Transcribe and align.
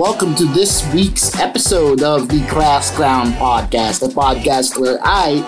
Welcome 0.00 0.34
to 0.34 0.46
this 0.54 0.90
week's 0.94 1.38
episode 1.38 2.02
of 2.02 2.26
the 2.30 2.42
Class 2.46 2.90
Clown 2.90 3.32
Podcast, 3.32 4.02
a 4.02 4.08
podcast 4.08 4.80
where 4.80 4.98
I, 5.02 5.42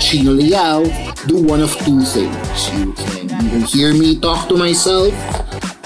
Chino 0.00 0.30
Liao, 0.30 0.84
do 1.26 1.42
one 1.42 1.60
of 1.60 1.76
two 1.76 2.00
things. 2.00 2.70
You 2.72 2.94
can 2.94 3.30
either 3.30 3.66
hear 3.66 3.92
me 3.92 4.18
talk 4.18 4.48
to 4.48 4.56
myself 4.56 5.12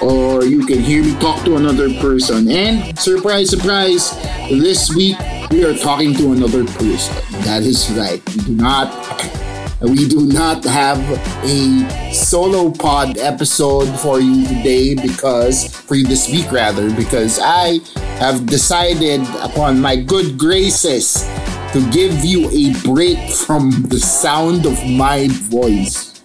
or 0.00 0.44
you 0.44 0.64
can 0.64 0.78
hear 0.78 1.02
me 1.02 1.18
talk 1.18 1.44
to 1.46 1.56
another 1.56 1.92
person. 1.94 2.48
And 2.48 2.96
surprise, 2.96 3.50
surprise, 3.50 4.12
this 4.48 4.94
week 4.94 5.18
we 5.50 5.64
are 5.64 5.76
talking 5.76 6.14
to 6.14 6.30
another 6.30 6.64
person. 6.64 7.16
That 7.42 7.64
is 7.64 7.90
right. 7.90 8.22
We 8.36 8.44
do 8.44 8.54
not 8.54 9.51
we 9.82 10.06
do 10.08 10.26
not 10.26 10.64
have 10.64 10.98
a 11.42 12.12
solo 12.12 12.70
pod 12.70 13.18
episode 13.18 13.90
for 13.98 14.20
you 14.20 14.46
today 14.46 14.94
because, 14.94 15.74
for 15.74 15.96
you 15.96 16.06
this 16.06 16.30
week 16.30 16.50
rather, 16.52 16.94
because 16.94 17.40
I 17.42 17.80
have 18.18 18.46
decided 18.46 19.22
upon 19.42 19.80
my 19.80 19.96
good 19.96 20.38
graces 20.38 21.26
to 21.72 21.82
give 21.90 22.24
you 22.24 22.48
a 22.50 22.78
break 22.84 23.18
from 23.30 23.70
the 23.88 23.98
sound 23.98 24.66
of 24.66 24.78
my 24.86 25.26
voice. 25.50 26.22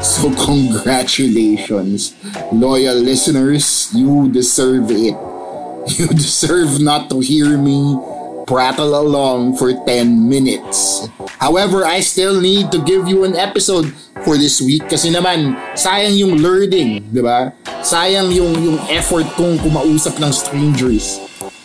So, 0.00 0.32
congratulations, 0.44 2.14
loyal 2.52 2.96
listeners. 2.96 3.90
You 3.92 4.30
deserve 4.32 4.90
it. 4.90 5.14
You 6.00 6.08
deserve 6.08 6.80
not 6.80 7.10
to 7.10 7.20
hear 7.20 7.58
me 7.58 8.00
prattle 8.46 8.94
along 8.96 9.56
for 9.56 9.72
10 9.72 10.28
minutes. 10.28 11.08
However, 11.40 11.84
I 11.84 12.00
still 12.00 12.40
need 12.40 12.70
to 12.72 12.78
give 12.84 13.08
you 13.08 13.24
an 13.24 13.36
episode 13.36 13.92
for 14.24 14.36
this 14.36 14.60
week 14.60 14.88
kasi 14.88 15.12
naman, 15.12 15.56
sayang 15.76 16.16
yung 16.16 16.40
learning, 16.40 17.04
di 17.12 17.20
ba? 17.20 17.52
Sayang 17.84 18.32
yung, 18.32 18.56
yung 18.60 18.78
effort 18.88 19.28
kong 19.36 19.60
kumausap 19.60 20.16
ng 20.20 20.32
strangers 20.32 21.20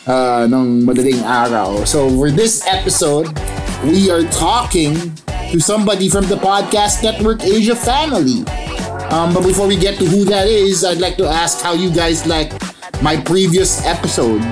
uh, 0.08 0.48
ng 0.50 0.84
madaling 0.84 1.22
araw. 1.24 1.84
So 1.86 2.10
for 2.10 2.32
this 2.32 2.66
episode, 2.68 3.32
we 3.86 4.10
are 4.12 4.24
talking 4.36 4.96
to 5.52 5.58
somebody 5.60 6.10
from 6.10 6.28
the 6.28 6.38
Podcast 6.38 7.04
Network 7.04 7.44
Asia 7.44 7.76
family. 7.76 8.44
Um, 9.10 9.34
but 9.34 9.42
before 9.42 9.66
we 9.66 9.78
get 9.78 9.98
to 9.98 10.06
who 10.06 10.26
that 10.30 10.46
is, 10.46 10.86
I'd 10.86 11.02
like 11.02 11.18
to 11.18 11.26
ask 11.26 11.62
how 11.62 11.74
you 11.74 11.90
guys 11.90 12.28
like 12.28 12.54
my 13.02 13.18
previous 13.18 13.82
episode 13.86 14.44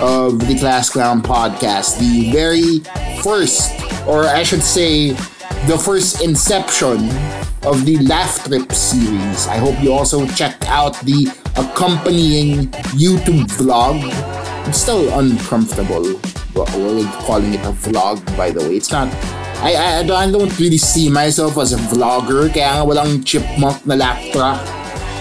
of 0.00 0.40
the 0.46 0.58
Class 0.58 0.90
Clown 0.90 1.22
podcast. 1.22 1.98
The 1.98 2.32
very 2.32 2.80
first, 3.22 3.70
or 4.06 4.24
I 4.24 4.42
should 4.42 4.62
say, 4.62 5.12
the 5.68 5.76
first 5.76 6.22
inception 6.22 7.08
of 7.62 7.84
the 7.84 7.98
Laugh 8.02 8.44
Trip 8.44 8.72
series. 8.72 9.46
I 9.46 9.56
hope 9.56 9.80
you 9.82 9.92
also 9.92 10.26
checked 10.28 10.64
out 10.66 10.98
the 11.04 11.28
accompanying 11.56 12.68
YouTube 12.96 13.44
vlog. 13.60 14.00
It's 14.68 14.78
still 14.78 15.08
uncomfortable 15.18 16.18
calling 17.24 17.54
it 17.54 17.60
a 17.60 17.72
vlog, 17.72 18.24
by 18.36 18.50
the 18.50 18.60
way. 18.60 18.76
It's 18.76 18.90
not. 18.90 19.08
I, 19.62 19.74
I, 19.74 20.00
I 20.00 20.30
don't 20.30 20.58
really 20.58 20.78
see 20.78 21.10
myself 21.10 21.58
as 21.58 21.74
a 21.74 21.80
vlogger, 21.92 22.48
kaya 22.48 22.80
nga 22.80 22.84
walang 22.88 23.20
chipmunk 23.24 23.84
na 23.84 23.94
laugh 23.94 24.20
track 24.32 24.80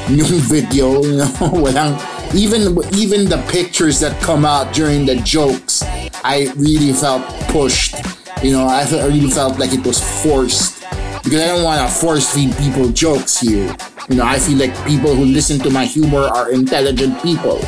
yung 0.10 0.42
video, 0.50 1.04
you 1.04 1.18
know, 1.20 1.54
walang 1.54 1.94
even 2.34 2.78
even 2.94 3.26
the 3.26 3.42
pictures 3.50 4.00
that 4.00 4.14
come 4.22 4.46
out 4.46 4.74
during 4.74 5.06
the 5.06 5.16
jokes, 5.18 5.82
I 6.24 6.52
really 6.56 6.94
felt 6.94 7.26
pushed. 7.50 7.96
You 8.44 8.52
know, 8.52 8.68
I, 8.68 8.86
I 8.86 9.08
really 9.08 9.30
felt 9.30 9.60
like 9.60 9.74
it 9.74 9.86
was 9.86 10.00
forced 10.24 10.80
because 11.24 11.42
I 11.42 11.48
don't 11.48 11.64
want 11.64 11.82
to 11.82 11.90
force 11.90 12.32
feed 12.34 12.56
people 12.58 12.90
jokes 12.90 13.40
here. 13.40 13.76
You 14.10 14.18
know, 14.18 14.26
I 14.26 14.40
feel 14.40 14.58
like 14.58 14.74
people 14.86 15.14
who 15.14 15.26
listen 15.26 15.60
to 15.60 15.70
my 15.70 15.86
humor 15.86 16.26
are 16.26 16.52
intelligent 16.52 17.22
people, 17.22 17.60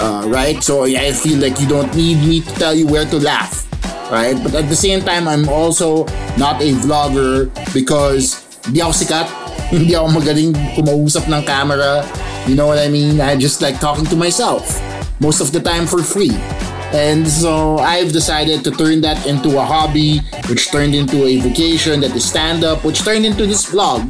uh, 0.00 0.24
right? 0.28 0.62
So 0.62 0.84
I 0.84 1.12
feel 1.12 1.38
like 1.38 1.60
you 1.60 1.68
don't 1.68 1.92
need 1.96 2.24
me 2.26 2.40
to 2.40 2.52
tell 2.54 2.74
you 2.74 2.86
where 2.86 3.04
to 3.04 3.18
laugh, 3.18 3.68
right? 4.10 4.36
But 4.42 4.54
at 4.54 4.68
the 4.68 4.76
same 4.76 5.00
time, 5.00 5.28
I'm 5.28 5.48
also 5.48 6.04
not 6.38 6.62
a 6.62 6.72
vlogger 6.80 7.52
because 7.74 8.40
di 8.72 8.80
ako 8.80 8.92
sikat, 8.96 9.26
hindi 9.74 9.92
ako 9.92 10.08
magaling 10.20 10.52
kumausap 10.72 11.28
ng 11.28 11.42
camera, 11.44 12.00
you 12.46 12.54
know 12.54 12.66
what 12.66 12.78
I 12.78 12.88
mean? 12.88 13.20
I 13.20 13.36
just 13.36 13.62
like 13.62 13.80
talking 13.80 14.04
to 14.06 14.16
myself 14.16 14.80
most 15.20 15.40
of 15.40 15.52
the 15.52 15.60
time 15.60 15.86
for 15.86 16.02
free. 16.02 16.36
And 16.92 17.26
so 17.26 17.78
I've 17.78 18.12
decided 18.12 18.62
to 18.64 18.70
turn 18.70 19.00
that 19.00 19.26
into 19.26 19.58
a 19.58 19.64
hobby, 19.64 20.20
which 20.48 20.70
turned 20.70 20.94
into 20.94 21.24
a 21.24 21.40
vocation 21.40 22.00
that 22.00 22.14
is 22.14 22.24
stand 22.24 22.62
up, 22.62 22.84
which 22.84 23.02
turned 23.02 23.26
into 23.26 23.46
this 23.46 23.66
vlog. 23.66 24.02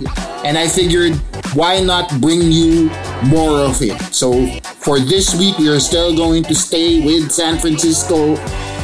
And 0.45 0.59
I 0.59 0.69
figured, 0.69 1.15
why 1.55 1.81
not 1.81 2.21
bring 2.21 2.53
you 2.53 2.91
more 3.25 3.61
of 3.61 3.81
it? 3.81 3.99
So 4.13 4.47
for 4.85 5.01
this 5.01 5.35
week, 5.35 5.57
we 5.57 5.69
are 5.69 5.81
still 5.81 6.15
going 6.15 6.43
to 6.45 6.55
stay 6.55 7.01
with 7.01 7.33
San 7.33 7.59
Francisco 7.59 8.37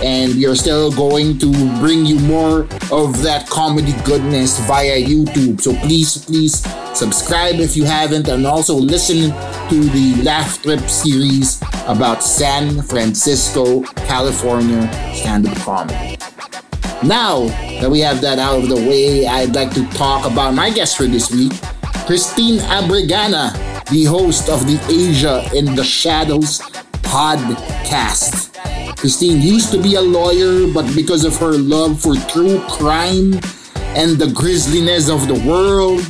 and 0.02 0.34
we 0.34 0.46
are 0.46 0.54
still 0.54 0.90
going 0.90 1.38
to 1.38 1.50
bring 1.78 2.06
you 2.06 2.18
more 2.20 2.62
of 2.90 3.22
that 3.22 3.46
comedy 3.48 3.92
goodness 4.04 4.58
via 4.66 5.00
YouTube. 5.00 5.60
So 5.60 5.74
please, 5.80 6.24
please 6.24 6.62
subscribe 6.96 7.56
if 7.56 7.76
you 7.76 7.84
haven't, 7.84 8.28
and 8.28 8.46
also 8.46 8.74
listen 8.74 9.30
to 9.68 9.80
the 9.80 10.22
Laugh 10.22 10.62
Trip 10.62 10.80
series 10.80 11.60
about 11.86 12.22
San 12.22 12.82
Francisco, 12.82 13.82
California 14.06 14.90
stand 15.14 15.46
up 15.46 15.56
comedy. 15.58 16.16
Now 17.02 17.46
that 17.80 17.90
we 17.90 18.00
have 18.00 18.20
that 18.20 18.38
out 18.38 18.62
of 18.62 18.68
the 18.68 18.76
way, 18.76 19.26
I'd 19.26 19.54
like 19.54 19.72
to 19.74 19.86
talk 19.90 20.30
about 20.30 20.54
my 20.54 20.70
guest 20.70 20.96
for 20.96 21.04
this 21.04 21.30
week, 21.30 21.52
Christine 22.06 22.58
Abregana, 22.60 23.52
the 23.90 24.04
host 24.04 24.48
of 24.48 24.66
the 24.66 24.78
Asia 24.90 25.48
in 25.54 25.74
the 25.74 25.84
Shadows 25.84 26.60
podcast. 27.02 28.49
Christine 29.00 29.40
used 29.40 29.72
to 29.72 29.80
be 29.80 29.94
a 29.94 30.00
lawyer, 30.00 30.70
but 30.74 30.84
because 30.94 31.24
of 31.24 31.34
her 31.38 31.52
love 31.52 31.98
for 31.98 32.14
true 32.28 32.60
crime 32.68 33.32
and 33.96 34.18
the 34.18 34.30
grisliness 34.34 35.08
of 35.08 35.26
the 35.26 35.42
world, 35.48 36.04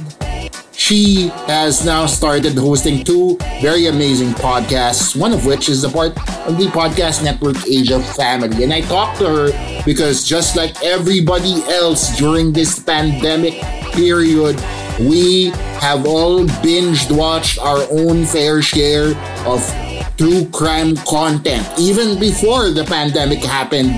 she 0.73 1.28
has 1.47 1.84
now 1.87 2.06
started 2.06 2.59
hosting 2.59 3.05
two 3.05 3.39
very 3.62 3.87
amazing 3.87 4.31
podcasts, 4.31 5.15
one 5.15 5.33
of 5.33 5.47
which 5.47 5.69
is 5.69 5.84
a 5.84 5.89
part 5.89 6.19
of 6.49 6.59
the 6.59 6.67
Podcast 6.73 7.23
Network 7.23 7.65
Asia 7.65 8.01
family. 8.01 8.65
And 8.65 8.73
I 8.73 8.81
talked 8.81 9.19
to 9.19 9.28
her 9.28 9.83
because 9.84 10.27
just 10.27 10.57
like 10.57 10.83
everybody 10.83 11.62
else 11.71 12.19
during 12.19 12.53
this 12.53 12.81
pandemic 12.81 13.55
period, 13.93 14.57
we 15.00 15.49
have 15.81 16.06
all 16.06 16.44
binged 16.61 17.11
watched 17.11 17.59
our 17.59 17.81
own 17.91 18.27
fair 18.27 18.61
share 18.61 19.16
of 19.49 19.65
true 20.16 20.44
crime 20.53 20.97
content. 21.09 21.65
Even 21.78 22.19
before 22.21 22.69
the 22.71 22.84
pandemic 22.84 23.41
happened, 23.41 23.91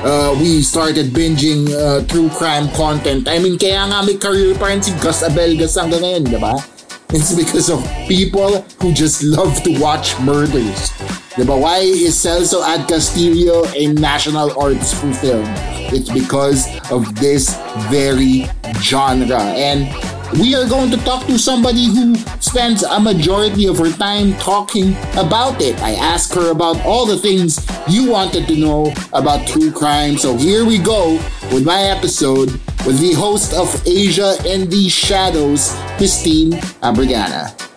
uh, 0.00 0.34
we 0.40 0.62
started 0.62 1.12
binging 1.12 1.68
uh, 1.76 2.00
true 2.06 2.30
crime 2.30 2.68
content. 2.72 3.28
I 3.28 3.38
mean, 3.38 3.58
kaya 3.58 3.84
nga 3.84 4.00
may 4.00 4.16
career 4.16 4.56
pa 4.56 4.72
rin 4.72 4.80
si 4.80 4.96
Gus 4.96 5.20
Abelgas 5.20 5.76
hanggang 5.76 6.00
ngayon, 6.00 6.24
di 6.24 6.40
ba? 6.40 6.56
It's 7.12 7.34
because 7.34 7.68
of 7.68 7.82
people 8.06 8.62
who 8.78 8.94
just 8.94 9.26
love 9.26 9.60
to 9.66 9.74
watch 9.82 10.14
murders. 10.22 10.94
Diba? 11.34 11.58
Why 11.58 11.82
is 11.82 12.14
Celso 12.14 12.62
Ad 12.62 12.86
Castillo 12.86 13.66
a 13.74 13.90
national 13.98 14.54
arts 14.54 14.94
film? 14.94 15.42
It's 15.90 16.06
because 16.06 16.70
of 16.94 17.10
this 17.18 17.58
very 17.90 18.46
genre. 18.78 19.42
And 19.58 19.90
we 20.38 20.54
are 20.54 20.68
going 20.68 20.90
to 20.90 20.96
talk 20.98 21.26
to 21.26 21.38
somebody 21.38 21.86
who 21.86 22.14
spends 22.40 22.82
a 22.82 23.00
majority 23.00 23.66
of 23.66 23.78
her 23.78 23.90
time 23.90 24.32
talking 24.34 24.96
about 25.16 25.60
it. 25.60 25.78
I 25.80 25.92
asked 25.94 26.34
her 26.34 26.50
about 26.50 26.80
all 26.84 27.06
the 27.06 27.18
things 27.18 27.66
you 27.88 28.10
wanted 28.10 28.46
to 28.48 28.56
know 28.56 28.92
about 29.12 29.46
true 29.48 29.72
crime. 29.72 30.16
So 30.18 30.36
here 30.36 30.64
we 30.64 30.78
go 30.78 31.14
with 31.52 31.64
my 31.64 31.82
episode 31.82 32.50
with 32.86 33.00
the 33.00 33.12
host 33.14 33.54
of 33.54 33.68
Asia 33.86 34.36
in 34.46 34.70
the 34.70 34.88
Shadows, 34.88 35.74
Christine 35.96 36.52
Abregana. 36.82 37.69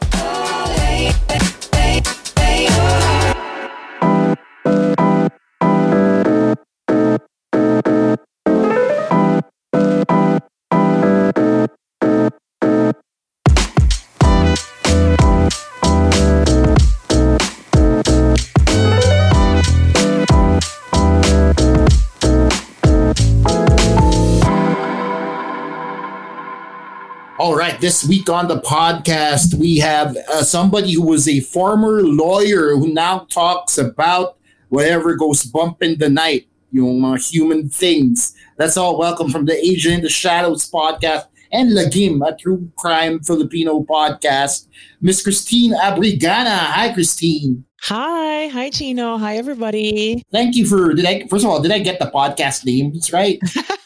This 27.84 28.08
week 28.08 28.30
on 28.30 28.48
the 28.48 28.62
podcast, 28.62 29.56
we 29.56 29.76
have 29.80 30.16
uh, 30.30 30.42
somebody 30.42 30.94
who 30.94 31.02
was 31.02 31.28
a 31.28 31.42
former 31.42 32.02
lawyer 32.02 32.78
who 32.78 32.94
now 32.94 33.28
talks 33.30 33.78
about 33.78 34.38
whatever 34.70 35.18
goes 35.18 35.44
bump 35.44 35.84
in 35.84 36.00
the 36.00 36.08
night, 36.08 36.48
you 36.72 36.82
know, 36.82 37.16
human 37.16 37.68
things. 37.68 38.34
That's 38.58 38.78
all. 38.78 38.98
Welcome 38.98 39.32
from 39.32 39.48
the 39.48 39.58
Agent 39.58 39.96
in 39.96 40.02
the 40.02 40.08
Shadows 40.08 40.72
podcast 40.72 41.26
and 41.52 41.74
Lagim, 41.74 42.26
a 42.26 42.34
true 42.38 42.72
crime 42.78 43.20
Filipino 43.20 43.84
podcast. 43.84 44.70
Miss 45.02 45.22
Christine 45.22 45.74
Abregana. 45.74 46.58
Hi, 46.58 46.94
Christine. 46.94 47.66
Hi, 47.82 48.48
hi 48.48 48.70
Chino. 48.70 49.18
Hi 49.18 49.36
everybody. 49.36 50.24
Thank 50.32 50.56
you 50.56 50.66
for 50.66 50.94
did 50.94 51.06
I 51.06 51.28
first 51.28 51.44
of 51.44 51.52
all, 51.52 51.62
did 51.62 51.74
I 51.74 51.80
get 51.80 52.00
the 52.00 52.06
podcast 52.06 52.64
names 52.64 53.12
right? 53.12 53.42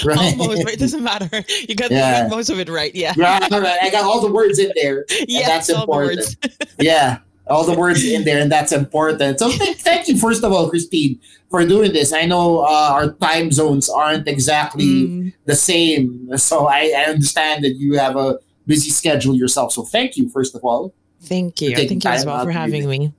right. 0.04 0.18
Almost, 0.38 0.64
but 0.64 0.72
it 0.72 0.78
doesn't 0.78 1.02
matter. 1.02 1.44
You 1.68 1.74
got, 1.74 1.90
yeah. 1.90 2.28
most 2.30 2.50
of 2.50 2.58
it 2.58 2.68
right. 2.68 2.94
Yeah. 2.94 3.14
Right, 3.16 3.50
right. 3.50 3.78
I 3.82 3.90
got 3.90 4.04
all 4.04 4.20
the 4.20 4.32
words 4.32 4.58
in 4.58 4.72
there. 4.74 5.04
Yeah, 5.28 5.46
that's 5.46 5.68
important. 5.68 6.36
yeah. 6.78 7.18
All 7.46 7.64
the 7.64 7.76
words 7.76 8.04
in 8.04 8.24
there, 8.24 8.40
and 8.40 8.50
that's 8.50 8.72
important. 8.72 9.38
So 9.38 9.50
th- 9.50 9.78
thank 9.78 10.08
you, 10.08 10.16
first 10.16 10.44
of 10.44 10.52
all, 10.52 10.70
Christine, 10.70 11.20
for 11.50 11.64
doing 11.66 11.92
this. 11.92 12.12
I 12.12 12.24
know 12.24 12.60
uh, 12.60 12.90
our 12.92 13.12
time 13.14 13.50
zones 13.50 13.88
aren't 13.88 14.28
exactly 14.28 14.84
mm. 14.84 15.32
the 15.46 15.56
same, 15.56 16.36
so 16.36 16.66
I, 16.66 16.92
I 16.96 17.10
understand 17.10 17.64
that 17.64 17.74
you 17.74 17.98
have 17.98 18.16
a 18.16 18.38
busy 18.66 18.90
schedule 18.90 19.34
yourself. 19.34 19.72
So 19.72 19.82
thank 19.82 20.16
you, 20.16 20.28
first 20.30 20.54
of 20.54 20.64
all. 20.64 20.94
Thank 21.22 21.60
you. 21.60 21.74
Thank 21.74 22.04
you 22.04 22.10
as 22.10 22.24
well 22.24 22.44
for 22.44 22.50
having 22.50 22.88
me. 22.88 23.12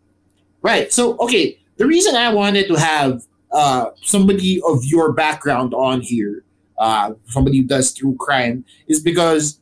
Right. 0.62 0.92
So, 0.92 1.18
okay, 1.18 1.60
the 1.78 1.86
reason 1.86 2.16
I 2.16 2.34
wanted 2.34 2.68
to 2.68 2.76
have 2.76 3.24
uh, 3.52 3.92
somebody 4.02 4.62
of 4.68 4.84
your 4.86 5.12
background 5.14 5.74
on 5.74 6.02
here, 6.02 6.44
uh, 6.82 7.14
somebody 7.28 7.62
who 7.62 7.68
does 7.70 7.94
true 7.94 8.18
crime, 8.18 8.66
is 8.90 9.00
because 9.00 9.62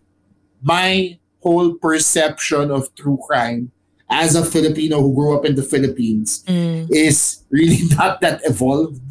my 0.64 1.20
whole 1.44 1.76
perception 1.76 2.72
of 2.72 2.88
true 2.96 3.20
crime 3.28 3.72
as 4.10 4.36
a 4.36 4.44
Filipino 4.44 5.02
who 5.02 5.14
grew 5.14 5.36
up 5.36 5.44
in 5.44 5.56
the 5.56 5.64
Philippines 5.64 6.44
mm. 6.48 6.88
is 6.90 7.44
really 7.52 7.84
not 8.00 8.22
that 8.22 8.40
evolved. 8.46 9.04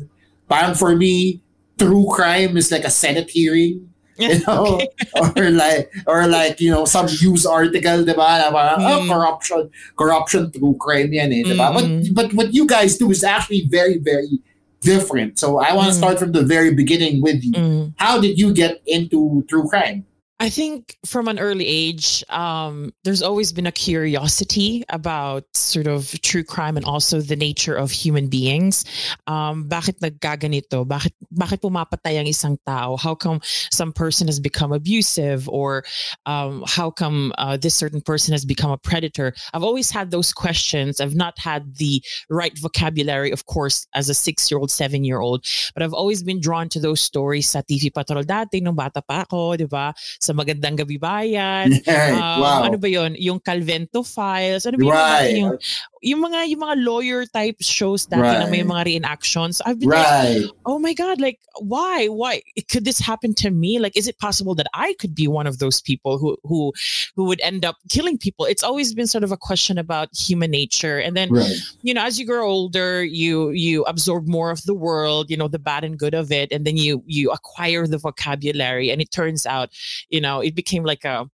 But 0.49 0.75
for 0.75 0.97
me, 0.97 1.43
true 1.79 2.09
crime 2.11 2.57
is 2.57 2.73
like 2.73 2.85
a 2.85 2.91
Senate 2.91 3.29
hearing 3.29 3.93
you 4.19 4.43
know, 4.49 4.83
or 5.15 5.51
like 5.51 5.95
or 6.11 6.27
like 6.27 6.59
you 6.61 6.73
know 6.73 6.85
some 6.85 7.07
news 7.07 7.47
article, 7.47 8.03
diba? 8.03 8.19
Na 8.19 8.51
parang, 8.51 8.83
mm. 8.83 8.91
oh, 8.91 9.07
corruption, 9.07 9.71
corruption 9.95 10.51
true 10.51 10.75
crime 10.75 11.15
yan 11.15 11.31
eh, 11.31 11.47
diba? 11.47 11.71
Mm. 11.71 11.79
But 11.79 11.87
but 12.11 12.29
what 12.35 12.49
you 12.51 12.67
guys 12.67 12.99
do 12.99 13.15
is 13.15 13.23
actually 13.23 13.71
very 13.71 14.03
very 14.03 14.43
different. 14.81 15.39
So 15.39 15.59
I 15.59 15.75
want 15.75 15.89
to 15.89 15.95
mm. 15.95 15.99
start 15.99 16.19
from 16.19 16.33
the 16.33 16.43
very 16.43 16.75
beginning 16.75 17.23
with 17.23 17.43
you. 17.43 17.53
Mm. 17.53 17.95
How 17.97 18.21
did 18.21 18.39
you 18.39 18.53
get 18.53 18.83
into 18.87 19.45
true 19.49 19.69
crime? 19.69 20.07
I 20.41 20.51
think 20.51 20.97
from 21.05 21.27
an 21.27 21.41
early 21.41 21.67
age, 21.67 22.23
um, 22.29 22.93
there's 23.03 23.23
always 23.23 23.53
been 23.53 23.67
a 23.67 23.73
curiosity 23.73 24.85
about 24.89 25.43
sort 25.53 25.89
of 25.89 26.15
true 26.23 26.45
crime 26.45 26.77
and 26.77 26.87
also 26.87 27.21
the 27.21 27.35
nature 27.35 27.75
of 27.75 27.91
human 27.91 28.29
beings. 28.29 28.85
Um, 29.27 29.69
bakit 29.69 29.99
nagkaganito? 29.99 30.87
Bakit, 30.87 31.11
bakit 31.35 31.59
pumapatay 31.59 32.21
ang 32.21 32.27
isang 32.27 32.57
tao? 32.65 32.95
How 32.97 33.17
come 33.17 33.41
some 33.43 33.93
person 33.93 34.29
has 34.29 34.39
become 34.39 34.71
abusive? 34.71 35.49
Or 35.49 35.83
um, 36.25 36.63
how 36.69 36.93
come 36.93 37.33
uh, 37.37 37.57
this 37.57 37.75
certain 37.75 38.01
person 38.01 38.31
has 38.31 38.45
become 38.45 38.71
a 38.71 38.79
predator? 38.79 39.35
I've 39.55 39.65
always 39.65 39.91
had 39.91 40.13
those 40.13 40.33
questions. 40.33 41.01
I've 41.01 41.17
not 41.17 41.37
had 41.41 41.79
the 41.79 42.01
right 42.31 42.57
vocabulary, 42.57 43.33
of 43.33 43.47
course, 43.47 43.89
as 43.97 44.09
a 44.09 44.15
six-year-old, 44.15 44.71
seven-year-old, 44.71 45.45
but 45.75 45.83
I've 45.83 45.95
always 45.95 46.23
been 46.23 46.41
drawn 46.41 46.69
to 46.69 46.79
those 46.79 47.01
stories 47.01 47.49
sa 47.49 47.63
TV 47.63 47.93
Patrol 47.93 48.23
dati 48.23 48.63
nung 48.63 48.77
bata 48.79 49.03
pa 49.03 49.27
ako, 49.27 49.57
di 49.59 49.67
ba? 49.67 49.91
Sa 50.29 50.37
Magandang 50.37 50.85
Gabi 50.85 51.01
Bayan. 51.01 51.73
Um, 51.89 52.41
wow. 52.45 52.63
Ano 52.69 52.77
ba 52.77 52.87
yon 52.87 53.17
Yung 53.17 53.41
Calvento 53.41 54.05
Files. 54.05 54.69
Ano 54.69 54.77
ba 54.77 54.93
right. 54.93 55.35
yung, 55.41 55.41
yung 55.41 55.57
mga 56.05 56.51
yung 56.51 56.61
mga 56.61 56.85
lawyer 56.85 57.27
type 57.27 57.57
shows 57.61 58.07
dati 58.07 58.23
right. 58.23 58.39
na 58.39 58.47
may 58.47 58.63
mga 58.63 58.85
reenactions. 58.87 59.61
I've 59.65 59.81
been 59.81 59.89
right. 59.89 60.41
like, 60.41 60.51
oh 60.67 60.79
my 60.79 60.95
God, 60.95 61.21
like 61.21 61.41
why? 61.61 62.07
Why 62.07 62.43
could 62.71 62.85
this 62.85 62.99
happen 62.99 63.35
to 63.35 63.51
me? 63.51 63.79
Like, 63.79 63.97
is 63.97 64.07
it 64.09 64.19
possible 64.19 64.55
that 64.57 64.67
I 64.75 64.95
could 64.99 65.15
be 65.15 65.29
one 65.29 65.47
of 65.47 65.59
those 65.59 65.81
people 65.81 66.19
who 66.19 66.37
who 66.45 66.73
who 67.17 67.25
would 67.25 67.41
end 67.41 67.65
up 67.65 67.77
killing 67.89 68.19
people? 68.19 68.45
It's 68.47 68.63
always 68.63 68.95
been 68.95 69.07
sort 69.07 69.25
of 69.25 69.33
a 69.33 69.37
question 69.37 69.79
about 69.79 70.09
human 70.15 70.51
nature. 70.51 70.99
And 70.99 71.17
then 71.17 71.31
right. 71.31 71.57
you 71.83 71.95
know, 71.95 72.05
as 72.05 72.19
you 72.19 72.27
grow 72.27 72.49
older, 72.49 73.05
you 73.05 73.51
you 73.51 73.85
absorb 73.85 74.29
more 74.29 74.51
of 74.51 74.63
the 74.65 74.75
world, 74.75 75.31
you 75.31 75.37
know, 75.37 75.49
the 75.49 75.59
bad 75.59 75.85
and 75.85 75.99
good 75.99 76.15
of 76.15 76.31
it, 76.33 76.53
and 76.53 76.65
then 76.65 76.77
you 76.77 77.03
you 77.07 77.31
acquire 77.31 77.87
the 77.87 77.99
vocabulary. 77.99 78.91
And 78.91 79.01
it 79.01 79.11
turns 79.11 79.47
out, 79.47 79.71
you 80.09 80.21
know, 80.21 80.41
it 80.41 80.55
became 80.55 80.85
like 80.85 81.05
a 81.05 81.29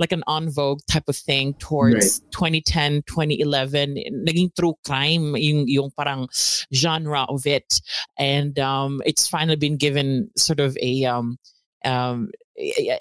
like 0.00 0.12
an 0.12 0.24
on 0.26 0.50
vogue 0.50 0.80
type 0.90 1.04
of 1.08 1.16
thing 1.16 1.54
towards 1.54 2.20
right. 2.22 2.32
2010, 2.32 3.02
2011. 3.06 3.96
Naging 4.26 4.50
true 4.58 4.74
crime 4.84 5.36
yung, 5.36 5.68
yung 5.68 5.90
parang 5.96 6.26
genre 6.74 7.26
of 7.28 7.46
it. 7.46 7.80
And 8.18 8.58
um, 8.58 9.02
it's 9.04 9.28
finally 9.28 9.56
been 9.56 9.76
given 9.76 10.30
sort 10.36 10.58
of 10.58 10.76
a 10.80 11.04
um, 11.04 11.38
um, 11.84 12.30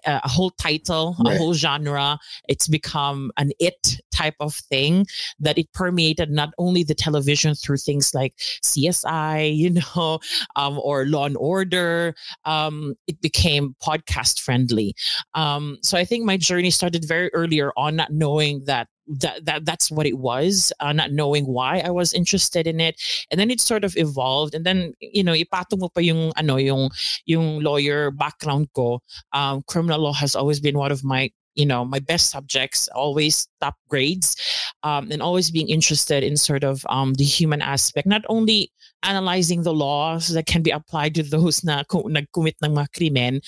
a, 0.05 0.27
whole 0.27 0.51
title, 0.51 1.15
right. 1.25 1.35
a 1.35 1.37
whole 1.37 1.53
genre. 1.53 2.17
It's 2.47 2.67
become 2.67 3.31
an 3.37 3.51
it 3.59 3.97
type 4.11 4.35
of 4.39 4.55
thing 4.55 5.05
that 5.39 5.57
it 5.57 5.71
permeated 5.73 6.29
not 6.29 6.49
only 6.57 6.83
the 6.83 6.95
television 6.95 7.55
through 7.55 7.77
things 7.77 8.13
like 8.13 8.35
CSI, 8.37 9.55
you 9.63 9.69
know, 9.71 10.19
um, 10.55 10.79
or 10.81 11.05
Law 11.05 11.25
and 11.25 11.37
Order. 11.37 12.15
Um, 12.45 12.95
it 13.07 13.21
became 13.21 13.75
podcast 13.81 14.39
friendly. 14.39 14.95
Um, 15.33 15.77
so 15.81 15.97
I 15.97 16.05
think 16.05 16.25
my 16.25 16.37
journey 16.37 16.71
started 16.71 17.05
very 17.07 17.33
earlier 17.33 17.71
on, 17.77 17.95
not 17.95 18.11
knowing 18.11 18.63
that 18.65 18.87
that, 19.09 19.45
that 19.45 19.65
that's 19.65 19.91
what 19.91 20.05
it 20.05 20.17
was, 20.17 20.71
uh, 20.79 20.93
not 20.93 21.11
knowing 21.11 21.45
why 21.45 21.79
I 21.79 21.89
was 21.89 22.13
interested 22.13 22.67
in 22.67 22.79
it, 22.79 23.01
and 23.31 23.39
then 23.39 23.49
it 23.49 23.59
sort 23.59 23.83
of 23.83 23.97
evolved. 23.97 24.53
And 24.53 24.65
then 24.65 24.93
you 24.99 25.23
know, 25.23 25.33
ipatong 25.33 25.93
pa 25.93 26.01
yung 26.01 26.31
ano 26.37 26.57
yung 26.57 26.89
yung 27.25 27.61
lawyer 27.61 28.11
background 28.11 28.69
ko. 28.73 29.01
Um, 29.33 29.63
criminal 29.67 29.99
law 29.99 30.13
has 30.13 30.35
always 30.35 30.59
been 30.59 30.77
one 30.77 30.91
of 30.91 31.03
my 31.03 31.31
you 31.55 31.65
know 31.65 31.83
my 31.83 31.99
best 31.99 32.29
subjects 32.29 32.87
always 32.95 33.47
top 33.59 33.75
grades 33.89 34.35
um, 34.83 35.11
and 35.11 35.21
always 35.21 35.51
being 35.51 35.67
interested 35.67 36.23
in 36.23 36.37
sort 36.37 36.63
of 36.63 36.85
um, 36.89 37.13
the 37.15 37.23
human 37.23 37.61
aspect 37.61 38.07
not 38.07 38.21
only 38.29 38.71
analyzing 39.03 39.63
the 39.63 39.73
laws 39.73 40.29
that 40.29 40.45
can 40.45 40.61
be 40.61 40.71
applied 40.71 41.15
to 41.15 41.23
those 41.23 41.63
na 41.63 41.83
nagcommit 41.83 42.55
ng 42.63 42.75
mga 42.75 42.89
krimen 42.95 43.41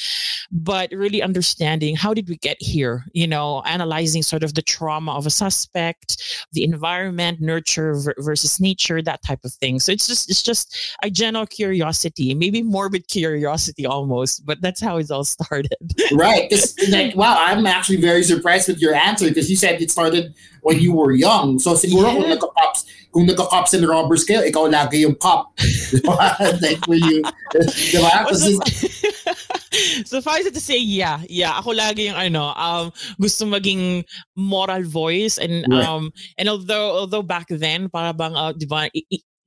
but 0.51 0.91
really 0.91 1.21
understanding 1.21 1.95
how 1.95 2.13
did 2.13 2.27
we 2.29 2.37
get 2.37 2.57
here 2.59 3.05
you 3.13 3.27
know 3.27 3.61
analyzing 3.65 4.23
sort 4.23 4.43
of 4.43 4.53
the 4.53 4.61
trauma 4.61 5.13
of 5.13 5.25
a 5.25 5.29
suspect 5.29 6.21
the 6.53 6.63
environment 6.63 7.41
nurture 7.41 7.95
versus 8.19 8.59
nature 8.59 9.01
that 9.01 9.21
type 9.23 9.39
of 9.43 9.53
thing. 9.53 9.79
So 9.79 9.91
it's 9.91 10.07
just 10.07 10.29
it's 10.29 10.43
just 10.43 10.75
a 11.03 11.09
general 11.09 11.45
curiosity 11.45 12.33
maybe 12.33 12.61
morbid 12.63 13.07
curiosity 13.07 13.85
almost 13.85 14.45
but 14.45 14.61
that's 14.61 14.81
how 14.81 14.97
it 14.97 15.11
all 15.11 15.23
started. 15.23 15.75
Right 16.13 16.51
like 16.89 17.15
wow 17.15 17.35
i'm 17.39 17.65
actually 17.65 17.97
very 17.97 18.23
surprised 18.23 18.67
with 18.67 18.79
your 18.79 18.93
answer 18.93 19.27
because 19.27 19.49
you 19.49 19.55
said 19.55 19.81
it 19.81 19.91
started 19.91 20.33
when 20.61 20.79
you 20.79 20.93
were 20.93 21.11
young 21.11 21.59
so 21.59 21.73
siguro 21.73 22.09
yeah. 22.09 22.15
kung 22.17 22.29
nagka-cops 22.29 22.79
kung 23.11 23.25
nagka-cops 23.27 23.73
and 23.73 23.85
robbers 23.85 24.23
kayo 24.23 24.41
ikaw 24.45 24.65
lagi 24.69 25.03
yung 25.03 25.15
cop 25.17 25.53
like 26.63 26.81
when 26.87 27.01
you 27.03 27.21
diba? 27.53 28.11
Kasi, 28.27 28.55
Suffice 30.05 30.45
it 30.45 30.53
to 30.53 30.59
say, 30.59 30.79
yeah, 30.79 31.23
yeah. 31.31 31.55
Ako 31.59 31.71
lagi 31.75 32.11
yung 32.11 32.19
ano, 32.19 32.51
um, 32.55 32.91
gusto 33.19 33.47
maging 33.47 34.03
moral 34.35 34.83
voice 34.83 35.39
and 35.39 35.63
um, 35.71 36.11
and 36.35 36.51
although 36.51 37.03
although 37.03 37.23
back 37.23 37.47
then 37.47 37.87
para 37.87 38.11
bang 38.11 38.35
uh, 38.35 38.51
di 38.51 38.67
ba, 38.67 38.91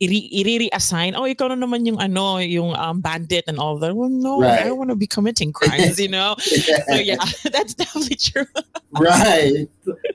i-reassign, 0.01 1.15
oh, 1.17 1.25
ikaw 1.25 1.49
na 1.49 1.55
naman 1.55 1.87
yung 1.87 1.99
ano, 2.01 2.39
yung 2.39 2.75
um, 2.75 3.01
bandit 3.01 3.45
and 3.47 3.59
all 3.59 3.79
that. 3.79 3.95
Well, 3.95 4.09
no, 4.09 4.41
right. 4.41 4.61
I 4.61 4.65
don't 4.65 4.79
want 4.79 4.91
to 4.91 4.97
be 4.97 5.07
committing 5.07 5.53
crimes, 5.59 5.99
you 5.99 6.09
know? 6.09 6.35
so 6.39 6.95
yeah, 6.95 7.17
that's 7.53 7.75
definitely 7.75 8.17
true. 8.17 8.47
right. 8.99 9.69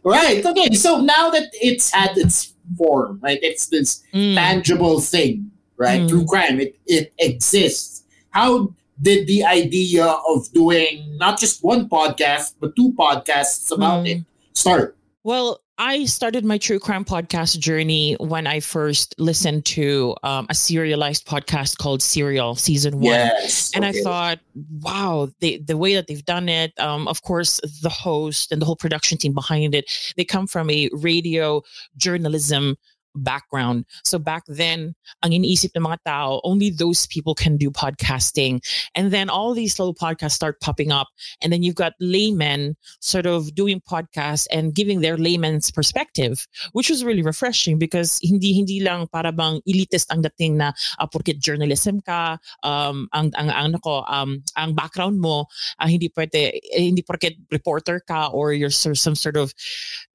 Right. 0.04 0.46
Okay. 0.46 0.76
So 0.76 1.00
now 1.02 1.30
that 1.32 1.50
it's 1.54 1.92
had 1.92 2.18
its 2.18 2.54
form, 2.78 3.20
right? 3.24 3.40
It's 3.42 3.68
this 3.68 4.04
mm. 4.14 4.36
tangible 4.36 5.00
thing, 5.00 5.52
right? 5.78 6.02
Mm. 6.02 6.10
True 6.10 6.26
crime, 6.26 6.60
it, 6.60 6.76
it 6.86 7.14
exists. 7.18 8.04
How 8.32 8.74
did 9.02 9.28
the 9.28 9.46
idea 9.46 10.06
of 10.06 10.52
doing 10.52 11.18
not 11.18 11.40
just 11.40 11.64
one 11.64 11.88
podcast 11.88 12.56
but 12.60 12.76
two 12.76 12.92
podcasts 12.94 13.72
about 13.72 14.06
mm. 14.06 14.20
it 14.20 14.26
start? 14.54 14.98
Well, 15.24 15.62
I 15.82 16.04
started 16.04 16.44
my 16.44 16.58
true 16.58 16.78
crime 16.78 17.06
podcast 17.06 17.58
journey 17.58 18.18
when 18.20 18.48
I 18.48 18.60
first 18.60 19.16
listened 19.18 19.64
to 19.68 20.14
um, 20.24 20.46
a 20.50 20.54
serialized 20.54 21.26
podcast 21.26 21.78
called 21.78 22.02
Serial 22.02 22.56
Season 22.56 22.96
One, 22.96 23.06
yes, 23.06 23.72
and 23.74 23.86
okay. 23.86 23.98
I 23.98 24.04
thought, 24.04 24.40
wow, 24.82 25.30
they, 25.40 25.56
the 25.56 25.78
way 25.78 25.96
that 25.96 26.08
they've 26.08 26.26
done 26.26 26.50
it. 26.50 26.78
Um, 26.82 27.08
of 27.08 27.22
course, 27.22 27.62
the 27.82 27.90
host 27.90 28.52
and 28.52 28.62
the 28.62 28.66
whole 28.66 28.76
production 28.76 29.18
team 29.18 29.34
behind 29.34 29.74
it, 29.74 29.90
they 30.18 30.26
come 30.26 30.48
from 30.48 30.70
a 30.70 30.90
radio 30.92 31.64
journalism 31.96 32.78
background. 33.16 33.86
So 34.04 34.20
back 34.20 34.44
then, 34.48 34.96
ang 35.24 35.32
iniisip 35.32 35.72
ng 35.76 35.84
mga 35.84 35.98
tao, 36.06 36.42
only 36.44 36.70
those 36.70 37.08
people 37.08 37.36
can 37.36 37.58
do 37.58 37.70
podcasting. 37.72 38.62
And 38.96 39.12
then 39.12 39.30
all 39.30 39.54
these 39.54 39.80
little 39.80 39.96
podcasts 39.96 40.38
start 40.38 40.60
popping 40.62 40.92
up. 40.92 41.08
And 41.42 41.52
then 41.52 41.64
you've 41.64 41.76
got 41.76 41.94
laymen 42.00 42.76
sort 43.00 43.26
of 43.26 43.56
doing 43.56 43.82
podcasts 43.82 44.48
and 44.52 44.74
giving 44.74 45.02
their 45.02 45.18
layman's 45.18 45.72
perspective, 45.72 46.48
which 46.74 46.90
was 46.90 47.04
really 47.04 47.24
refreshing 47.24 47.78
because 47.78 48.20
hindi 48.24 48.54
hindi 48.54 48.80
lang 48.82 49.08
para 49.08 49.32
bang 49.32 49.62
elitist 49.68 50.12
ang 50.12 50.22
dating 50.22 50.58
na 50.58 50.72
uh, 51.00 51.08
porket 51.08 51.40
journalism 51.40 52.02
ka, 52.02 52.38
um, 52.64 53.08
ang, 53.14 53.32
ang, 53.36 53.50
ang, 53.50 53.76
ako, 53.76 54.04
um, 54.06 54.44
ang 54.56 54.74
background 54.76 55.20
mo, 55.20 55.46
uh, 55.80 55.88
hindi 55.88 56.10
pwede, 56.16 56.60
eh, 56.60 56.82
hindi 56.82 57.02
porket 57.02 57.36
reporter 57.52 58.00
ka 58.00 58.28
or 58.28 58.54
you're 58.54 58.70
some 58.70 59.16
sort 59.16 59.38
of, 59.38 59.54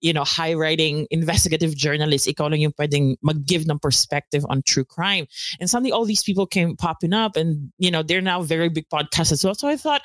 you 0.00 0.12
know, 0.12 0.24
high 0.24 0.54
writing 0.54 1.06
investigative 1.10 1.76
journalist, 1.76 2.28
ikaw 2.28 2.50
lang 2.50 2.60
yung 2.60 2.76
pwedeng 2.84 3.16
mag-give 3.22 3.64
ng 3.64 3.78
perspective 3.80 4.44
on 4.48 4.62
true 4.62 4.84
crime. 4.84 5.26
And 5.60 5.70
suddenly 5.70 5.92
all 5.92 6.04
these 6.04 6.22
people 6.22 6.46
came 6.46 6.76
popping 6.76 7.12
up 7.12 7.36
and, 7.36 7.72
you 7.78 7.90
know, 7.90 8.02
they're 8.02 8.20
now 8.20 8.42
very 8.42 8.68
big 8.68 8.88
podcasts 8.92 9.32
as 9.32 9.44
well. 9.44 9.54
So 9.54 9.68
I 9.68 9.76
thought, 9.76 10.02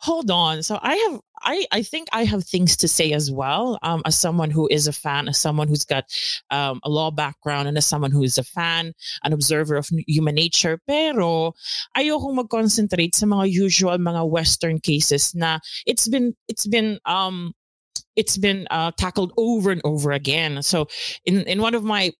hold 0.00 0.30
on. 0.30 0.62
So 0.62 0.78
I 0.80 0.94
have, 0.96 1.20
I, 1.40 1.66
I 1.72 1.82
think 1.82 2.08
I 2.12 2.24
have 2.24 2.44
things 2.44 2.76
to 2.78 2.88
say 2.88 3.12
as 3.12 3.30
well 3.30 3.78
um, 3.82 4.02
as 4.04 4.18
someone 4.18 4.50
who 4.50 4.68
is 4.68 4.86
a 4.86 4.92
fan, 4.92 5.28
as 5.28 5.38
someone 5.38 5.68
who's 5.68 5.84
got 5.84 6.04
um, 6.50 6.80
a 6.82 6.90
law 6.90 7.10
background, 7.10 7.68
and 7.68 7.78
as 7.78 7.86
someone 7.86 8.10
who 8.10 8.22
is 8.22 8.38
a 8.38 8.44
fan, 8.44 8.92
an 9.22 9.32
observer 9.32 9.76
of 9.76 9.88
human 10.06 10.34
nature. 10.34 10.80
Pero 10.86 11.54
ayokong 11.96 12.34
mag-concentrate 12.34 13.14
sa 13.14 13.26
mga 13.26 13.50
usual 13.50 13.96
mga 13.98 14.28
Western 14.28 14.80
cases 14.80 15.34
na 15.34 15.58
it's 15.86 16.08
been 16.08 16.34
it's 16.48 16.66
been 16.66 16.98
um 17.06 17.54
it's 18.16 18.36
been 18.36 18.66
uh, 18.70 18.92
tackled 18.96 19.32
over 19.36 19.70
and 19.70 19.80
over 19.84 20.12
again. 20.12 20.62
So 20.62 20.88
in 21.24 21.42
in 21.42 21.60
one 21.60 21.74
of 21.74 21.84
my 21.84 22.12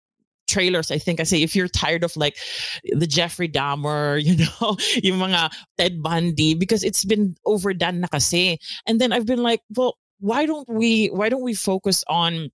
trailers, 0.48 0.90
I 0.90 0.98
think 0.98 1.20
I 1.20 1.24
say 1.24 1.42
if 1.42 1.54
you're 1.54 1.68
tired 1.68 2.02
of 2.02 2.16
like 2.16 2.36
the 2.84 3.06
Jeffrey 3.06 3.48
Dahmer, 3.48 4.22
you 4.22 4.36
know, 4.36 4.76
yung 5.02 5.18
mga 5.20 5.50
Ted 5.76 6.02
Bundy, 6.02 6.54
because 6.54 6.82
it's 6.82 7.04
been 7.04 7.36
overdone 7.44 8.00
na 8.00 8.08
kasi. 8.08 8.58
And 8.86 9.00
then 9.00 9.12
I've 9.12 9.26
been 9.26 9.42
like, 9.42 9.60
well, 9.76 9.96
why 10.20 10.46
don't 10.46 10.68
we 10.68 11.08
why 11.08 11.28
don't 11.28 11.42
we 11.44 11.54
focus 11.54 12.02
on 12.08 12.50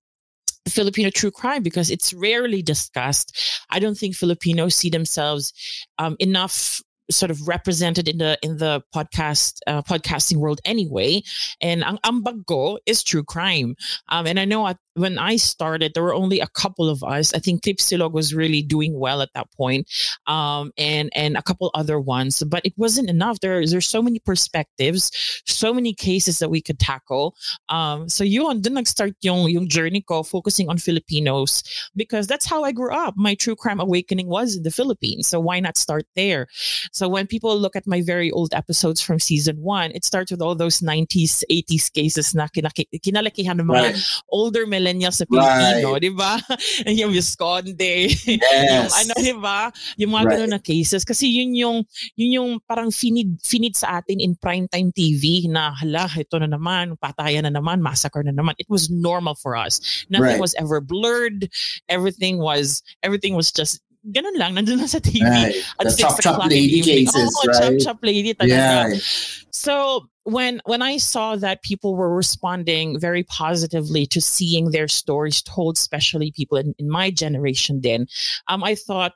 Filipino 0.67 1.09
true 1.09 1.31
crime 1.31 1.63
because 1.63 1.89
it's 1.89 2.13
rarely 2.13 2.61
discussed. 2.61 3.37
I 3.69 3.79
don't 3.79 3.97
think 3.97 4.15
Filipinos 4.15 4.75
see 4.75 4.89
themselves 4.89 5.53
um, 5.97 6.15
enough 6.19 6.81
sort 7.11 7.31
of 7.31 7.47
represented 7.47 8.07
in 8.07 8.17
the 8.17 8.37
in 8.41 8.57
the 8.57 8.81
podcast 8.93 9.59
uh, 9.67 9.81
podcasting 9.81 10.37
world 10.37 10.61
anyway. 10.65 11.21
And 11.61 11.83
ang 11.83 11.97
ambag 12.05 12.45
ko 12.45 12.79
is 12.85 13.03
true 13.03 13.23
crime. 13.23 13.75
Um, 14.09 14.27
and 14.27 14.39
i 14.39 14.45
know 14.45 14.67
at, 14.67 14.77
when 14.95 15.17
i 15.17 15.35
started 15.35 15.93
there 15.93 16.03
were 16.03 16.13
only 16.13 16.39
a 16.39 16.47
couple 16.47 16.89
of 16.89 17.03
us. 17.03 17.33
I 17.33 17.39
think 17.39 17.61
Tipsilog 17.61 18.11
was 18.11 18.33
really 18.33 18.61
doing 18.61 18.97
well 18.97 19.21
at 19.21 19.33
that 19.33 19.51
point 19.51 19.89
um, 20.27 20.71
and 20.77 21.09
and 21.13 21.37
a 21.37 21.41
couple 21.41 21.69
other 21.73 21.99
ones 21.99 22.43
but 22.43 22.65
it 22.65 22.73
wasn't 22.77 23.09
enough. 23.09 23.39
There 23.39 23.65
there's 23.65 23.87
so 23.87 24.01
many 24.01 24.19
perspectives 24.19 25.11
so 25.45 25.73
many 25.73 25.93
cases 25.93 26.39
that 26.39 26.49
we 26.49 26.61
could 26.61 26.79
tackle. 26.79 27.35
Um, 27.69 28.09
so 28.09 28.23
yun 28.23 28.61
dun 28.61 28.75
nag-start 28.75 29.13
yung 29.21 29.49
yung 29.49 29.67
journey 29.67 30.01
ko 30.01 30.23
focusing 30.23 30.69
on 30.69 30.77
Filipinos 30.77 31.63
because 31.95 32.27
that's 32.27 32.45
how 32.45 32.63
I 32.63 32.71
grew 32.71 32.93
up. 32.93 33.15
My 33.17 33.35
true 33.35 33.55
crime 33.55 33.79
awakening 33.79 34.27
was 34.27 34.55
in 34.55 34.63
the 34.63 34.71
Philippines 34.71 35.27
so 35.27 35.39
why 35.39 35.59
not 35.59 35.77
start 35.77 36.05
there? 36.15 36.47
So 36.91 37.07
when 37.07 37.27
people 37.27 37.57
look 37.57 37.75
at 37.75 37.87
my 37.87 38.01
very 38.01 38.31
old 38.31 38.53
episodes 38.53 39.01
from 39.01 39.19
season 39.19 39.61
one, 39.61 39.91
it 39.91 40.05
starts 40.05 40.31
with 40.31 40.41
all 40.41 40.55
those 40.55 40.79
90s, 40.79 41.43
80s 41.51 41.91
cases 41.91 42.33
na 42.35 42.47
kinalakihan 42.47 43.59
ng 43.59 43.67
mga 43.67 43.93
right. 43.93 43.99
older 44.29 44.65
millennials 44.65 44.84
sa 45.11 45.25
Pilipino, 45.25 45.95
right. 45.95 46.03
di 46.03 46.11
ba? 46.13 46.37
yung 47.01 47.11
Visconde, 47.11 48.11
yes. 48.11 48.27
yung 48.27 48.91
ano, 49.01 49.13
di 49.17 49.35
ba? 49.35 49.71
Yung 49.97 50.11
mga 50.13 50.23
right. 50.25 50.33
ganun 50.37 50.51
na 50.53 50.61
cases. 50.61 51.01
Kasi 51.01 51.25
yun 51.25 51.55
yung, 51.57 51.77
yun 52.13 52.31
yung 52.37 52.51
parang 52.69 52.93
finid, 52.93 53.41
finid 53.41 53.73
sa 53.73 54.01
atin 54.01 54.21
in 54.21 54.37
primetime 54.37 54.93
TV 54.93 55.49
na, 55.49 55.73
hala, 55.73 56.05
ito 56.13 56.35
na 56.37 56.49
naman, 56.49 56.93
patayan 56.99 57.47
na 57.47 57.53
naman, 57.53 57.81
massacre 57.81 58.21
na 58.21 58.35
naman. 58.35 58.53
It 58.61 58.69
was 58.69 58.89
normal 58.91 59.33
for 59.33 59.55
us. 59.55 60.05
Nothing 60.09 60.37
right. 60.37 60.43
was 60.43 60.53
ever 60.61 60.81
blurred. 60.81 61.49
Everything 61.89 62.37
was, 62.37 62.83
everything 63.01 63.33
was 63.33 63.49
just 63.49 63.81
ganun 64.05 64.37
lang, 64.37 64.53
nandun 64.53 64.77
na 64.77 64.85
sa 64.85 65.01
TV. 65.01 65.25
Right. 65.25 65.57
At 65.81 65.89
the 65.89 65.97
chop 65.97 66.21
chop 66.21 66.45
lady 66.45 66.81
cases, 66.85 67.33
oh, 67.33 67.49
right? 67.49 67.57
Chop 67.57 67.73
chop 67.81 67.99
lady 68.05 68.37
talaga. 68.37 68.93
Yeah. 68.93 69.01
So 69.49 70.05
when 70.25 70.59
when 70.65 70.81
I 70.81 70.97
saw 70.97 71.35
that 71.35 71.61
people 71.61 71.95
were 71.95 72.13
responding 72.13 72.99
very 72.99 73.23
positively 73.23 74.07
to 74.07 74.19
seeing 74.19 74.71
their 74.71 74.87
stories 74.87 75.41
told, 75.41 75.77
especially 75.77 76.31
people 76.31 76.57
in, 76.57 76.73
in 76.79 76.89
my 76.89 77.11
generation 77.11 77.81
then, 77.81 78.07
um, 78.47 78.63
I 78.63 78.73
thought, 78.73 79.13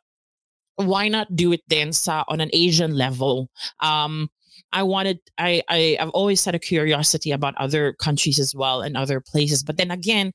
why 0.75 1.07
not 1.09 1.35
do 1.35 1.51
it 1.51 1.61
then 1.67 1.93
sa, 1.93 2.23
on 2.27 2.39
an 2.41 2.51
Asian 2.53 2.95
level? 2.95 3.49
Um, 3.79 4.29
I 4.71 4.83
wanted 4.83 5.19
I, 5.39 5.63
I 5.67 5.97
I've 5.99 6.09
always 6.09 6.45
had 6.45 6.53
a 6.53 6.59
curiosity 6.59 7.31
about 7.31 7.55
other 7.57 7.93
countries 7.93 8.37
as 8.37 8.53
well 8.53 8.81
and 8.81 8.95
other 8.95 9.19
places. 9.19 9.63
But 9.63 9.77
then 9.77 9.89
again, 9.89 10.31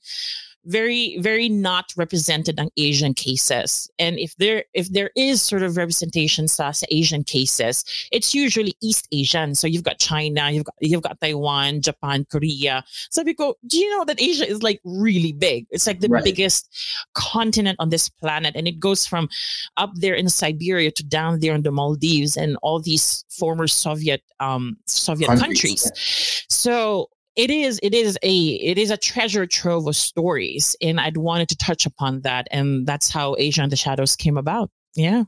very 0.66 1.18
very 1.18 1.48
not 1.48 1.92
represented 1.96 2.58
on 2.58 2.68
asian 2.76 3.14
cases 3.14 3.90
and 3.98 4.18
if 4.18 4.34
there 4.36 4.64
if 4.74 4.90
there 4.92 5.10
is 5.16 5.42
sort 5.42 5.62
of 5.62 5.76
representation 5.76 6.48
sa 6.48 6.72
asian 6.90 7.22
cases 7.22 7.84
it's 8.12 8.34
usually 8.34 8.74
east 8.82 9.06
asian 9.12 9.54
so 9.54 9.66
you've 9.66 9.82
got 9.82 9.98
china 9.98 10.50
you've 10.50 10.64
got 10.64 10.74
you've 10.80 11.02
got 11.02 11.20
taiwan 11.20 11.80
japan 11.80 12.26
korea 12.30 12.82
so 13.10 13.22
we 13.22 13.34
go 13.34 13.54
do 13.66 13.78
you 13.78 13.90
know 13.96 14.04
that 14.04 14.20
asia 14.20 14.48
is 14.48 14.62
like 14.62 14.80
really 14.84 15.32
big 15.32 15.66
it's 15.70 15.86
like 15.86 16.00
the 16.00 16.08
right. 16.08 16.24
biggest 16.24 16.68
continent 17.14 17.76
on 17.78 17.90
this 17.90 18.08
planet 18.08 18.54
and 18.56 18.66
it 18.66 18.80
goes 18.80 19.06
from 19.06 19.28
up 19.76 19.92
there 19.96 20.14
in 20.14 20.28
siberia 20.28 20.90
to 20.90 21.04
down 21.04 21.40
there 21.40 21.54
in 21.54 21.62
the 21.62 21.70
maldives 21.70 22.36
and 22.36 22.56
all 22.62 22.80
these 22.80 23.24
former 23.28 23.66
soviet 23.66 24.22
um 24.40 24.76
soviet 24.86 25.26
countries, 25.26 25.42
countries. 25.42 25.84
Yeah. 25.84 26.00
so 26.48 27.08
it 27.36 27.50
is 27.50 27.80
it 27.82 27.94
is 27.94 28.18
a 28.22 28.46
it 28.46 28.78
is 28.78 28.90
a 28.90 28.96
treasure 28.96 29.46
trove 29.46 29.86
of 29.86 29.96
stories 29.96 30.76
and 30.80 31.00
i'd 31.00 31.16
wanted 31.16 31.48
to 31.48 31.56
touch 31.56 31.86
upon 31.86 32.20
that 32.20 32.46
and 32.50 32.86
that's 32.86 33.10
how 33.10 33.34
asia 33.38 33.62
in 33.62 33.70
the 33.70 33.76
shadows 33.76 34.16
came 34.16 34.36
about 34.36 34.70
yeah 34.94 35.24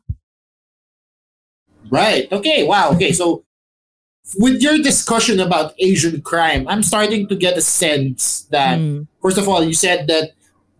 right 1.90 2.30
okay 2.32 2.64
wow 2.64 2.90
okay 2.92 3.12
so 3.12 3.44
with 4.38 4.60
your 4.62 4.78
discussion 4.78 5.40
about 5.40 5.74
asian 5.78 6.20
crime 6.22 6.66
i'm 6.68 6.82
starting 6.82 7.26
to 7.28 7.34
get 7.34 7.56
a 7.56 7.60
sense 7.60 8.42
that 8.50 8.78
mm. 8.78 9.06
first 9.20 9.38
of 9.38 9.48
all 9.48 9.62
you 9.62 9.74
said 9.74 10.06
that 10.06 10.32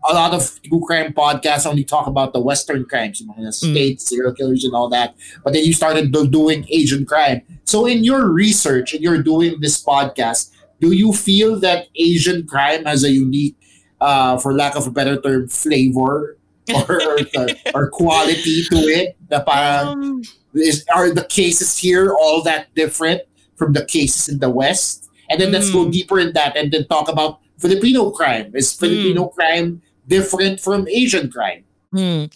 a 0.09 0.13
lot 0.13 0.33
of 0.33 0.61
true 0.63 0.81
crime 0.85 1.11
podcasts 1.11 1.65
only 1.65 1.83
talk 1.83 2.07
about 2.07 2.31
the 2.31 2.39
western 2.39 2.85
crimes 2.85 3.19
you 3.19 3.27
know, 3.27 3.33
the 3.37 3.43
mm. 3.43 3.53
states 3.53 4.05
mm. 4.05 4.07
serial 4.07 4.33
killers 4.33 4.63
and 4.63 4.73
all 4.73 4.89
that 4.89 5.15
but 5.43 5.53
then 5.53 5.63
you 5.63 5.73
started 5.73 6.11
doing 6.31 6.65
asian 6.69 7.05
crime 7.05 7.41
so 7.65 7.85
in 7.85 8.03
your 8.03 8.29
research 8.29 8.93
and 8.93 9.01
you're 9.01 9.21
doing 9.21 9.59
this 9.59 9.83
podcast 9.83 10.51
do 10.79 10.91
you 10.91 11.13
feel 11.13 11.59
that 11.59 11.87
Asian 11.95 12.45
crime 12.45 12.85
has 12.85 13.03
a 13.03 13.11
unique, 13.11 13.57
uh, 14.01 14.37
for 14.37 14.53
lack 14.53 14.75
of 14.75 14.87
a 14.87 14.91
better 14.91 15.19
term, 15.19 15.47
flavor 15.47 16.37
or, 16.73 17.01
or, 17.35 17.47
or 17.73 17.89
quality 17.89 18.63
to 18.69 18.77
it? 18.77 19.17
The 19.29 19.41
parang, 19.41 19.87
um, 19.87 20.21
is, 20.53 20.85
are 20.93 21.11
the 21.11 21.25
cases 21.25 21.77
here 21.77 22.13
all 22.13 22.41
that 22.43 22.73
different 22.75 23.21
from 23.55 23.73
the 23.73 23.85
cases 23.85 24.29
in 24.29 24.39
the 24.39 24.49
West? 24.49 25.09
And 25.29 25.41
then 25.41 25.49
mm. 25.49 25.53
let's 25.53 25.69
go 25.69 25.83
hmm. 25.83 25.91
deeper 25.91 26.19
in 26.19 26.33
that 26.33 26.55
and 26.55 26.71
then 26.71 26.87
talk 26.87 27.09
about 27.09 27.41
Filipino 27.57 28.11
crime. 28.11 28.51
Is 28.55 28.71
Filipino 28.71 29.25
mm. 29.25 29.33
crime 29.33 29.81
different 30.07 30.59
from 30.59 30.87
Asian 30.87 31.29
crime? 31.29 31.65
Mm. 31.93 32.31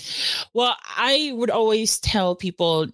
Well, 0.53 0.75
I 0.97 1.31
would 1.35 1.49
always 1.49 1.99
tell 1.99 2.35
people 2.35 2.87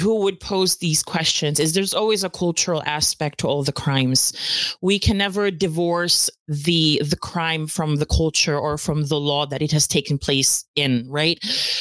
who 0.00 0.20
would 0.22 0.40
pose 0.40 0.76
these 0.76 1.02
questions 1.02 1.60
is 1.60 1.72
there's 1.72 1.94
always 1.94 2.24
a 2.24 2.30
cultural 2.30 2.82
aspect 2.86 3.38
to 3.38 3.46
all 3.46 3.62
the 3.62 3.72
crimes. 3.72 4.32
We 4.80 4.98
can 4.98 5.18
never 5.18 5.50
divorce 5.50 6.28
the 6.48 7.02
the 7.04 7.16
crime 7.16 7.66
from 7.66 7.96
the 7.96 8.06
culture 8.06 8.58
or 8.58 8.78
from 8.78 9.06
the 9.06 9.18
law 9.18 9.46
that 9.46 9.62
it 9.62 9.72
has 9.72 9.86
taken 9.86 10.18
place 10.18 10.64
in, 10.74 11.06
right? 11.08 11.38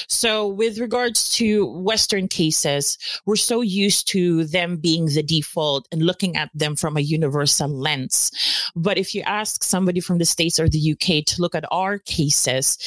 So 0.08 0.48
with 0.48 0.80
regards 0.80 1.30
to 1.36 1.66
western 1.66 2.28
cases, 2.28 2.98
we're 3.26 3.36
so 3.36 3.62
used 3.62 4.08
to 4.10 4.46
them 4.46 4.78
being 4.78 5.06
the 5.06 5.24
default 5.24 5.88
and 5.92 6.02
looking 6.02 6.36
at 6.36 6.50
them 6.54 6.76
from 6.76 6.98
a 6.98 7.02
universal 7.02 7.70
lens. 7.70 8.32
But 8.76 8.98
if 8.98 9.16
you 9.16 9.22
ask 9.22 9.64
somebody 9.64 10.00
from 10.00 10.20
the 10.20 10.26
states 10.26 10.60
or 10.60 10.70
the 10.70 10.92
UK 10.92 11.26
to 11.26 11.42
look 11.42 11.56
at 11.56 11.66
our 11.72 12.00
cases, 12.00 12.78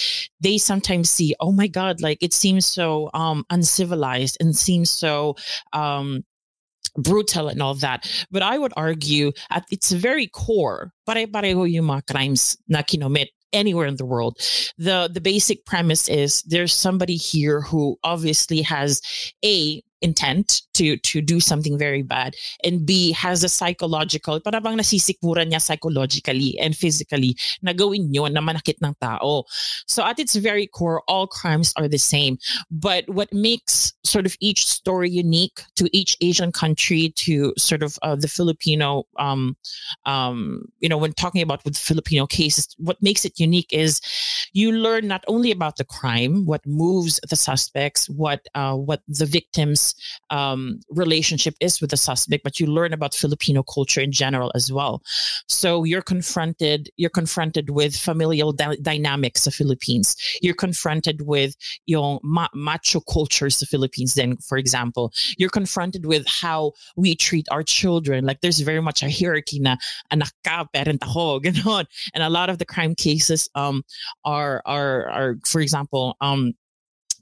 they 0.41 0.59
sometimes 0.59 1.11
see, 1.11 1.35
"Oh 1.41 1.53
my 1.53 1.67
god, 1.67 2.01
like 2.01 2.19
it 2.21 2.33
seems 2.33 2.67
so 2.67 3.11
um 3.15 3.45
uncivilized 3.51 4.37
and 4.41 4.55
seems 4.57 4.91
so 4.91 5.08
so 5.09 5.37
um, 5.73 6.25
brutal 6.97 7.49
and 7.49 7.63
all 7.63 7.75
that. 7.81 8.05
But 8.31 8.43
I 8.43 8.59
would 8.59 8.73
argue 8.77 9.33
at 9.51 9.65
its 9.71 9.93
very 9.93 10.27
core, 10.29 10.93
pare-pareho 11.07 11.71
yung 11.71 11.89
mga 11.89 12.13
crimes 12.13 12.57
na 12.69 12.83
kinomit 12.83 13.33
anywhere 13.53 13.87
in 13.89 13.97
the 13.97 14.05
world. 14.05 14.37
The 14.77 15.09
the 15.09 15.25
basic 15.25 15.65
premise 15.65 16.09
is 16.09 16.43
there's 16.45 16.75
somebody 16.77 17.17
here 17.17 17.63
who 17.65 17.97
obviously 18.05 18.61
has 18.63 19.01
a 19.45 19.81
intent 20.01 20.63
to 20.75 20.97
to 20.99 21.21
do 21.21 21.41
something 21.41 21.79
very 21.79 22.03
bad. 22.03 22.35
And 22.65 22.87
b 22.87 23.13
has 23.13 23.45
a 23.45 23.49
psychological 23.49 24.41
para 24.41 24.61
bang 24.61 24.79
nasisikmuran 24.79 25.51
niya 25.51 25.63
psychologically 25.63 26.59
and 26.59 26.77
physically 26.77 27.37
na 27.63 27.73
gawin 27.73 28.13
yun 28.13 28.33
na 28.33 28.41
manakit 28.41 28.77
ng 28.83 28.95
tao. 29.01 29.45
So 29.87 30.05
at 30.05 30.19
its 30.19 30.37
very 30.37 30.67
core 30.67 31.03
all 31.09 31.27
crimes 31.27 31.73
are 31.77 31.89
the 31.89 31.99
same. 31.99 32.39
But 32.71 33.09
what 33.09 33.33
makes 33.33 33.93
sort 34.05 34.27
of 34.27 34.37
each 34.41 34.67
story 34.67 35.11
unique 35.11 35.61
to 35.77 35.89
each 35.97 36.17
asian 36.21 36.51
country 36.51 37.13
to 37.17 37.53
sort 37.59 37.83
of 37.83 37.99
uh, 38.03 38.17
the 38.17 38.29
filipino 38.29 39.05
um 39.19 39.57
um 40.07 40.65
you 40.81 40.89
know 40.89 40.97
when 40.97 41.13
talking 41.13 41.43
about 41.43 41.65
with 41.65 41.77
filipino 41.77 42.27
cases 42.27 42.75
what 42.79 42.97
makes 43.03 43.25
it 43.25 43.39
unique 43.39 43.73
is 43.73 44.01
you 44.53 44.73
learn 44.73 45.07
not 45.07 45.25
only 45.29 45.51
about 45.51 45.77
the 45.77 45.85
crime 45.85 46.47
what 46.47 46.65
moves 46.67 47.21
the 47.29 47.37
suspects 47.37 48.09
what 48.09 48.47
uh, 48.55 48.75
what 48.75 49.03
the 49.09 49.27
victims 49.27 49.88
um, 50.31 50.81
relationship 50.91 51.55
is 51.61 51.81
with 51.81 51.91
the 51.91 51.97
suspect, 51.97 52.45
but 52.45 52.61
you 52.61 52.67
learn 52.67 52.93
about 52.93 53.15
Filipino 53.15 53.63
culture 53.63 54.01
in 54.01 54.13
general 54.13 54.53
as 54.55 54.73
well. 54.73 55.03
So 55.47 55.85
you're 55.85 56.03
confronted 56.03 56.91
you're 56.97 57.11
confronted 57.11 57.71
with 57.71 57.97
familial 57.97 58.53
dynamics 58.53 59.47
of 59.47 59.55
Philippines. 59.55 60.17
You're 60.43 60.55
confronted 60.55 61.23
with 61.23 61.57
yung 61.87 62.19
ma- 62.23 62.49
macho 62.55 63.01
cultures 63.01 63.61
of 63.63 63.69
Philippines. 63.69 64.15
Then, 64.15 64.37
for 64.37 64.59
example, 64.59 65.13
you're 65.37 65.51
confronted 65.51 66.07
with 66.07 66.27
how 66.27 66.73
we 66.97 67.15
treat 67.15 67.47
our 67.51 67.63
children. 67.63 68.25
Like 68.25 68.41
there's 68.41 68.61
very 68.61 68.81
much 68.81 69.03
a 69.03 69.11
hierarchy 69.11 69.61
na 69.61 69.77
anak 70.11 70.33
ka, 70.45 70.67
parent 70.73 71.03
ako. 71.03 71.41
And 72.15 72.23
a 72.23 72.31
lot 72.31 72.51
of 72.51 72.59
the 72.59 72.67
crime 72.67 72.95
cases 72.95 73.49
um 73.55 73.85
are 74.25 74.63
are 74.67 75.09
are 75.09 75.37
for 75.47 75.61
example 75.61 76.17
um 76.21 76.55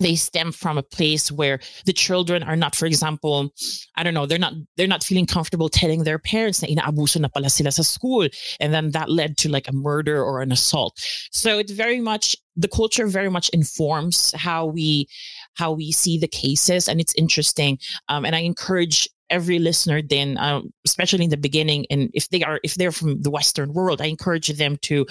they 0.00 0.16
stem 0.16 0.52
from 0.52 0.78
a 0.78 0.82
place 0.82 1.30
where 1.30 1.58
the 1.84 1.92
children 1.92 2.42
are 2.42 2.56
not 2.56 2.74
for 2.74 2.86
example 2.86 3.52
i 3.96 4.02
don't 4.02 4.14
know 4.14 4.26
they're 4.26 4.38
not 4.38 4.54
they're 4.76 4.86
not 4.86 5.04
feeling 5.04 5.26
comfortable 5.26 5.68
telling 5.68 6.04
their 6.04 6.18
parents 6.18 6.62
na 6.62 6.68
inaabuso 6.68 7.20
na 7.20 7.28
pala 7.28 7.50
sila 7.50 7.72
sa 7.72 7.82
school. 7.82 8.28
And 8.60 8.72
then 8.72 8.90
that 8.92 9.10
led 9.10 9.36
to 9.38 9.48
like 9.48 9.68
a 9.68 9.72
murder 9.72 10.22
or 10.22 10.40
an 10.42 10.52
assault. 10.52 10.98
So 11.30 11.58
it's 11.58 11.72
very 11.72 12.00
much 12.00 12.36
the 12.56 12.68
culture 12.68 13.06
very 13.06 13.28
much 13.28 13.48
informs 13.50 14.32
how 14.36 14.66
we 14.66 15.08
how 15.54 15.72
we 15.72 15.92
see 15.92 16.18
the 16.18 16.28
cases 16.28 16.88
and 16.88 17.00
it's 17.00 17.14
interesting. 17.14 17.78
Um, 18.08 18.24
and 18.24 18.34
i 18.34 18.40
encourage 18.40 19.08
every 19.30 19.58
listener 19.58 20.02
then 20.02 20.36
um, 20.38 20.72
especially 20.84 21.24
in 21.24 21.30
the 21.30 21.36
beginning 21.36 21.86
and 21.90 22.10
if 22.14 22.28
they 22.30 22.42
are 22.42 22.60
if 22.62 22.74
they're 22.74 22.92
from 22.92 23.20
the 23.22 23.30
western 23.30 23.72
world 23.72 24.00
i 24.00 24.06
encourage 24.06 24.48
them 24.56 24.76
to 24.78 25.06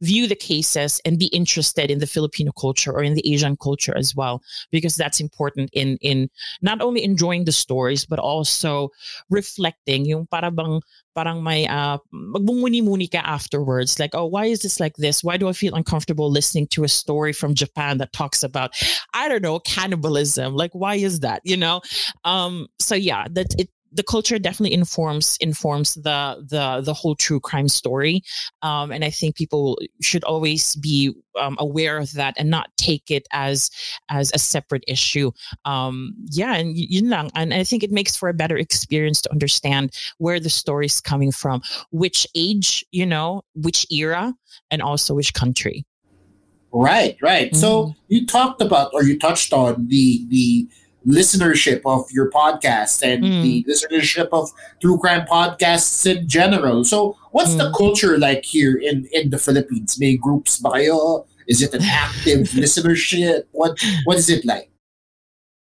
view 0.00 0.26
the 0.26 0.34
cases 0.34 1.00
and 1.04 1.18
be 1.18 1.26
interested 1.26 1.90
in 1.90 1.98
the 1.98 2.06
filipino 2.06 2.52
culture 2.52 2.92
or 2.92 3.02
in 3.02 3.14
the 3.14 3.32
asian 3.32 3.56
culture 3.56 3.96
as 3.96 4.14
well 4.14 4.42
because 4.70 4.96
that's 4.96 5.20
important 5.20 5.70
in 5.72 5.98
in 6.00 6.28
not 6.62 6.80
only 6.80 7.04
enjoying 7.04 7.44
the 7.44 7.52
stories 7.52 8.04
but 8.04 8.18
also 8.18 8.90
reflecting 9.30 10.04
yung 10.04 10.26
para 10.26 10.50
parang 11.18 11.42
may 11.42 11.66
uh, 11.66 11.98
magbumuni-muni 12.14 13.08
ka 13.08 13.18
afterwards. 13.18 13.98
Like, 13.98 14.14
oh, 14.14 14.26
why 14.26 14.44
is 14.46 14.62
this 14.62 14.78
like 14.78 14.94
this? 15.02 15.24
Why 15.24 15.36
do 15.36 15.48
I 15.48 15.52
feel 15.52 15.74
uncomfortable 15.74 16.30
listening 16.30 16.68
to 16.68 16.84
a 16.84 16.88
story 16.88 17.32
from 17.32 17.54
Japan 17.54 17.98
that 17.98 18.12
talks 18.12 18.44
about, 18.44 18.70
I 19.14 19.26
don't 19.28 19.42
know, 19.42 19.58
cannibalism? 19.58 20.54
Like, 20.54 20.70
why 20.78 20.94
is 20.94 21.20
that? 21.26 21.42
You 21.42 21.56
know? 21.56 21.80
Um, 22.22 22.68
so 22.78 22.94
yeah, 22.94 23.26
that 23.32 23.50
it 23.58 23.68
the 23.92 24.02
culture 24.02 24.38
definitely 24.38 24.74
informs 24.74 25.36
informs 25.40 25.94
the 25.94 26.44
the 26.48 26.80
the 26.82 26.94
whole 26.94 27.14
true 27.14 27.40
crime 27.40 27.68
story 27.68 28.22
um, 28.62 28.90
and 28.92 29.04
i 29.04 29.10
think 29.10 29.36
people 29.36 29.78
should 30.00 30.24
always 30.24 30.76
be 30.76 31.14
um, 31.40 31.56
aware 31.58 31.98
of 31.98 32.12
that 32.12 32.34
and 32.36 32.50
not 32.50 32.70
take 32.76 33.10
it 33.10 33.26
as 33.32 33.70
as 34.08 34.30
a 34.34 34.38
separate 34.38 34.84
issue 34.86 35.30
um, 35.64 36.14
yeah 36.30 36.54
and 36.54 36.76
yun 36.76 37.10
lang. 37.10 37.30
and 37.34 37.54
i 37.54 37.64
think 37.64 37.82
it 37.82 37.90
makes 37.90 38.16
for 38.16 38.28
a 38.28 38.34
better 38.34 38.56
experience 38.56 39.20
to 39.20 39.30
understand 39.30 39.92
where 40.18 40.40
the 40.40 40.50
story 40.50 40.86
is 40.86 41.00
coming 41.00 41.32
from 41.32 41.62
which 41.90 42.26
age 42.34 42.84
you 42.92 43.06
know 43.06 43.42
which 43.54 43.86
era 43.90 44.34
and 44.70 44.82
also 44.82 45.14
which 45.14 45.34
country 45.34 45.84
right 46.72 47.16
right 47.22 47.52
mm-hmm. 47.52 47.60
so 47.60 47.94
you 48.08 48.26
talked 48.26 48.60
about 48.60 48.90
or 48.92 49.02
you 49.02 49.18
touched 49.18 49.52
on 49.52 49.86
the 49.88 50.26
the 50.28 50.68
listenership 51.08 51.80
of 51.84 52.10
your 52.12 52.30
podcast 52.30 53.02
and 53.02 53.24
mm. 53.24 53.42
the 53.42 53.64
listenership 53.68 54.28
of 54.32 54.50
true 54.80 54.98
crime 54.98 55.26
podcasts 55.26 56.04
in 56.04 56.28
general. 56.28 56.84
So, 56.84 57.16
what's 57.32 57.54
mm. 57.54 57.58
the 57.58 57.72
culture 57.72 58.18
like 58.18 58.44
here 58.44 58.76
in 58.76 59.08
in 59.12 59.30
the 59.30 59.38
Philippines? 59.38 59.98
May 59.98 60.16
groups 60.16 60.58
ba 60.58 60.70
kayo? 60.70 61.26
Is 61.48 61.62
it 61.62 61.72
an 61.72 61.82
active 61.82 62.48
listenership? 62.60 63.44
What 63.52 63.80
what 64.04 64.18
is 64.18 64.28
it 64.28 64.44
like? 64.44 64.70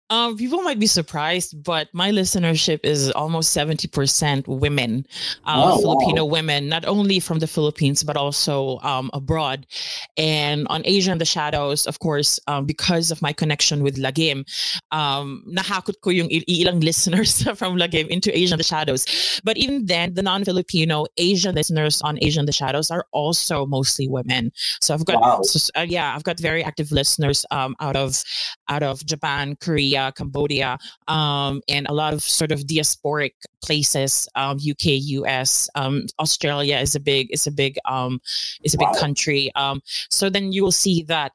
Um, 0.10 0.38
people 0.38 0.62
might 0.62 0.80
be 0.80 0.88
surprised, 0.88 1.62
but 1.64 1.90
my 1.94 2.12
listenership 2.12 2.80
is 2.84 3.12
almost 3.12 3.56
70% 3.56 4.48
women, 4.48 5.06
uh, 5.46 5.74
oh, 5.74 5.82
Filipino 5.82 6.24
wow. 6.24 6.32
women, 6.32 6.70
not 6.70 6.86
only 6.86 7.20
from 7.20 7.40
the 7.40 7.48
Philippines, 7.48 8.04
but 8.04 8.16
also 8.16 8.80
um, 8.84 9.10
abroad. 9.14 9.68
And 10.16 10.66
on 10.70 10.82
Asia 10.86 11.12
in 11.12 11.18
the 11.18 11.26
Shadows, 11.26 11.86
of 11.88 12.00
course, 12.00 12.40
um, 12.48 12.66
because 12.66 13.12
of 13.12 13.22
my 13.22 13.34
connection 13.34 13.84
with 13.84 13.98
Lagim, 13.98 14.46
um, 14.92 15.44
nahakot 15.48 16.00
ko 16.02 16.10
yung 16.10 16.30
ilang 16.30 16.82
listeners 16.82 17.44
from 17.56 17.76
Lagim 17.76 18.08
into 18.08 18.36
Asia 18.36 18.54
in 18.54 18.60
the 18.60 18.64
Shadows. 18.64 19.42
But 19.44 19.58
even 19.58 19.88
then, 19.88 20.14
the 20.14 20.24
non-Filipino 20.24 21.08
Asian 21.18 21.56
listeners 21.56 22.02
on 22.02 22.18
Asia 22.22 22.40
in 22.40 22.46
the 22.46 22.54
Shadows 22.54 22.92
are 22.92 23.06
also 23.12 23.66
mostly 23.66 24.08
women. 24.08 24.54
So 24.80 24.94
I've 24.94 25.04
got, 25.04 25.20
wow. 25.20 25.42
so, 25.44 25.70
uh, 25.76 25.86
yeah, 25.88 26.16
I've 26.16 26.24
got 26.24 26.40
very 26.40 26.64
active 26.64 26.94
listeners 26.94 27.46
um, 27.52 27.76
out 27.82 27.98
of 27.98 28.24
out 28.70 28.84
of 28.84 29.06
Japan, 29.06 29.56
Korea, 29.60 29.97
Korea, 29.98 30.12
Cambodia, 30.12 30.78
um, 31.08 31.62
and 31.68 31.88
a 31.88 31.94
lot 31.94 32.14
of 32.14 32.22
sort 32.22 32.52
of 32.52 32.62
diasporic 32.62 33.34
places. 33.64 34.28
Um, 34.36 34.58
UK, 34.58 35.00
US, 35.22 35.70
um, 35.76 36.06
Australia 36.20 36.78
is 36.78 36.96
a 36.96 37.00
big 37.00 37.28
is 37.32 37.48
a 37.48 37.52
big 37.52 37.78
um, 37.86 38.20
is 38.64 38.74
a 38.74 38.78
big 38.78 38.90
wow. 38.94 39.00
country. 39.00 39.52
Um, 39.56 39.82
so 40.10 40.30
then 40.30 40.52
you 40.52 40.64
will 40.64 40.72
see 40.72 41.04
that. 41.04 41.32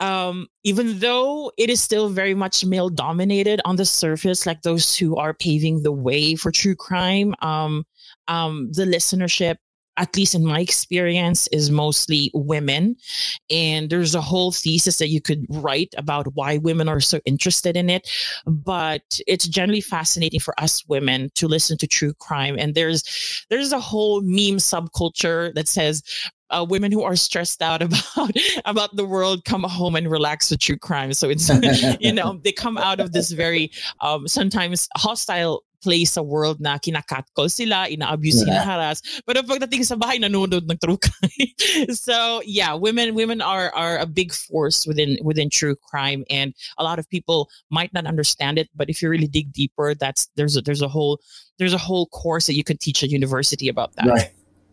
Um, 0.00 0.48
even 0.64 0.98
though 0.98 1.52
it 1.56 1.70
is 1.70 1.80
still 1.80 2.08
very 2.08 2.34
much 2.34 2.64
male 2.64 2.88
dominated 2.88 3.60
on 3.64 3.76
the 3.76 3.84
surface, 3.84 4.46
like 4.46 4.62
those 4.62 4.96
who 4.98 5.14
are 5.14 5.32
paving 5.32 5.84
the 5.84 5.92
way 5.92 6.34
for 6.34 6.50
true 6.50 6.74
crime, 6.74 7.36
um, 7.40 7.84
um, 8.26 8.72
the 8.72 8.82
listenership 8.82 9.58
at 9.96 10.16
least 10.16 10.34
in 10.34 10.44
my 10.44 10.60
experience, 10.60 11.46
is 11.48 11.70
mostly 11.70 12.30
women. 12.34 12.96
And 13.50 13.90
there's 13.90 14.14
a 14.14 14.20
whole 14.20 14.52
thesis 14.52 14.98
that 14.98 15.08
you 15.08 15.20
could 15.20 15.44
write 15.48 15.94
about 15.96 16.34
why 16.34 16.58
women 16.58 16.88
are 16.88 17.00
so 17.00 17.20
interested 17.24 17.76
in 17.76 17.90
it. 17.90 18.08
But 18.46 19.20
it's 19.26 19.46
generally 19.46 19.80
fascinating 19.80 20.40
for 20.40 20.58
us 20.60 20.86
women 20.86 21.30
to 21.34 21.48
listen 21.48 21.76
to 21.78 21.86
true 21.86 22.14
crime. 22.14 22.56
And 22.58 22.74
there's 22.74 23.02
there's 23.50 23.72
a 23.72 23.80
whole 23.80 24.20
meme 24.22 24.58
subculture 24.58 25.52
that 25.54 25.68
says 25.68 26.02
uh, 26.52 26.64
women 26.68 26.92
who 26.92 27.02
are 27.02 27.16
stressed 27.16 27.62
out 27.62 27.82
about 28.14 28.30
about 28.64 28.96
the 28.96 29.04
world 29.04 29.44
come 29.44 29.64
home 29.64 29.96
and 29.96 30.10
relax 30.10 30.50
with 30.50 30.60
true 30.60 30.78
crime. 30.78 31.12
So 31.12 31.28
it's 31.28 31.50
you 32.00 32.12
know 32.12 32.40
they 32.44 32.52
come 32.52 32.78
out 32.78 33.00
of 33.00 33.12
this 33.12 33.32
very 33.32 33.72
um, 34.00 34.28
sometimes 34.28 34.88
hostile 34.96 35.64
place 35.82 36.14
sa 36.14 36.22
world 36.22 36.62
na 36.62 36.78
kinakatcall 36.78 37.50
sila, 37.50 37.90
ina-abuse, 37.90 38.46
yeah. 38.46 38.62
hinaharas. 38.62 39.02
Pero 39.26 39.42
pagdating 39.42 39.84
sa 39.84 39.98
bahay, 39.98 40.22
nanonood 40.22 40.70
ng 40.70 40.78
true 40.78 40.96
crime. 41.04 41.50
so 41.92 42.40
yeah, 42.46 42.72
women 42.72 43.14
women 43.18 43.42
are 43.42 43.74
are 43.74 43.98
a 43.98 44.06
big 44.06 44.32
force 44.32 44.86
within 44.86 45.18
within 45.20 45.50
true 45.50 45.74
crime, 45.74 46.24
and 46.30 46.54
a 46.78 46.84
lot 46.84 46.98
of 46.98 47.08
people 47.10 47.50
might 47.70 47.92
not 47.92 48.06
understand 48.06 48.58
it. 48.58 48.70
But 48.74 48.88
if 48.88 49.02
you 49.02 49.10
really 49.10 49.28
dig 49.28 49.52
deeper, 49.52 49.94
that's 49.98 50.30
there's 50.38 50.56
a, 50.56 50.62
there's 50.62 50.82
a 50.82 50.88
whole 50.88 51.18
there's 51.58 51.74
a 51.74 51.82
whole 51.82 52.06
course 52.06 52.46
that 52.46 52.56
you 52.56 52.64
can 52.64 52.78
teach 52.78 53.02
at 53.02 53.10
university 53.10 53.68
about 53.68 53.94
that. 53.96 54.06
Right. 54.06 54.30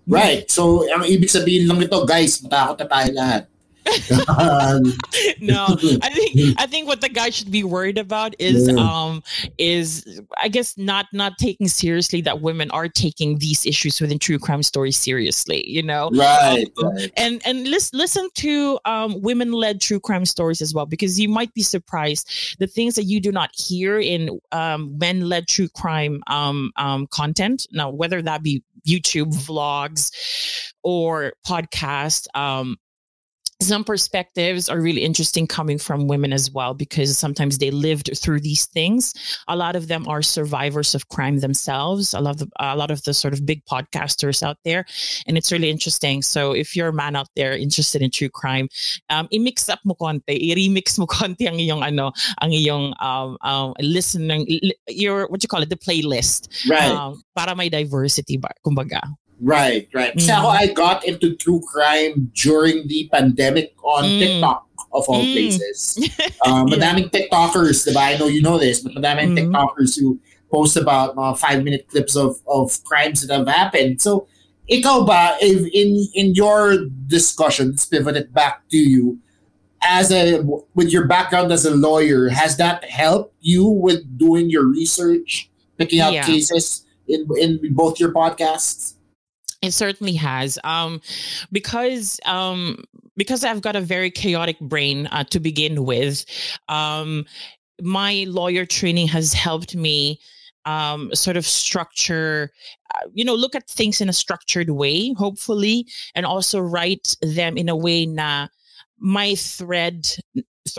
Right. 0.09 0.49
So, 0.49 0.89
ang 0.89 1.05
ibig 1.05 1.29
sabihin 1.29 1.69
lang 1.69 1.77
nito, 1.77 2.01
guys, 2.01 2.41
matakot 2.41 2.81
na 2.81 2.87
tayo 2.89 3.09
lahat. 3.13 3.41
no, 5.39 5.65
I 6.01 6.09
think 6.13 6.59
I 6.59 6.65
think 6.67 6.87
what 6.87 7.01
the 7.01 7.09
guy 7.09 7.29
should 7.29 7.51
be 7.51 7.63
worried 7.63 7.97
about 7.97 8.35
is 8.39 8.67
yeah. 8.67 8.75
um 8.79 9.23
is 9.57 10.21
I 10.41 10.47
guess 10.47 10.77
not 10.77 11.07
not 11.13 11.37
taking 11.37 11.67
seriously 11.67 12.21
that 12.21 12.41
women 12.41 12.71
are 12.71 12.87
taking 12.87 13.39
these 13.39 13.65
issues 13.65 13.99
within 14.01 14.19
true 14.19 14.39
crime 14.39 14.63
stories 14.63 14.97
seriously, 14.97 15.67
you 15.69 15.83
know. 15.83 16.09
Right. 16.13 16.67
Um, 16.77 16.95
right. 16.95 17.11
And 17.17 17.41
and 17.45 17.67
listen 17.67 17.97
listen 17.97 18.29
to 18.35 18.79
um 18.85 19.21
women 19.21 19.51
led 19.51 19.81
true 19.81 19.99
crime 19.99 20.25
stories 20.25 20.61
as 20.61 20.73
well 20.73 20.85
because 20.85 21.19
you 21.19 21.29
might 21.29 21.53
be 21.53 21.61
surprised 21.61 22.57
the 22.59 22.67
things 22.67 22.95
that 22.95 23.03
you 23.03 23.19
do 23.19 23.31
not 23.31 23.51
hear 23.55 23.99
in 23.99 24.39
um 24.51 24.97
men 24.97 25.27
led 25.27 25.47
true 25.47 25.69
crime 25.69 26.21
um 26.27 26.71
um 26.77 27.07
content. 27.07 27.67
Now 27.71 27.89
whether 27.89 28.21
that 28.21 28.43
be 28.43 28.63
YouTube 28.87 29.33
vlogs 29.33 30.11
or 30.83 31.33
podcast 31.45 32.27
um 32.35 32.77
some 33.61 33.83
perspectives 33.83 34.69
are 34.69 34.79
really 34.79 35.03
interesting 35.03 35.45
coming 35.45 35.77
from 35.77 36.07
women 36.07 36.31
as 36.31 36.51
well 36.51 36.73
because 36.73 37.17
sometimes 37.17 37.57
they 37.57 37.71
lived 37.71 38.09
through 38.17 38.39
these 38.39 38.65
things. 38.65 39.13
A 39.47 39.55
lot 39.55 39.75
of 39.75 39.87
them 39.87 40.07
are 40.07 40.21
survivors 40.21 40.95
of 40.95 41.09
crime 41.09 41.39
themselves. 41.39 42.13
A 42.13 42.21
lot 42.21 42.39
of 42.39 42.39
the, 42.39 42.49
a 42.59 42.75
lot 42.75 42.91
of 42.91 43.03
the 43.03 43.13
sort 43.13 43.33
of 43.33 43.45
big 43.45 43.63
podcasters 43.65 44.41
out 44.41 44.57
there. 44.63 44.85
And 45.27 45.37
it's 45.37 45.51
really 45.51 45.69
interesting. 45.69 46.21
So 46.21 46.53
if 46.53 46.75
you're 46.75 46.89
a 46.89 46.93
man 46.93 47.15
out 47.15 47.27
there 47.35 47.53
interested 47.53 48.01
in 48.01 48.11
true 48.11 48.29
crime 48.29 48.69
um, 49.09 49.27
i-mix 49.33 49.69
up 49.69 49.79
mo 49.83 49.95
konti. 49.95 50.37
I-remix 50.37 50.97
mo 50.97 51.05
konti 51.05 51.47
ang 51.47 51.57
iyong 51.59 51.83
ano 51.83 52.11
ang 52.41 52.51
iyong 52.51 52.93
um, 53.01 53.37
um, 53.41 53.73
listening 53.79 54.45
your 54.87 55.27
what 55.27 55.43
you 55.43 55.49
call 55.49 55.61
it 55.61 55.69
the 55.69 55.77
playlist. 55.79 56.47
Right. 56.69 56.89
Um, 56.89 57.21
para 57.35 57.55
may 57.55 57.69
diversity 57.69 58.37
ba 58.37 58.49
kumbaga 58.65 59.01
Right, 59.41 59.87
right. 59.93 60.13
Kasi 60.13 60.31
ako, 60.31 60.47
Mm. 60.51 60.59
I 60.59 60.65
got 60.73 61.05
into 61.07 61.35
true 61.35 61.61
crime 61.63 62.31
during 62.35 62.87
the 62.87 63.07
pandemic 63.11 63.71
on 63.83 64.03
Mm. 64.03 64.19
TikTok, 64.19 64.67
of 64.91 65.03
all 65.07 65.23
Mm. 65.23 65.31
places. 65.33 65.95
Um, 66.45 66.67
madaming 66.67 67.11
TikTokers, 67.11 67.87
diba? 67.87 67.99
I 67.99 68.17
know 68.17 68.27
you 68.27 68.41
know 68.41 68.57
this, 68.59 68.79
but 68.83 68.93
madaming 68.95 69.31
Mm. 69.35 69.47
TikTokers 69.51 69.95
who 69.99 70.19
post 70.51 70.75
about 70.75 71.15
mga 71.15 71.37
five-minute 71.37 71.87
clips 71.87 72.15
of, 72.15 72.39
of 72.47 72.83
crimes 72.83 73.21
that 73.25 73.31
have 73.31 73.47
happened. 73.47 74.01
So, 74.01 74.27
ikaw 74.69 75.05
ba, 75.05 75.37
if 75.39 75.63
in, 75.71 76.07
in 76.15 76.33
your 76.35 76.85
discussions, 77.07 77.85
pivoted 77.85 78.33
back 78.33 78.67
to 78.69 78.77
you, 78.77 79.19
as 79.81 80.11
a 80.11 80.43
with 80.75 80.91
your 80.91 81.07
background 81.07 81.53
as 81.55 81.63
a 81.63 81.71
lawyer, 81.71 82.27
has 82.27 82.57
that 82.57 82.83
helped 82.83 83.33
you 83.39 83.63
with 83.63 84.03
doing 84.19 84.49
your 84.51 84.67
research, 84.67 85.47
picking 85.79 86.01
out 86.03 86.11
Yeah. 86.11 86.25
cases 86.27 86.83
in 87.07 87.23
in 87.39 87.59
both 87.71 87.95
your 87.99 88.11
podcasts? 88.11 88.98
It 89.61 89.71
certainly 89.71 90.13
has. 90.15 90.57
Um, 90.63 91.01
because 91.51 92.19
um, 92.25 92.83
because 93.17 93.43
I've 93.43 93.61
got 93.61 93.75
a 93.75 93.81
very 93.81 94.09
chaotic 94.09 94.59
brain 94.59 95.07
uh, 95.07 95.25
to 95.25 95.39
begin 95.39 95.83
with. 95.83 96.25
Um, 96.69 97.25
my 97.81 98.25
lawyer 98.27 98.65
training 98.65 99.07
has 99.07 99.33
helped 99.33 99.75
me 99.75 100.19
um, 100.65 101.13
sort 101.13 101.37
of 101.37 101.45
structure, 101.45 102.51
uh, 102.95 103.07
you 103.13 103.23
know, 103.23 103.35
look 103.35 103.55
at 103.55 103.67
things 103.67 104.01
in 104.01 104.09
a 104.09 104.13
structured 104.13 104.69
way, 104.69 105.13
hopefully, 105.13 105.85
and 106.15 106.25
also 106.25 106.59
write 106.59 107.15
them 107.21 107.57
in 107.57 107.69
a 107.69 107.75
way 107.75 108.05
na 108.05 108.47
my 108.99 109.35
thread 109.35 110.07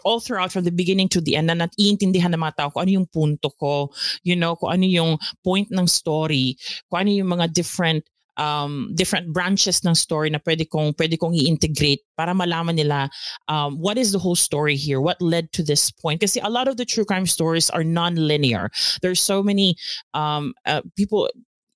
all 0.04 0.20
throughout 0.20 0.52
from 0.52 0.64
the 0.64 0.70
beginning 0.70 1.08
to 1.08 1.20
the 1.20 1.34
end 1.34 1.48
na 1.48 1.54
naiintindihan 1.54 2.32
ng 2.32 2.40
mga 2.40 2.56
tao 2.56 2.70
kung 2.70 2.86
ano 2.86 2.92
yung 3.02 3.08
punto 3.10 3.50
ko, 3.58 3.90
you 4.22 4.36
know, 4.36 4.54
kung 4.54 4.70
ano 4.70 4.86
yung 4.86 5.18
point 5.42 5.68
ng 5.70 5.86
story, 5.88 6.56
kung 6.88 7.00
ano 7.00 7.10
yung 7.10 7.30
mga 7.34 7.52
different 7.52 8.06
um, 8.36 8.92
different 8.94 9.32
branches 9.32 9.84
ng 9.84 9.94
story 9.94 10.30
na 10.30 10.38
pwede 10.38 10.68
kong, 10.68 10.94
pwede 10.94 11.18
kong 11.18 11.34
i-integrate 11.34 12.00
para 12.16 12.34
malaman 12.34 12.76
nila 12.76 13.10
um, 13.48 13.78
what 13.78 13.98
is 13.98 14.12
the 14.12 14.18
whole 14.18 14.36
story 14.36 14.76
here, 14.76 15.00
what 15.00 15.20
led 15.20 15.50
to 15.52 15.62
this 15.62 15.90
point. 15.90 16.20
Kasi 16.20 16.40
a 16.40 16.50
lot 16.50 16.68
of 16.68 16.76
the 16.76 16.84
true 16.84 17.04
crime 17.04 17.26
stories 17.26 17.70
are 17.70 17.84
non-linear. 17.84 18.70
There's 19.02 19.20
so 19.20 19.42
many 19.42 19.76
um, 20.14 20.54
uh, 20.66 20.82
people 20.96 21.28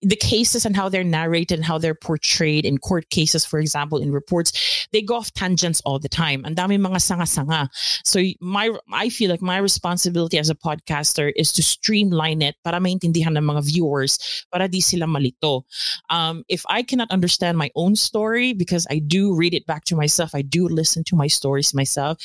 the 0.04 0.16
cases 0.16 0.66
and 0.66 0.76
how 0.76 0.88
they're 0.88 1.04
narrated 1.04 1.58
and 1.58 1.64
how 1.64 1.78
they're 1.78 1.94
portrayed 1.94 2.64
in 2.64 2.78
court 2.78 3.08
cases, 3.10 3.44
for 3.44 3.58
example, 3.58 3.98
in 3.98 4.12
reports, 4.12 4.86
they 4.92 5.00
go 5.00 5.16
off 5.16 5.32
tangents 5.32 5.80
all 5.84 5.98
the 5.98 6.08
time. 6.08 6.44
And 6.44 6.56
dami 6.56 6.78
mga 6.78 7.00
sanga-sanga. 7.00 7.68
So 8.04 8.20
my 8.40 8.70
I 8.92 9.08
feel 9.08 9.30
like 9.30 9.42
my 9.42 9.58
responsibility 9.58 10.38
as 10.38 10.50
a 10.50 10.54
podcaster 10.54 11.32
is 11.36 11.52
to 11.54 11.62
streamline 11.62 12.42
it 12.42 12.56
para 12.64 12.80
maintindihan 12.80 13.36
ng 13.36 13.44
mga 13.44 13.64
viewers 13.64 14.44
para 14.52 14.68
di 14.68 14.80
sila 14.80 15.06
malito. 15.06 15.64
Um, 16.10 16.44
if 16.48 16.64
I 16.68 16.82
cannot 16.82 17.10
understand 17.10 17.58
my 17.58 17.70
own 17.74 17.96
story 17.96 18.52
because 18.52 18.86
I 18.90 18.98
do 18.98 19.34
read 19.34 19.54
it 19.54 19.66
back 19.66 19.84
to 19.86 19.96
myself, 19.96 20.34
I 20.34 20.42
do 20.42 20.68
listen 20.68 21.04
to 21.08 21.16
my 21.16 21.26
stories 21.26 21.74
myself. 21.74 22.18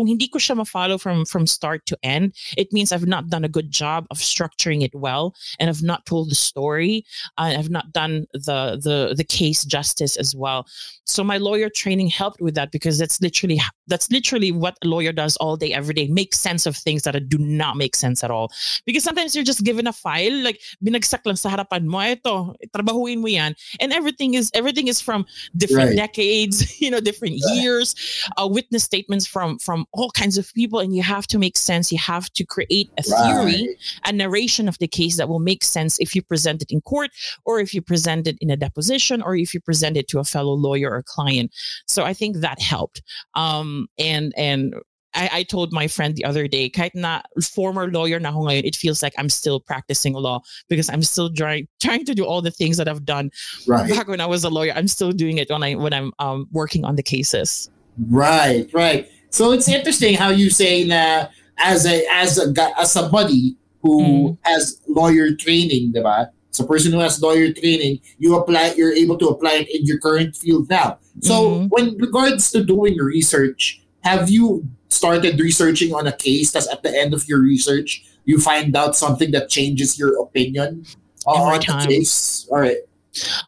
Kung 0.00 0.08
hindi 0.08 0.32
ko 0.32 0.40
siya 0.40 0.56
ma-follow 0.56 0.96
from 0.96 1.28
from 1.28 1.44
start 1.44 1.84
to 1.84 2.00
end, 2.00 2.32
it 2.56 2.72
means 2.72 2.88
I've 2.88 3.04
not 3.04 3.28
done 3.28 3.44
a 3.44 3.52
good 3.52 3.68
job 3.68 4.08
of 4.08 4.16
structuring 4.24 4.80
it 4.80 4.96
well 4.96 5.36
and 5.60 5.68
I've 5.68 5.84
not 5.84 6.08
told 6.08 6.32
the 6.32 6.38
story. 6.40 7.04
and 7.36 7.52
I've 7.60 7.68
not 7.68 7.92
done 7.92 8.24
the 8.32 8.80
the 8.80 9.12
the 9.12 9.28
case 9.28 9.60
justice 9.68 10.16
as 10.16 10.32
well. 10.32 10.64
So 11.04 11.20
my 11.20 11.36
lawyer 11.36 11.68
training 11.68 12.08
helped 12.08 12.40
with 12.40 12.56
that 12.56 12.72
because 12.72 12.96
that's 12.96 13.20
literally 13.20 13.60
that's 13.92 14.08
literally 14.08 14.56
what 14.56 14.80
a 14.80 14.88
lawyer 14.88 15.12
does 15.12 15.36
all 15.36 15.60
day 15.60 15.76
every 15.76 15.92
day. 15.92 16.08
Make 16.08 16.32
sense 16.32 16.64
of 16.64 16.80
things 16.80 17.04
that 17.04 17.12
do 17.28 17.36
not 17.36 17.76
make 17.76 17.92
sense 17.92 18.24
at 18.24 18.30
all. 18.32 18.48
Because 18.88 19.04
sometimes 19.04 19.36
you're 19.36 19.44
just 19.44 19.68
given 19.68 19.84
a 19.84 19.92
file 19.92 20.32
like 20.40 20.64
binagsak 20.80 21.28
lang 21.28 21.36
sa 21.36 21.52
harapan 21.52 21.84
mo 21.84 22.00
ito 22.00 22.56
trabahuin 22.72 23.20
mo 23.20 23.28
yan 23.28 23.52
and 23.82 23.92
everything 23.92 24.32
is 24.38 24.48
everything 24.56 24.88
is 24.88 25.02
from 25.04 25.26
different 25.58 25.92
Right. 25.92 26.06
decades, 26.08 26.64
you 26.80 26.88
know, 26.88 27.02
different 27.02 27.34
Right. 27.42 27.58
years, 27.58 27.98
uh, 28.38 28.46
witness 28.46 28.86
statements 28.86 29.26
from 29.26 29.58
from 29.58 29.89
all 29.92 30.10
kinds 30.10 30.38
of 30.38 30.52
people 30.54 30.78
and 30.78 30.94
you 30.94 31.02
have 31.02 31.26
to 31.26 31.38
make 31.38 31.56
sense. 31.58 31.90
You 31.90 31.98
have 31.98 32.30
to 32.34 32.44
create 32.44 32.90
a 32.96 33.02
theory 33.02 33.66
Right. 33.66 33.76
a 34.06 34.12
narration 34.12 34.68
of 34.68 34.78
the 34.78 34.86
case 34.88 35.16
that 35.16 35.28
will 35.28 35.40
make 35.40 35.64
sense 35.64 35.98
if 35.98 36.14
you 36.14 36.22
present 36.22 36.62
it 36.62 36.70
in 36.70 36.80
court 36.82 37.10
or 37.44 37.58
if 37.60 37.74
you 37.74 37.82
present 37.82 38.26
it 38.26 38.36
in 38.40 38.50
a 38.50 38.56
deposition 38.56 39.20
or 39.22 39.34
if 39.36 39.52
you 39.54 39.60
present 39.60 39.96
it 39.96 40.06
to 40.08 40.18
a 40.20 40.24
fellow 40.24 40.52
lawyer 40.54 40.90
or 40.90 41.02
client. 41.02 41.50
So 41.86 42.04
I 42.04 42.14
think 42.14 42.36
that 42.38 42.60
helped. 42.60 43.02
Um, 43.34 43.88
and 43.98 44.32
and 44.36 44.74
I, 45.12 45.28
I 45.32 45.42
told 45.42 45.72
my 45.72 45.88
friend 45.88 46.14
the 46.14 46.24
other 46.24 46.46
day, 46.46 46.70
kahit 46.70 46.94
na 46.94 47.22
former 47.42 47.90
lawyer 47.90 48.20
na 48.20 48.30
ako 48.30 48.46
ngayon, 48.46 48.64
it 48.64 48.76
feels 48.76 49.02
like 49.02 49.12
I'm 49.18 49.28
still 49.28 49.58
practicing 49.58 50.12
law 50.14 50.38
because 50.68 50.88
I'm 50.88 51.02
still 51.02 51.34
trying 51.34 51.66
trying 51.82 52.04
to 52.04 52.14
do 52.14 52.24
all 52.24 52.40
the 52.42 52.52
things 52.52 52.76
that 52.76 52.86
I've 52.86 53.04
done 53.04 53.30
Right. 53.66 53.90
back 53.90 54.06
when 54.06 54.20
I 54.20 54.26
was 54.26 54.44
a 54.44 54.50
lawyer. 54.50 54.72
I'm 54.72 54.86
still 54.86 55.10
doing 55.10 55.38
it 55.38 55.50
when 55.50 55.64
I 55.64 55.74
when 55.74 55.92
I'm 55.92 56.12
um, 56.20 56.46
working 56.52 56.84
on 56.84 56.94
the 56.94 57.02
cases. 57.02 57.68
Right, 58.08 58.70
right. 58.72 59.10
So 59.30 59.52
it's 59.52 59.68
interesting 59.68 60.14
how 60.14 60.30
you 60.30 60.50
say 60.50 60.84
that 60.88 61.30
as 61.58 61.86
a 61.86 62.04
as 62.10 62.38
a 62.38 62.52
as 62.78 62.92
somebody 62.92 63.56
who 63.82 64.36
has 64.42 64.80
lawyer 64.88 65.34
training, 65.34 65.92
diba? 65.92 66.28
So 66.50 66.66
person 66.66 66.92
who 66.92 66.98
has 66.98 67.22
lawyer 67.22 67.52
training, 67.52 68.00
you 68.18 68.36
apply 68.36 68.74
you're 68.76 68.92
able 68.92 69.16
to 69.18 69.28
apply 69.28 69.64
it 69.64 69.68
in 69.70 69.86
your 69.86 69.98
current 69.98 70.36
field 70.36 70.68
now. 70.68 70.98
So 71.22 71.34
Mhm. 71.50 71.68
when 71.70 71.96
regards 71.98 72.50
to 72.52 72.64
doing 72.64 72.96
research, 72.98 73.80
have 74.02 74.28
you 74.30 74.66
started 74.88 75.38
researching 75.38 75.94
on 75.94 76.06
a 76.06 76.12
case 76.12 76.50
that's 76.50 76.66
at 76.68 76.82
the 76.82 76.90
end 76.90 77.14
of 77.14 77.28
your 77.28 77.40
research 77.40 78.02
you 78.26 78.38
find 78.38 78.76
out 78.76 78.96
something 78.96 79.30
that 79.30 79.48
changes 79.48 79.98
your 79.98 80.20
opinion 80.20 80.84
Every 81.26 81.40
on 81.40 81.58
the 81.60 81.64
time. 81.64 81.88
case? 81.88 82.46
All 82.50 82.58
right. 82.58 82.78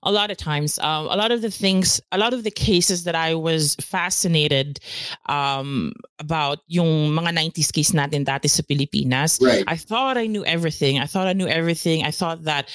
A 0.02 0.12
lot 0.12 0.30
of 0.30 0.36
times 0.36 0.78
um, 0.80 1.06
a 1.06 1.16
lot 1.16 1.30
of 1.30 1.42
the 1.42 1.50
things 1.50 2.00
a 2.12 2.18
lot 2.18 2.32
of 2.34 2.44
the 2.44 2.50
cases 2.50 3.04
that 3.04 3.14
i 3.14 3.34
was 3.34 3.74
fascinated 3.76 4.80
um, 5.26 5.92
about 6.22 6.62
yung 6.70 7.10
mga 7.10 7.34
90s 7.34 7.74
case 7.74 7.90
natin 7.90 8.22
dati 8.22 8.46
sa 8.46 8.62
pilipinas 8.62 9.42
Right. 9.42 9.66
I 9.66 9.74
thought 9.74 10.14
I 10.14 10.30
knew 10.30 10.46
everything. 10.46 11.02
I 11.02 11.06
thought 11.10 11.26
I 11.26 11.34
knew 11.34 11.50
everything. 11.50 12.04
I 12.06 12.14
thought 12.14 12.44
that, 12.46 12.70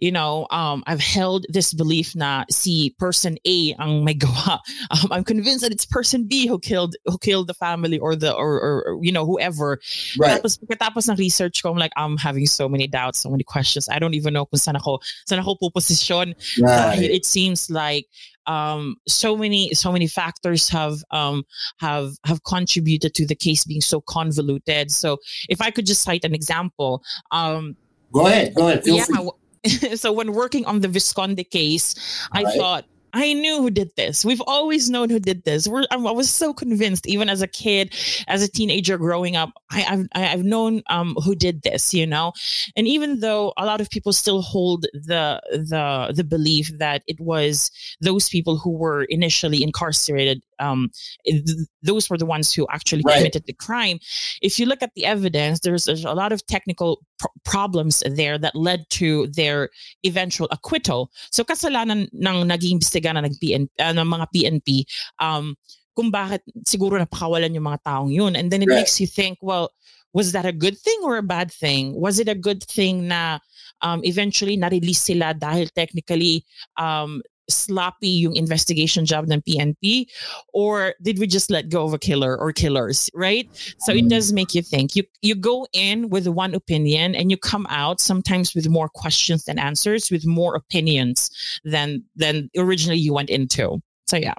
you 0.00 0.08
know, 0.08 0.48
um, 0.48 0.80
I've 0.88 1.04
held 1.04 1.44
this 1.52 1.74
belief 1.76 2.16
na 2.16 2.48
si 2.48 2.96
person 2.96 3.36
A 3.44 3.76
ang 3.76 4.04
may 4.04 4.14
gawa. 4.16 4.60
Um, 4.88 5.12
I'm 5.12 5.24
convinced 5.24 5.60
that 5.60 5.72
it's 5.74 5.84
person 5.84 6.24
B 6.24 6.46
who 6.48 6.56
killed 6.56 6.96
who 7.04 7.18
killed 7.20 7.44
the 7.50 7.52
family 7.52 7.98
or 7.98 8.16
the 8.16 8.32
or, 8.32 8.56
or, 8.56 8.74
or, 8.88 8.92
you 9.04 9.12
know 9.12 9.26
whoever. 9.26 9.76
Right. 10.16 10.40
Tapos 10.40 10.56
pagkatapos 10.56 11.12
ng 11.12 11.18
research 11.20 11.60
ko, 11.60 11.68
I'm 11.74 11.76
like 11.76 11.92
I'm 11.98 12.16
having 12.16 12.46
so 12.48 12.70
many 12.72 12.88
doubts, 12.88 13.20
so 13.20 13.28
many 13.28 13.44
questions. 13.44 13.84
I 13.92 13.98
don't 14.00 14.14
even 14.16 14.32
know 14.32 14.46
kung 14.48 14.56
saan 14.56 14.80
ako 14.80 15.04
saan 15.28 15.44
ako 15.44 15.60
puposisyon. 15.60 16.32
Dahil 16.56 17.04
Right. 17.04 17.10
it 17.20 17.26
seems 17.28 17.68
like 17.68 18.08
um, 18.48 18.96
so 19.06 19.36
many 19.36 19.72
so 19.74 19.92
many 19.92 20.08
factors 20.08 20.68
have 20.70 20.96
um, 21.10 21.44
have 21.78 22.12
have 22.24 22.42
contributed 22.44 23.14
to 23.14 23.26
the 23.26 23.36
case 23.36 23.64
being 23.64 23.80
so 23.80 24.00
convoluted. 24.00 24.90
So 24.90 25.18
if 25.48 25.60
I 25.60 25.70
could 25.70 25.86
just 25.86 26.02
cite 26.02 26.24
an 26.24 26.34
example, 26.34 27.02
um, 27.30 27.76
Go 28.12 28.26
ahead. 28.26 28.54
Go 28.54 28.68
ahead. 28.68 28.84
Feel 28.84 28.96
yeah. 28.96 29.94
so 29.94 30.12
when 30.12 30.32
working 30.32 30.64
on 30.64 30.80
the 30.80 30.88
Visconde 30.88 31.44
case, 31.50 31.94
I 32.32 32.42
Right. 32.42 32.56
thought 32.58 32.84
I 33.18 33.32
knew 33.32 33.60
who 33.60 33.70
did 33.70 33.90
this. 33.96 34.24
We've 34.24 34.42
always 34.46 34.88
known 34.88 35.10
who 35.10 35.18
did 35.18 35.44
this. 35.44 35.66
We're, 35.66 35.84
I 35.90 35.96
was 35.96 36.30
so 36.30 36.54
convinced, 36.54 37.06
even 37.06 37.28
as 37.28 37.42
a 37.42 37.48
kid, 37.48 37.94
as 38.28 38.42
a 38.42 38.48
teenager 38.48 38.96
growing 38.96 39.34
up, 39.34 39.50
I, 39.70 39.84
I've 39.88 40.06
I- 40.14 40.32
I've 40.32 40.44
known 40.44 40.82
um, 40.88 41.14
who 41.24 41.34
did 41.34 41.62
this, 41.62 41.92
you 41.92 42.06
know. 42.06 42.32
And 42.76 42.86
even 42.86 43.20
though 43.20 43.52
a 43.56 43.66
lot 43.66 43.80
of 43.80 43.90
people 43.90 44.12
still 44.12 44.40
hold 44.42 44.86
the 44.92 45.40
the 45.50 46.12
the 46.14 46.24
belief 46.24 46.70
that 46.78 47.02
it 47.06 47.18
was 47.20 47.70
those 48.00 48.28
people 48.28 48.56
who 48.56 48.70
were 48.70 49.02
initially 49.04 49.62
incarcerated, 49.64 50.42
um, 50.60 50.90
th- 51.24 51.66
those 51.82 52.10
were 52.10 52.18
the 52.18 52.26
ones 52.26 52.52
who 52.52 52.66
actually 52.70 53.02
Right. 53.06 53.18
committed 53.18 53.44
the 53.46 53.52
crime. 53.54 53.98
If 54.42 54.58
you 54.58 54.66
look 54.66 54.82
at 54.82 54.92
the 54.94 55.06
evidence, 55.06 55.60
there's, 55.60 55.84
there's 55.86 56.04
a 56.04 56.12
lot 56.14 56.32
of 56.32 56.44
technical 56.46 57.00
pr- 57.18 57.32
problems 57.44 58.02
there 58.06 58.38
that 58.38 58.54
led 58.54 58.88
to 59.00 59.26
their 59.28 59.70
eventual 60.04 60.48
acquittal. 60.50 61.10
So 61.30 61.44
kasalanan 61.44 62.08
ng 62.12 62.36
naging 62.48 62.78
imbestiga 62.80 63.14
na 63.14 63.22
nag-PN, 63.22 63.68
uh, 63.78 63.92
ng 63.92 64.08
mga 64.08 64.26
PNP, 64.34 64.84
um, 65.18 65.56
kung 65.94 66.10
bakit 66.10 66.42
siguro 66.66 66.94
napakawalan 66.98 67.54
yung 67.54 67.66
mga 67.66 67.82
taong 67.82 68.12
yun. 68.14 68.36
And 68.36 68.50
then 68.50 68.62
it 68.62 68.68
Right. 68.68 68.86
makes 68.86 69.00
you 69.00 69.06
think, 69.06 69.38
well, 69.42 69.70
was 70.14 70.32
that 70.32 70.46
a 70.46 70.52
good 70.52 70.78
thing 70.78 70.98
or 71.02 71.16
a 71.18 71.22
bad 71.26 71.50
thing? 71.52 71.92
Was 71.98 72.18
it 72.18 72.28
a 72.28 72.34
good 72.38 72.62
thing 72.64 73.08
na 73.08 73.38
um, 73.82 74.00
eventually 74.04 74.56
na-release 74.56 75.02
sila 75.06 75.34
dahil 75.34 75.68
technically 75.74 76.44
um, 76.78 77.22
sloppy 77.48 78.08
yung 78.08 78.36
investigation 78.36 79.04
job 79.04 79.30
ng 79.30 79.42
PNP 79.42 80.06
or 80.52 80.94
did 81.02 81.18
we 81.18 81.26
just 81.26 81.50
let 81.50 81.68
go 81.68 81.84
of 81.84 81.92
a 81.92 81.98
killer 81.98 82.36
or 82.38 82.52
killers 82.52 83.10
right? 83.14 83.48
So 83.78 83.92
it 83.92 84.08
does 84.08 84.32
make 84.32 84.54
you 84.54 84.62
think. 84.62 84.96
You 84.96 85.04
you 85.22 85.34
go 85.34 85.66
in 85.72 86.08
with 86.10 86.28
one 86.28 86.54
opinion 86.54 87.14
and 87.14 87.30
you 87.30 87.36
come 87.36 87.66
out 87.70 88.00
sometimes 88.00 88.54
with 88.54 88.68
more 88.68 88.88
questions 88.88 89.44
than 89.44 89.58
answers 89.58 90.10
with 90.10 90.26
more 90.26 90.54
opinions 90.54 91.30
than 91.64 92.04
than 92.16 92.50
originally 92.56 92.98
you 92.98 93.12
went 93.12 93.30
into. 93.30 93.80
So 94.06 94.16
yeah. 94.16 94.34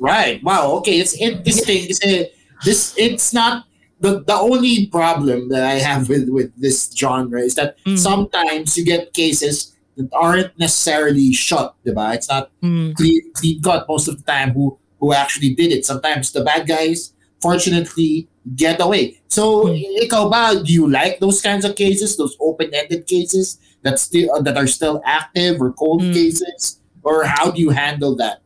Right. 0.00 0.42
Wow. 0.42 0.72
Okay. 0.78 0.98
It's 0.98 1.14
interesting. 1.14 2.26
This 2.64 2.94
it's 2.96 3.32
not 3.32 3.64
the, 4.02 4.22
the 4.24 4.34
only 4.34 4.86
problem 4.88 5.48
that 5.50 5.64
I 5.64 5.74
have 5.74 6.08
with, 6.08 6.28
with 6.28 6.50
this 6.60 6.92
genre 6.94 7.40
is 7.40 7.54
that 7.54 7.76
mm. 7.86 7.96
sometimes 7.96 8.76
you 8.76 8.84
get 8.84 9.14
cases 9.14 9.76
aren't 10.12 10.58
necessarily 10.58 11.32
shot, 11.32 11.76
diba? 11.86 12.14
It's 12.14 12.28
not 12.28 12.50
mm. 12.62 12.94
clean, 12.94 13.32
clean 13.34 13.62
cut 13.62 13.86
most 13.88 14.08
of 14.08 14.18
the 14.18 14.24
time 14.24 14.50
who, 14.50 14.78
who 15.00 15.12
actually 15.12 15.54
did 15.54 15.72
it. 15.72 15.86
Sometimes 15.86 16.32
the 16.32 16.44
bad 16.44 16.66
guys, 16.66 17.12
fortunately, 17.40 18.28
get 18.56 18.80
away. 18.80 19.20
So, 19.28 19.64
mm. 19.66 19.80
ikaw 20.02 20.30
ba, 20.30 20.62
do 20.62 20.72
you 20.72 20.90
like 20.90 21.20
those 21.20 21.40
kinds 21.40 21.64
of 21.64 21.76
cases, 21.76 22.16
those 22.16 22.36
open-ended 22.40 23.06
cases 23.06 23.58
that 23.82 23.98
still 23.98 24.32
uh, 24.34 24.42
that 24.42 24.56
are 24.56 24.66
still 24.66 25.02
active 25.04 25.60
or 25.60 25.72
cold 25.72 26.02
mm. 26.02 26.12
cases? 26.12 26.80
Or 27.04 27.24
how 27.24 27.50
do 27.50 27.60
you 27.60 27.70
handle 27.70 28.14
that? 28.16 28.41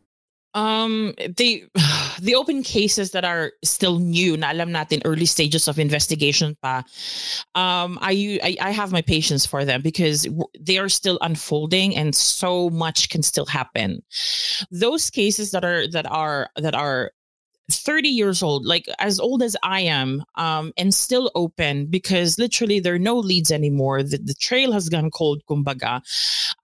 Um, 0.57 1.13
the 1.37 1.69
the 2.21 2.35
open 2.35 2.65
cases 2.65 3.13
that 3.13 3.25
are 3.25 3.53
still 3.63 4.01
new, 4.01 4.37
na 4.37 4.53
alam 4.53 4.73
natin 4.73 5.03
early 5.05 5.27
stages 5.27 5.69
of 5.69 5.79
investigation 5.79 6.57
pa. 6.65 6.83
Um, 7.55 8.01
I, 8.01 8.41
I 8.43 8.57
I 8.61 8.71
have 8.73 8.91
my 8.91 9.03
patience 9.03 9.45
for 9.45 9.65
them 9.65 9.83
because 9.83 10.27
they 10.59 10.79
are 10.79 10.89
still 10.89 11.19
unfolding 11.21 11.95
and 11.95 12.17
so 12.17 12.71
much 12.71 13.11
can 13.13 13.23
still 13.23 13.47
happen. 13.47 14.01
Those 14.73 15.11
cases 15.11 15.53
that 15.53 15.63
are 15.63 15.87
that 15.93 16.09
are 16.11 16.49
that 16.57 16.75
are 16.75 17.13
30 17.71 18.09
years 18.09 18.43
old, 18.43 18.65
like 18.65 18.87
as 18.99 19.19
old 19.19 19.43
as 19.43 19.57
I 19.63 19.81
am, 19.81 20.25
um, 20.37 20.73
and 20.77 20.95
still 20.95 21.31
open 21.35 21.87
because 21.87 22.39
literally 22.39 22.79
there 22.79 22.95
are 22.95 22.99
no 22.99 23.19
leads 23.19 23.51
anymore. 23.51 24.03
The, 24.03 24.19
the 24.19 24.35
trail 24.35 24.73
has 24.73 24.89
gone 24.89 25.11
cold, 25.11 25.43
kumbaga. 25.49 26.03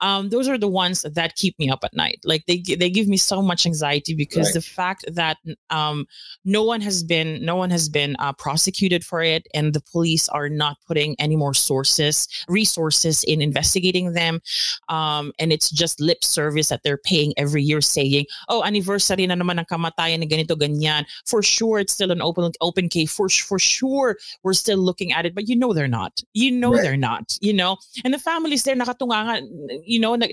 Um, 0.00 0.28
those 0.30 0.48
are 0.48 0.58
the 0.58 0.68
ones 0.68 1.02
that 1.02 1.36
keep 1.36 1.58
me 1.58 1.70
up 1.70 1.82
at 1.82 1.94
night. 1.94 2.20
Like 2.24 2.46
they 2.46 2.58
they 2.58 2.90
give 2.90 3.08
me 3.08 3.16
so 3.16 3.42
much 3.42 3.66
anxiety 3.66 4.14
because 4.14 4.46
right. 4.48 4.54
the 4.54 4.60
fact 4.60 5.04
that 5.12 5.38
um, 5.70 6.06
no 6.44 6.62
one 6.62 6.80
has 6.80 7.02
been 7.02 7.44
no 7.44 7.56
one 7.56 7.70
has 7.70 7.88
been 7.88 8.16
uh, 8.18 8.32
prosecuted 8.32 9.04
for 9.04 9.22
it, 9.22 9.46
and 9.54 9.74
the 9.74 9.80
police 9.80 10.28
are 10.28 10.48
not 10.48 10.76
putting 10.86 11.16
any 11.18 11.36
more 11.36 11.54
sources 11.54 12.28
resources 12.48 13.24
in 13.24 13.42
investigating 13.42 14.12
them, 14.12 14.40
um, 14.88 15.32
and 15.38 15.52
it's 15.52 15.70
just 15.70 16.00
lip 16.00 16.22
service 16.22 16.68
that 16.68 16.82
they're 16.84 16.98
paying 16.98 17.32
every 17.36 17.62
year, 17.62 17.80
saying, 17.80 18.26
"Oh, 18.48 18.62
anniversary 18.62 19.26
na 19.26 19.34
naman 19.34 19.58
ng 19.58 19.66
kamatayan 19.66 20.20
ni 20.20 20.26
ganito 20.26 20.54
ganyan." 20.58 20.91
For 21.26 21.42
sure, 21.42 21.78
it's 21.78 21.92
still 21.92 22.10
an 22.10 22.22
open 22.22 22.52
open 22.60 22.88
case. 22.88 23.12
For 23.12 23.28
for 23.28 23.58
sure, 23.58 24.18
we're 24.42 24.54
still 24.54 24.78
looking 24.78 25.12
at 25.12 25.26
it, 25.26 25.34
but 25.34 25.48
you 25.48 25.56
know 25.56 25.72
they're 25.72 25.88
not. 25.88 26.22
You 26.32 26.50
know 26.50 26.72
right. 26.72 26.82
they're 26.82 26.96
not. 26.96 27.38
You 27.40 27.52
know, 27.52 27.76
and 28.04 28.14
the 28.14 28.18
families 28.18 28.62
there 28.64 28.76
nakatunga 28.76 29.42
you 29.84 30.00
know, 30.00 30.14
nag 30.14 30.32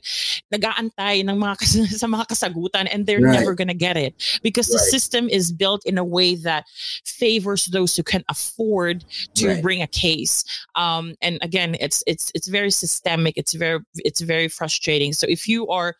nag-aantay 0.52 1.22
ng 1.22 1.38
mga 1.38 1.56
sa 2.02 2.08
mga 2.08 2.28
kasagutan, 2.28 2.88
and 2.92 3.06
they're 3.06 3.22
right. 3.22 3.40
never 3.40 3.54
gonna 3.54 3.74
get 3.74 3.98
it 3.98 4.40
because 4.44 4.70
right. 4.70 4.74
the 4.74 4.80
system 4.80 5.30
is 5.30 5.52
built 5.52 5.86
in 5.86 5.98
a 5.98 6.04
way 6.04 6.36
that 6.36 6.66
favors 7.06 7.66
those 7.68 7.96
who 7.96 8.04
can 8.04 8.24
afford 8.30 9.06
to 9.36 9.62
bring 9.62 9.82
a 9.82 9.88
case. 9.88 10.44
Um, 10.76 11.16
and 11.22 11.38
again, 11.42 11.76
it's 11.80 12.04
it's 12.08 12.32
it's 12.36 12.48
very 12.48 12.72
systemic. 12.72 13.38
It's 13.38 13.54
very 13.54 13.80
it's 13.96 14.22
very 14.22 14.48
frustrating. 14.48 15.14
So 15.14 15.28
if 15.30 15.48
you 15.48 15.68
are, 15.68 15.96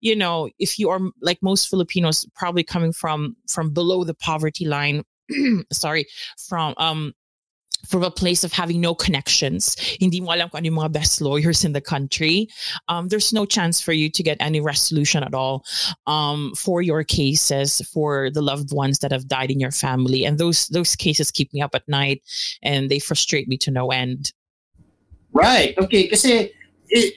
you 0.00 0.16
know, 0.16 0.48
if 0.58 0.78
you 0.78 0.90
are 0.90 1.00
like 1.20 1.42
most 1.42 1.68
Filipinos, 1.68 2.26
probably 2.34 2.64
coming 2.64 2.92
from 2.92 3.36
from 3.48 3.70
below 3.70 3.95
below 3.96 4.04
the 4.04 4.14
poverty 4.14 4.66
line 4.66 5.02
sorry 5.72 6.06
from 6.48 6.74
um 6.76 7.12
from 7.86 8.02
a 8.02 8.10
place 8.10 8.42
of 8.42 8.52
having 8.52 8.80
no 8.80 8.96
connections, 8.96 9.76
hindi 10.00 10.20
mo 10.20 10.34
alam 10.34 10.48
kung 10.48 10.66
ano 10.66 10.82
mga 10.82 10.92
best 10.92 11.20
lawyers 11.20 11.62
in 11.64 11.72
the 11.72 11.80
country, 11.80 12.48
um, 12.88 13.06
there's 13.06 13.32
no 13.32 13.46
chance 13.46 13.80
for 13.80 13.92
you 13.92 14.10
to 14.10 14.24
get 14.24 14.36
any 14.40 14.60
resolution 14.60 15.22
at 15.22 15.34
all 15.34 15.64
um, 16.08 16.52
for 16.56 16.82
your 16.82 17.04
cases 17.04 17.80
for 17.92 18.28
the 18.30 18.42
loved 18.42 18.72
ones 18.72 18.98
that 18.98 19.12
have 19.12 19.28
died 19.28 19.52
in 19.52 19.60
your 19.60 19.70
family. 19.70 20.24
And 20.24 20.36
those 20.38 20.66
those 20.68 20.96
cases 20.96 21.30
keep 21.30 21.52
me 21.54 21.62
up 21.62 21.76
at 21.76 21.86
night 21.86 22.22
and 22.62 22.90
they 22.90 22.98
frustrate 22.98 23.46
me 23.46 23.56
to 23.58 23.70
no 23.70 23.92
end. 23.92 24.32
Right. 25.30 25.78
Okay. 25.78 26.10
Because 26.10 26.24
it, 26.24 26.50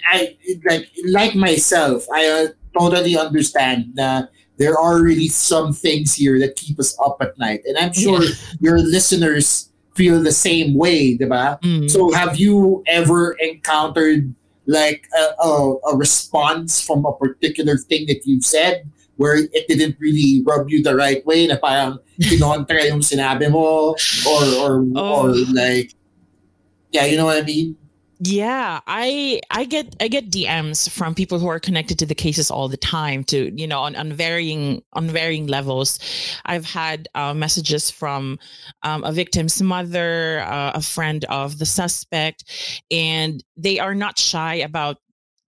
I 0.06 0.38
it, 0.44 0.62
like 0.70 0.92
like 1.08 1.34
myself, 1.34 2.06
I 2.13 2.28
uh, 2.28 2.48
totally 2.78 3.18
understand 3.18 3.96
that 3.96 4.30
there 4.60 4.78
are 4.78 5.02
really 5.02 5.28
some 5.32 5.72
things 5.72 6.13
here 6.13 6.38
that 6.38 6.56
keep 6.56 6.78
us 6.80 6.95
up 7.00 7.17
at 7.22 7.38
night. 7.39 7.62
And 7.65 7.78
I'm 7.78 7.93
sure 7.93 8.22
yeah. 8.22 8.36
your 8.60 8.78
listeners 8.78 9.72
feel 9.95 10.22
the 10.22 10.36
same 10.36 10.76
way, 10.76 11.17
diba? 11.17 11.60
Mm. 11.62 11.89
So 11.89 12.12
have 12.12 12.38
you 12.38 12.84
ever 12.86 13.34
encountered 13.39 14.36
like 14.67 15.08
a, 15.17 15.41
a, 15.41 15.76
a, 15.91 15.98
response 15.98 16.80
from 16.80 17.06
a 17.06 17.15
particular 17.15 17.76
thing 17.76 18.06
that 18.06 18.22
you 18.26 18.39
said 18.41 18.86
where 19.15 19.36
it 19.52 19.67
didn't 19.67 19.98
really 20.00 20.43
rub 20.45 20.69
you 20.69 20.84
the 20.84 20.95
right 20.95 21.26
way 21.26 21.48
na 21.48 21.58
parang 21.58 21.98
kinontra 22.22 22.86
yung 22.88 23.02
sinabi 23.02 23.50
mo 23.50 23.98
or 24.28 24.43
or 24.62 24.86
oh. 24.95 25.26
or 25.26 25.34
like 25.52 25.95
yeah, 26.91 27.06
you 27.06 27.17
know 27.17 27.26
what 27.26 27.38
I 27.38 27.45
mean? 27.45 27.76
Yeah, 28.21 28.82
I 28.86 29.39
I 29.49 29.63
get 29.63 29.95
I 30.01 30.10
get 30.10 30.29
DMs 30.29 30.89
from 30.89 31.15
people 31.15 31.39
who 31.39 31.47
are 31.47 31.60
connected 31.60 31.97
to 31.99 32.05
the 32.05 32.15
cases 32.15 32.51
all 32.51 32.67
the 32.67 32.75
time 32.75 33.23
to 33.25 33.49
you 33.58 33.65
know 33.65 33.79
on, 33.79 33.95
on 33.95 34.12
varying 34.12 34.84
on 34.91 35.08
varying 35.08 35.47
levels. 35.47 35.99
I've 36.45 36.65
had 36.65 37.08
uh, 37.15 37.34
messages 37.34 37.89
from 37.89 38.38
um, 38.84 39.05
a 39.05 39.13
victim's 39.13 39.62
mother, 39.62 40.41
uh, 40.41 40.71
a 40.75 40.82
friend 40.82 41.23
of 41.29 41.60
the 41.60 41.65
suspect, 41.65 42.43
and 42.91 43.41
they 43.55 43.79
are 43.79 43.95
not 43.95 44.19
shy 44.19 44.55
about 44.55 44.97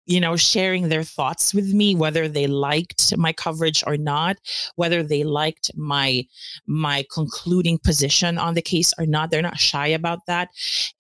you 0.05 0.21
know 0.21 0.37
sharing 0.37 0.87
their 0.87 1.03
thoughts 1.03 1.53
with 1.53 1.73
me 1.73 1.93
whether 1.93 2.29
they 2.29 2.47
liked 2.47 3.15
my 3.17 3.33
coverage 3.33 3.83
or 3.85 3.97
not 3.97 4.37
whether 4.75 5.03
they 5.03 5.23
liked 5.23 5.71
my 5.75 6.25
my 6.67 7.05
concluding 7.13 7.77
position 7.77 8.37
on 8.37 8.53
the 8.53 8.61
case 8.61 8.93
or 8.97 9.05
not 9.05 9.29
they're 9.29 9.41
not 9.41 9.59
shy 9.59 9.87
about 9.87 10.25
that 10.25 10.49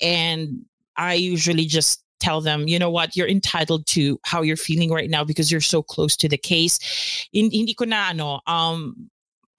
and 0.01 0.65
I 1.01 1.15
usually 1.15 1.65
just 1.65 2.03
tell 2.19 2.41
them, 2.41 2.67
you 2.67 2.77
know 2.77 2.91
what, 2.91 3.15
you're 3.15 3.27
entitled 3.27 3.87
to 3.87 4.19
how 4.23 4.43
you're 4.43 4.55
feeling 4.55 4.91
right 4.91 5.09
now 5.09 5.23
because 5.23 5.51
you're 5.51 5.59
so 5.59 5.81
close 5.81 6.15
to 6.17 6.29
the 6.29 6.37
case. 6.37 6.77
Hindi 7.33 7.73
ko 7.73 7.85
na 7.85 8.09
ano, 8.13 8.39
um, 8.45 9.09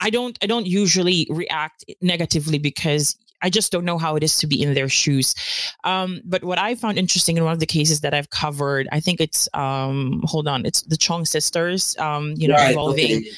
I 0.01 0.11
don't 0.11 0.39
I 0.43 0.47
don't 0.47 0.67
usually 0.67 1.27
react 1.31 1.85
negatively 2.01 2.59
because 2.59 3.17
I 3.43 3.51
just 3.51 3.73
don't 3.73 3.85
know 3.85 3.99
how 3.99 4.15
it 4.15 4.23
is 4.23 4.39
to 4.39 4.47
be 4.47 4.63
in 4.63 4.75
their 4.75 4.89
shoes. 4.89 5.35
Um, 5.83 6.23
but 6.25 6.45
what 6.45 6.59
I 6.59 6.77
found 6.77 6.97
interesting 6.97 7.37
in 7.37 7.45
one 7.45 7.53
of 7.53 7.59
the 7.59 7.67
cases 7.67 8.01
that 8.01 8.15
I've 8.15 8.31
covered, 8.31 8.87
I 8.93 9.01
think 9.01 9.21
it's 9.21 9.49
um, 9.53 10.23
hold 10.25 10.47
on, 10.47 10.65
it's 10.65 10.83
the 10.83 10.97
Chong 10.97 11.25
sisters, 11.25 11.99
um, 11.99 12.35
you 12.37 12.47
know, 12.47 12.55
right, 12.55 12.71
involving 12.71 13.27
okay. 13.27 13.31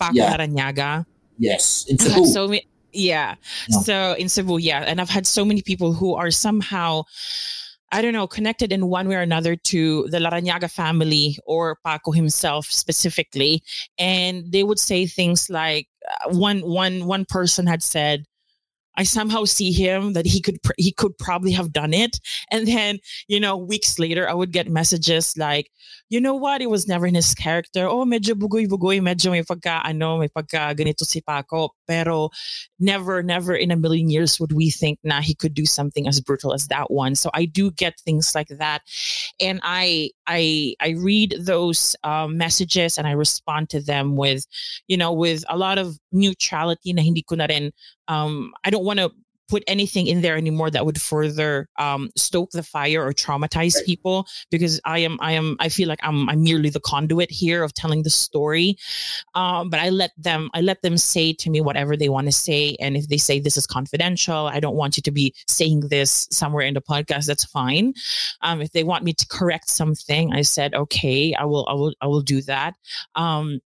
Paco 0.00 0.14
yeah. 0.14 0.36
Larrañaga. 0.36 1.06
Yes, 1.38 1.86
in 1.88 1.98
Cebu. 1.98 2.26
So 2.34 2.50
yeah. 2.94 3.34
yeah. 3.68 3.78
So 3.80 4.12
in 4.14 4.28
Cebu, 4.28 4.58
yeah, 4.58 4.80
and 4.80 5.00
I've 5.00 5.10
had 5.10 5.26
so 5.26 5.44
many 5.44 5.62
people 5.62 5.92
who 5.92 6.14
are 6.14 6.30
somehow 6.30 7.04
I 7.94 8.02
don't 8.02 8.12
know, 8.12 8.26
connected 8.26 8.72
in 8.72 8.88
one 8.88 9.06
way 9.06 9.14
or 9.14 9.20
another 9.20 9.54
to 9.54 10.08
the 10.08 10.18
Larrañaga 10.18 10.68
family 10.68 11.38
or 11.46 11.78
Paco 11.86 12.10
himself 12.10 12.66
specifically. 12.66 13.62
And 13.98 14.50
they 14.50 14.64
would 14.64 14.80
say 14.80 15.06
things 15.06 15.48
like 15.48 15.86
uh, 16.10 16.30
one 16.30 16.58
one 16.62 17.06
one 17.06 17.24
person 17.24 17.68
had 17.68 17.84
said, 17.84 18.24
I 18.96 19.04
somehow 19.04 19.44
see 19.44 19.70
him 19.70 20.12
that 20.14 20.26
he 20.26 20.40
could 20.40 20.58
he 20.76 20.90
could 20.90 21.16
probably 21.18 21.52
have 21.52 21.72
done 21.72 21.94
it. 21.94 22.18
And 22.50 22.66
then, 22.66 22.98
you 23.28 23.38
know, 23.38 23.56
weeks 23.56 23.98
later 23.98 24.28
I 24.28 24.34
would 24.34 24.50
get 24.50 24.68
messages 24.68 25.36
like, 25.36 25.70
you 26.10 26.20
know 26.20 26.34
what, 26.34 26.60
it 26.60 26.70
was 26.70 26.86
never 26.86 27.06
in 27.06 27.14
his 27.14 27.34
character. 27.34 27.88
Oh, 27.88 28.04
medyo 28.04 28.34
bugoy-bugoy, 28.34 29.00
medyo 29.00 29.30
may 29.30 29.42
pagka, 29.42 29.80
ano, 29.84 30.18
may 30.18 30.28
pagka 30.28 30.74
ganito 30.76 31.04
si 31.06 31.20
Paco. 31.20 31.70
Pero 31.88 32.30
never, 32.78 33.22
never 33.22 33.54
in 33.54 33.70
a 33.70 33.76
million 33.76 34.08
years 34.08 34.38
would 34.38 34.52
we 34.52 34.70
think 34.70 34.98
na 35.02 35.20
he 35.20 35.34
could 35.34 35.54
do 35.54 35.66
something 35.66 36.06
as 36.06 36.20
brutal 36.20 36.52
as 36.52 36.68
that 36.68 36.90
one. 36.90 37.14
So 37.14 37.30
I 37.34 37.44
do 37.46 37.70
get 37.70 38.00
things 38.04 38.34
like 38.34 38.48
that. 38.48 38.82
And 39.40 39.60
I, 39.62 40.10
I, 40.26 40.74
I 40.80 40.94
read 40.98 41.36
those 41.40 41.96
um, 42.04 42.36
messages 42.36 42.98
and 42.98 43.06
I 43.06 43.12
respond 43.12 43.70
to 43.70 43.80
them 43.80 44.16
with, 44.16 44.46
you 44.88 44.96
know, 44.96 45.12
with 45.12 45.44
a 45.48 45.56
lot 45.56 45.78
of 45.78 45.98
neutrality 46.12 46.92
na 46.92 47.02
hindi 47.02 47.22
ko 47.22 47.36
na 47.36 47.46
rin, 47.46 47.72
um, 48.08 48.52
I 48.64 48.70
don't 48.70 48.84
want 48.84 49.00
to 49.00 49.10
put 49.48 49.62
anything 49.66 50.06
in 50.06 50.22
there 50.22 50.36
anymore 50.36 50.70
that 50.70 50.86
would 50.86 51.00
further 51.00 51.68
um, 51.78 52.10
stoke 52.16 52.50
the 52.50 52.62
fire 52.62 53.04
or 53.04 53.12
traumatize 53.12 53.76
right. 53.76 53.86
people 53.86 54.26
because 54.50 54.80
I 54.84 55.00
am 55.00 55.18
I 55.20 55.32
am 55.32 55.56
I 55.60 55.68
feel 55.68 55.88
like 55.88 56.00
I'm 56.02 56.28
I'm 56.28 56.42
merely 56.42 56.70
the 56.70 56.80
conduit 56.80 57.30
here 57.30 57.62
of 57.62 57.74
telling 57.74 58.02
the 58.02 58.10
story. 58.10 58.76
Um, 59.34 59.70
but 59.70 59.80
I 59.80 59.90
let 59.90 60.12
them 60.16 60.50
I 60.54 60.60
let 60.60 60.82
them 60.82 60.96
say 60.96 61.32
to 61.34 61.50
me 61.50 61.60
whatever 61.60 61.96
they 61.96 62.08
want 62.08 62.26
to 62.26 62.32
say, 62.32 62.76
and 62.80 62.96
if 62.96 63.08
they 63.08 63.18
say 63.18 63.40
this 63.40 63.56
is 63.56 63.66
confidential, 63.66 64.46
I 64.46 64.60
don't 64.60 64.76
want 64.76 64.96
you 64.96 65.02
to 65.02 65.10
be 65.10 65.34
saying 65.48 65.88
this 65.88 66.28
somewhere 66.30 66.66
in 66.66 66.74
the 66.74 66.82
podcast. 66.82 67.26
That's 67.26 67.44
fine. 67.44 67.94
Um, 68.42 68.60
if 68.60 68.72
they 68.72 68.84
want 68.84 69.04
me 69.04 69.12
to 69.12 69.26
correct 69.26 69.68
something, 69.68 70.32
I 70.32 70.42
said 70.42 70.74
okay, 70.74 71.34
I 71.34 71.44
will 71.44 71.66
I 71.68 71.74
will 71.74 71.94
I 72.00 72.06
will 72.06 72.22
do 72.22 72.42
that. 72.42 72.74
Um, 73.14 73.60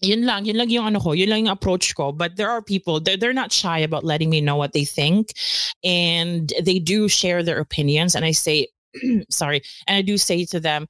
yun 0.00 0.26
lang, 0.26 0.44
yun 0.44 0.56
lang 0.56 0.70
yung 0.70 0.86
ano 0.86 1.00
ko, 1.00 1.12
yun 1.12 1.30
lang 1.30 1.46
yung 1.46 1.52
approach 1.52 1.94
ko. 1.94 2.12
But 2.12 2.36
there 2.36 2.50
are 2.50 2.62
people, 2.62 3.00
they're, 3.00 3.16
they're 3.16 3.32
not 3.32 3.52
shy 3.52 3.78
about 3.78 4.04
letting 4.04 4.30
me 4.30 4.40
know 4.40 4.56
what 4.56 4.72
they 4.72 4.84
think. 4.84 5.32
And 5.82 6.52
they 6.62 6.78
do 6.78 7.08
share 7.08 7.42
their 7.42 7.58
opinions. 7.58 8.14
And 8.14 8.24
I 8.24 8.32
say, 8.32 8.68
sorry, 9.30 9.62
and 9.86 9.96
I 9.96 10.02
do 10.02 10.18
say 10.18 10.44
to 10.46 10.60
them, 10.60 10.86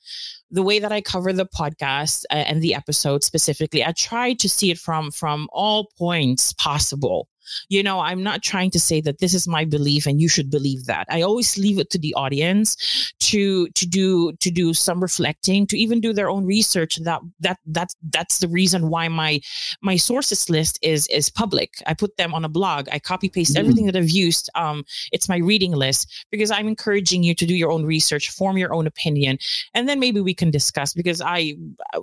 the 0.50 0.62
way 0.62 0.78
that 0.78 0.92
I 0.92 1.00
cover 1.00 1.32
the 1.32 1.46
podcast 1.46 2.24
uh, 2.30 2.34
and 2.34 2.62
the 2.62 2.74
episode 2.74 3.24
specifically, 3.24 3.84
I 3.84 3.92
try 3.92 4.32
to 4.34 4.48
see 4.48 4.70
it 4.70 4.78
from 4.78 5.10
from 5.10 5.48
all 5.52 5.90
points 5.98 6.52
possible. 6.52 7.28
You 7.68 7.82
know, 7.82 8.00
I'm 8.00 8.22
not 8.22 8.42
trying 8.42 8.70
to 8.72 8.80
say 8.80 9.00
that 9.02 9.18
this 9.18 9.34
is 9.34 9.46
my 9.46 9.64
belief 9.64 10.06
and 10.06 10.20
you 10.20 10.28
should 10.28 10.50
believe 10.50 10.86
that. 10.86 11.06
I 11.10 11.22
always 11.22 11.58
leave 11.58 11.78
it 11.78 11.90
to 11.90 11.98
the 11.98 12.14
audience 12.14 12.76
to 13.20 13.68
to 13.68 13.86
do 13.86 14.32
to 14.40 14.50
do 14.50 14.74
some 14.74 15.00
reflecting, 15.00 15.66
to 15.68 15.78
even 15.78 16.00
do 16.00 16.12
their 16.12 16.30
own 16.30 16.44
research. 16.44 16.96
That 16.96 17.20
that 17.40 17.58
that's 17.66 17.94
that's 18.10 18.38
the 18.38 18.48
reason 18.48 18.88
why 18.88 19.08
my 19.08 19.40
my 19.82 19.96
sources 19.96 20.48
list 20.50 20.78
is 20.82 21.06
is 21.08 21.30
public. 21.30 21.82
I 21.86 21.94
put 21.94 22.16
them 22.16 22.34
on 22.34 22.44
a 22.44 22.48
blog. 22.48 22.88
I 22.90 22.98
copy 22.98 23.28
paste 23.28 23.54
mm. 23.54 23.60
everything 23.60 23.86
that 23.86 23.96
I've 23.96 24.10
used. 24.10 24.50
Um, 24.54 24.84
it's 25.12 25.28
my 25.28 25.38
reading 25.38 25.72
list 25.72 26.26
because 26.30 26.50
I'm 26.50 26.68
encouraging 26.68 27.22
you 27.22 27.34
to 27.34 27.46
do 27.46 27.54
your 27.54 27.70
own 27.70 27.84
research, 27.84 28.30
form 28.30 28.56
your 28.58 28.74
own 28.74 28.86
opinion, 28.86 29.38
and 29.74 29.88
then 29.88 30.00
maybe 30.00 30.20
we 30.20 30.34
can 30.34 30.50
discuss. 30.50 30.94
Because 30.94 31.20
I, 31.20 31.54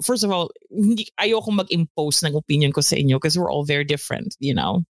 first 0.01 0.23
of 0.23 0.31
all, 0.31 0.51
I 1.17 1.27
ayoko 1.27 1.51
mag-impose 1.53 2.23
ng 2.23 2.35
opinion 2.35 2.71
ko 2.71 2.81
sa 2.81 2.95
inyo 2.95 3.15
because 3.15 3.37
we're 3.37 3.51
all 3.51 3.65
very 3.65 3.83
different. 3.83 4.35
You 4.39 4.53
know. 4.53 4.83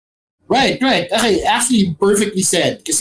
Right, 0.52 0.76
right. 0.84 1.08
Okay, 1.10 1.44
actually, 1.44 1.96
perfectly 1.96 2.42
said. 2.44 2.84
Because, 2.84 3.00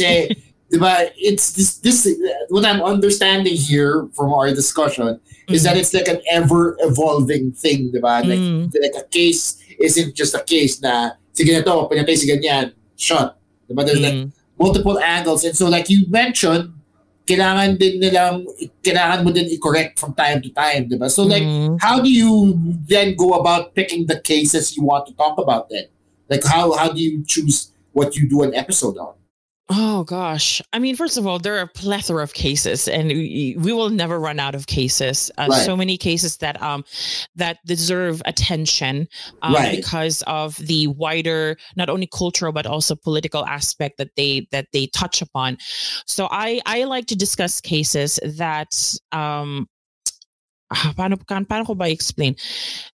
it's 1.18 1.52
this, 1.52 1.78
this, 1.78 2.06
what 2.48 2.64
I'm 2.64 2.80
understanding 2.80 3.56
here 3.56 4.06
from 4.14 4.32
our 4.32 4.54
discussion 4.54 5.18
mm-hmm. 5.18 5.54
is 5.54 5.64
that 5.64 5.74
mm. 5.74 5.80
it's 5.80 5.92
like 5.92 6.06
an 6.06 6.22
ever 6.30 6.76
evolving 6.78 7.50
thing, 7.50 7.90
diba? 7.90 8.22
Like, 8.22 8.38
mm. 8.38 8.72
like 8.80 8.94
a 8.94 9.08
case 9.08 9.58
isn't 9.80 10.14
just 10.14 10.32
a 10.34 10.44
case 10.44 10.80
na, 10.80 11.18
sige 11.34 11.50
na 11.50 11.66
to, 11.66 11.90
pinatay 11.90 12.14
si 12.14 12.30
ganyan, 12.30 12.72
shot. 12.94 13.36
Diba? 13.68 13.84
There's 13.84 13.98
mm. 13.98 14.06
like 14.06 14.32
multiple 14.56 15.00
angles. 15.00 15.42
And 15.42 15.56
so, 15.56 15.68
like 15.68 15.90
you 15.90 16.06
mentioned, 16.06 16.72
kailangan 17.26 17.78
din 17.78 17.98
nilang, 17.98 18.46
kailangan 18.86 19.24
mo 19.24 19.34
din 19.34 19.50
i-correct 19.50 19.98
from 19.98 20.14
time 20.14 20.40
to 20.42 20.50
time, 20.54 20.86
diba? 20.86 21.10
So, 21.10 21.26
like, 21.26 21.42
mm. 21.42 21.82
how 21.82 21.98
do 21.98 22.06
you 22.06 22.54
then 22.86 23.16
go 23.18 23.34
about 23.34 23.74
picking 23.74 24.06
the 24.06 24.20
cases 24.20 24.76
you 24.76 24.84
want 24.84 25.10
to 25.10 25.14
talk 25.14 25.34
about 25.38 25.68
then? 25.68 25.90
Like 26.30 26.44
how 26.44 26.72
how 26.72 26.92
do 26.92 27.00
you 27.00 27.24
choose 27.26 27.72
what 27.92 28.16
you 28.16 28.28
do 28.28 28.42
an 28.42 28.54
episode 28.54 28.96
on? 28.96 29.14
Oh 29.72 30.02
gosh. 30.02 30.60
I 30.72 30.80
mean, 30.80 30.96
first 30.96 31.16
of 31.16 31.28
all, 31.28 31.38
there 31.38 31.56
are 31.56 31.62
a 31.62 31.66
plethora 31.68 32.24
of 32.24 32.34
cases 32.34 32.88
and 32.88 33.06
we, 33.06 33.54
we 33.56 33.72
will 33.72 33.88
never 33.88 34.18
run 34.18 34.40
out 34.40 34.56
of 34.56 34.66
cases. 34.66 35.30
Uh, 35.38 35.46
right. 35.48 35.64
So 35.64 35.76
many 35.76 35.96
cases 35.96 36.38
that 36.38 36.60
um 36.60 36.84
that 37.36 37.58
deserve 37.66 38.20
attention 38.24 39.06
um, 39.42 39.54
right. 39.54 39.76
because 39.76 40.22
of 40.26 40.56
the 40.56 40.88
wider 40.88 41.56
not 41.76 41.88
only 41.88 42.08
cultural 42.12 42.50
but 42.50 42.66
also 42.66 42.96
political 42.96 43.46
aspect 43.46 43.96
that 43.98 44.16
they 44.16 44.48
that 44.50 44.66
they 44.72 44.88
touch 44.88 45.22
upon. 45.22 45.56
So 46.04 46.26
I 46.32 46.60
I 46.66 46.84
like 46.84 47.06
to 47.06 47.16
discuss 47.16 47.60
cases 47.60 48.18
that 48.24 48.74
um 49.12 49.68
Ah, 50.70 50.94
paano, 50.94 51.18
paano 51.26 51.66
ko 51.66 51.74
ba 51.74 51.90
explain? 51.90 52.36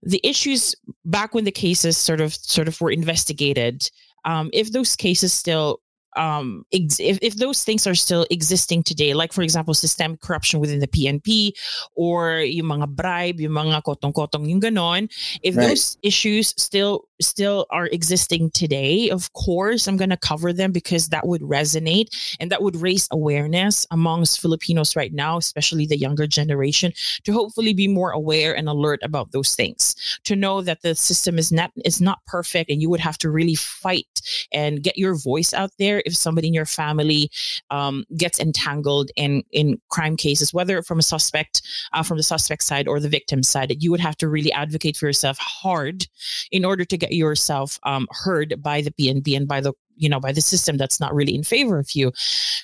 The 0.02 0.20
issues 0.24 0.74
back 1.04 1.34
when 1.34 1.44
the 1.44 1.52
cases 1.52 1.98
sort 1.98 2.20
of 2.20 2.34
sort 2.34 2.68
of 2.68 2.80
were 2.80 2.90
investigated, 2.90 3.90
um, 4.24 4.48
if 4.52 4.72
those 4.72 4.96
cases 4.96 5.32
still 5.32 5.80
um, 6.16 6.64
ex- 6.72 7.00
if, 7.00 7.18
if 7.22 7.36
those 7.36 7.62
things 7.62 7.86
are 7.86 7.94
still 7.94 8.26
existing 8.30 8.82
today, 8.82 9.14
like 9.14 9.32
for 9.32 9.42
example, 9.42 9.74
systemic 9.74 10.20
corruption 10.20 10.60
within 10.60 10.80
the 10.80 10.88
PNP 10.88 11.52
or 11.94 12.38
yung 12.40 12.66
mga 12.66 12.88
bribe, 12.88 13.40
yung 13.40 13.52
mga 13.52 13.84
kotong-kotong 13.84 14.48
yung 14.48 14.60
ganon, 14.60 15.08
if 15.42 15.54
right. 15.56 15.68
those 15.68 15.98
issues 16.02 16.54
still 16.56 17.04
still 17.20 17.66
are 17.70 17.86
existing 17.86 18.50
today, 18.50 19.08
of 19.10 19.32
course, 19.32 19.86
I'm 19.86 19.96
going 19.96 20.10
to 20.10 20.16
cover 20.16 20.52
them 20.52 20.72
because 20.72 21.08
that 21.08 21.26
would 21.26 21.40
resonate 21.42 22.08
and 22.40 22.50
that 22.50 22.62
would 22.62 22.76
raise 22.76 23.08
awareness 23.10 23.86
amongst 23.90 24.40
Filipinos 24.40 24.96
right 24.96 25.12
now, 25.12 25.38
especially 25.38 25.86
the 25.86 25.98
younger 25.98 26.26
generation, 26.26 26.92
to 27.24 27.32
hopefully 27.32 27.72
be 27.72 27.88
more 27.88 28.10
aware 28.10 28.54
and 28.54 28.68
alert 28.68 29.00
about 29.02 29.32
those 29.32 29.54
things. 29.54 29.94
To 30.24 30.36
know 30.36 30.60
that 30.62 30.82
the 30.82 30.94
system 30.94 31.38
is 31.38 31.50
not 31.52 31.70
is 31.84 32.00
not 32.00 32.24
perfect, 32.26 32.70
and 32.70 32.82
you 32.82 32.90
would 32.90 33.00
have 33.00 33.18
to 33.18 33.30
really 33.30 33.54
fight 33.54 34.06
and 34.52 34.82
get 34.82 34.98
your 34.98 35.14
voice 35.14 35.54
out 35.54 35.70
there 35.78 36.02
if 36.04 36.16
somebody 36.16 36.48
in 36.48 36.54
your 36.54 36.66
family 36.66 37.30
um, 37.70 38.04
gets 38.16 38.38
entangled 38.38 39.10
in 39.16 39.42
in 39.52 39.80
crime 39.88 40.16
cases, 40.16 40.52
whether 40.52 40.82
from 40.82 40.98
a 40.98 41.02
suspect 41.02 41.62
uh, 41.92 42.02
from 42.02 42.16
the 42.16 42.22
suspect 42.22 42.62
side 42.62 42.88
or 42.88 43.00
the 43.00 43.08
victim 43.08 43.42
side. 43.42 43.74
You 43.82 43.90
would 43.90 44.00
have 44.00 44.16
to 44.18 44.28
really 44.28 44.52
advocate 44.52 44.96
for 44.96 45.06
yourself 45.06 45.38
hard 45.38 46.06
in 46.50 46.64
order 46.64 46.84
to 46.84 46.96
get 46.96 47.05
get 47.05 47.05
yourself 47.10 47.78
um, 47.82 48.06
heard 48.10 48.62
by 48.62 48.80
the 48.80 48.90
PNP 48.90 49.36
and 49.36 49.48
by 49.48 49.60
the 49.60 49.72
you 49.96 50.08
know 50.08 50.20
by 50.20 50.32
the 50.32 50.40
system 50.40 50.76
that's 50.76 51.00
not 51.00 51.14
really 51.14 51.34
in 51.34 51.42
favor 51.42 51.78
of 51.78 51.90
you. 51.92 52.12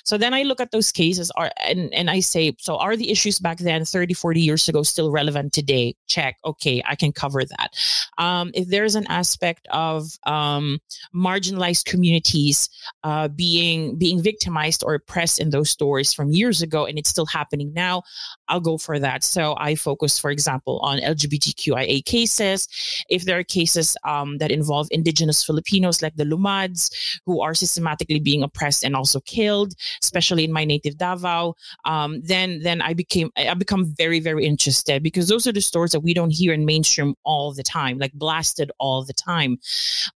So 0.03 0.17
then 0.17 0.33
i 0.33 0.43
look 0.43 0.61
at 0.61 0.71
those 0.71 0.91
cases 0.91 1.31
are 1.31 1.51
and, 1.65 1.93
and 1.93 2.09
i 2.09 2.19
say 2.19 2.55
so 2.59 2.77
are 2.77 2.95
the 2.95 3.11
issues 3.11 3.39
back 3.39 3.57
then 3.57 3.85
30 3.85 4.13
40 4.13 4.41
years 4.41 4.67
ago 4.67 4.83
still 4.83 5.11
relevant 5.11 5.53
today? 5.53 5.95
Check. 6.07 6.37
Okay 6.45 6.81
i 6.85 6.95
can 6.95 7.11
cover 7.11 7.43
that. 7.43 7.69
Um, 8.17 8.51
if 8.53 8.67
there's 8.67 8.95
an 8.95 9.07
aspect 9.09 9.67
of 9.71 10.03
um, 10.25 10.79
marginalized 11.15 11.85
communities 11.85 12.69
uh, 13.03 13.27
being 13.27 13.97
being 13.97 14.21
victimized 14.21 14.83
or 14.83 14.95
oppressed 14.95 15.39
in 15.39 15.49
those 15.49 15.69
stories 15.69 16.13
from 16.13 16.31
years 16.31 16.61
ago 16.61 16.85
and 16.85 16.97
it's 16.97 17.09
still 17.09 17.25
happening 17.25 17.73
now 17.73 18.03
i'll 18.47 18.59
go 18.59 18.77
for 18.77 18.99
that. 18.99 19.23
So 19.23 19.55
i 19.57 19.75
focus 19.75 20.19
for 20.19 20.31
example 20.31 20.79
on 20.79 20.99
lgbtqia 20.99 22.05
cases. 22.05 22.67
If 23.09 23.25
there 23.25 23.39
are 23.39 23.43
cases 23.43 23.97
um, 24.03 24.37
that 24.37 24.51
involve 24.51 24.87
indigenous 24.91 25.43
filipinos 25.43 26.01
like 26.01 26.15
the 26.15 26.25
lumads 26.25 26.91
who 27.25 27.41
are 27.41 27.53
systematically 27.53 28.19
being 28.19 28.43
oppressed 28.43 28.83
and 28.83 28.95
also 28.95 29.19
killed, 29.21 29.73
especially 30.01 30.43
in 30.43 30.51
my 30.51 30.65
native 30.65 30.97
Davao, 30.97 31.55
um, 31.85 32.21
then 32.21 32.59
then 32.61 32.81
I 32.81 32.93
became 32.93 33.31
I 33.37 33.53
become 33.53 33.93
very 33.97 34.19
very 34.19 34.45
interested 34.45 35.03
because 35.03 35.27
those 35.27 35.47
are 35.47 35.53
the 35.53 35.61
stories 35.61 35.91
that 35.91 36.01
we 36.01 36.13
don't 36.13 36.31
hear 36.31 36.53
in 36.53 36.65
mainstream 36.65 37.15
all 37.23 37.53
the 37.53 37.63
time, 37.63 37.97
like 37.97 38.13
blasted 38.13 38.71
all 38.79 39.03
the 39.03 39.13
time. 39.13 39.59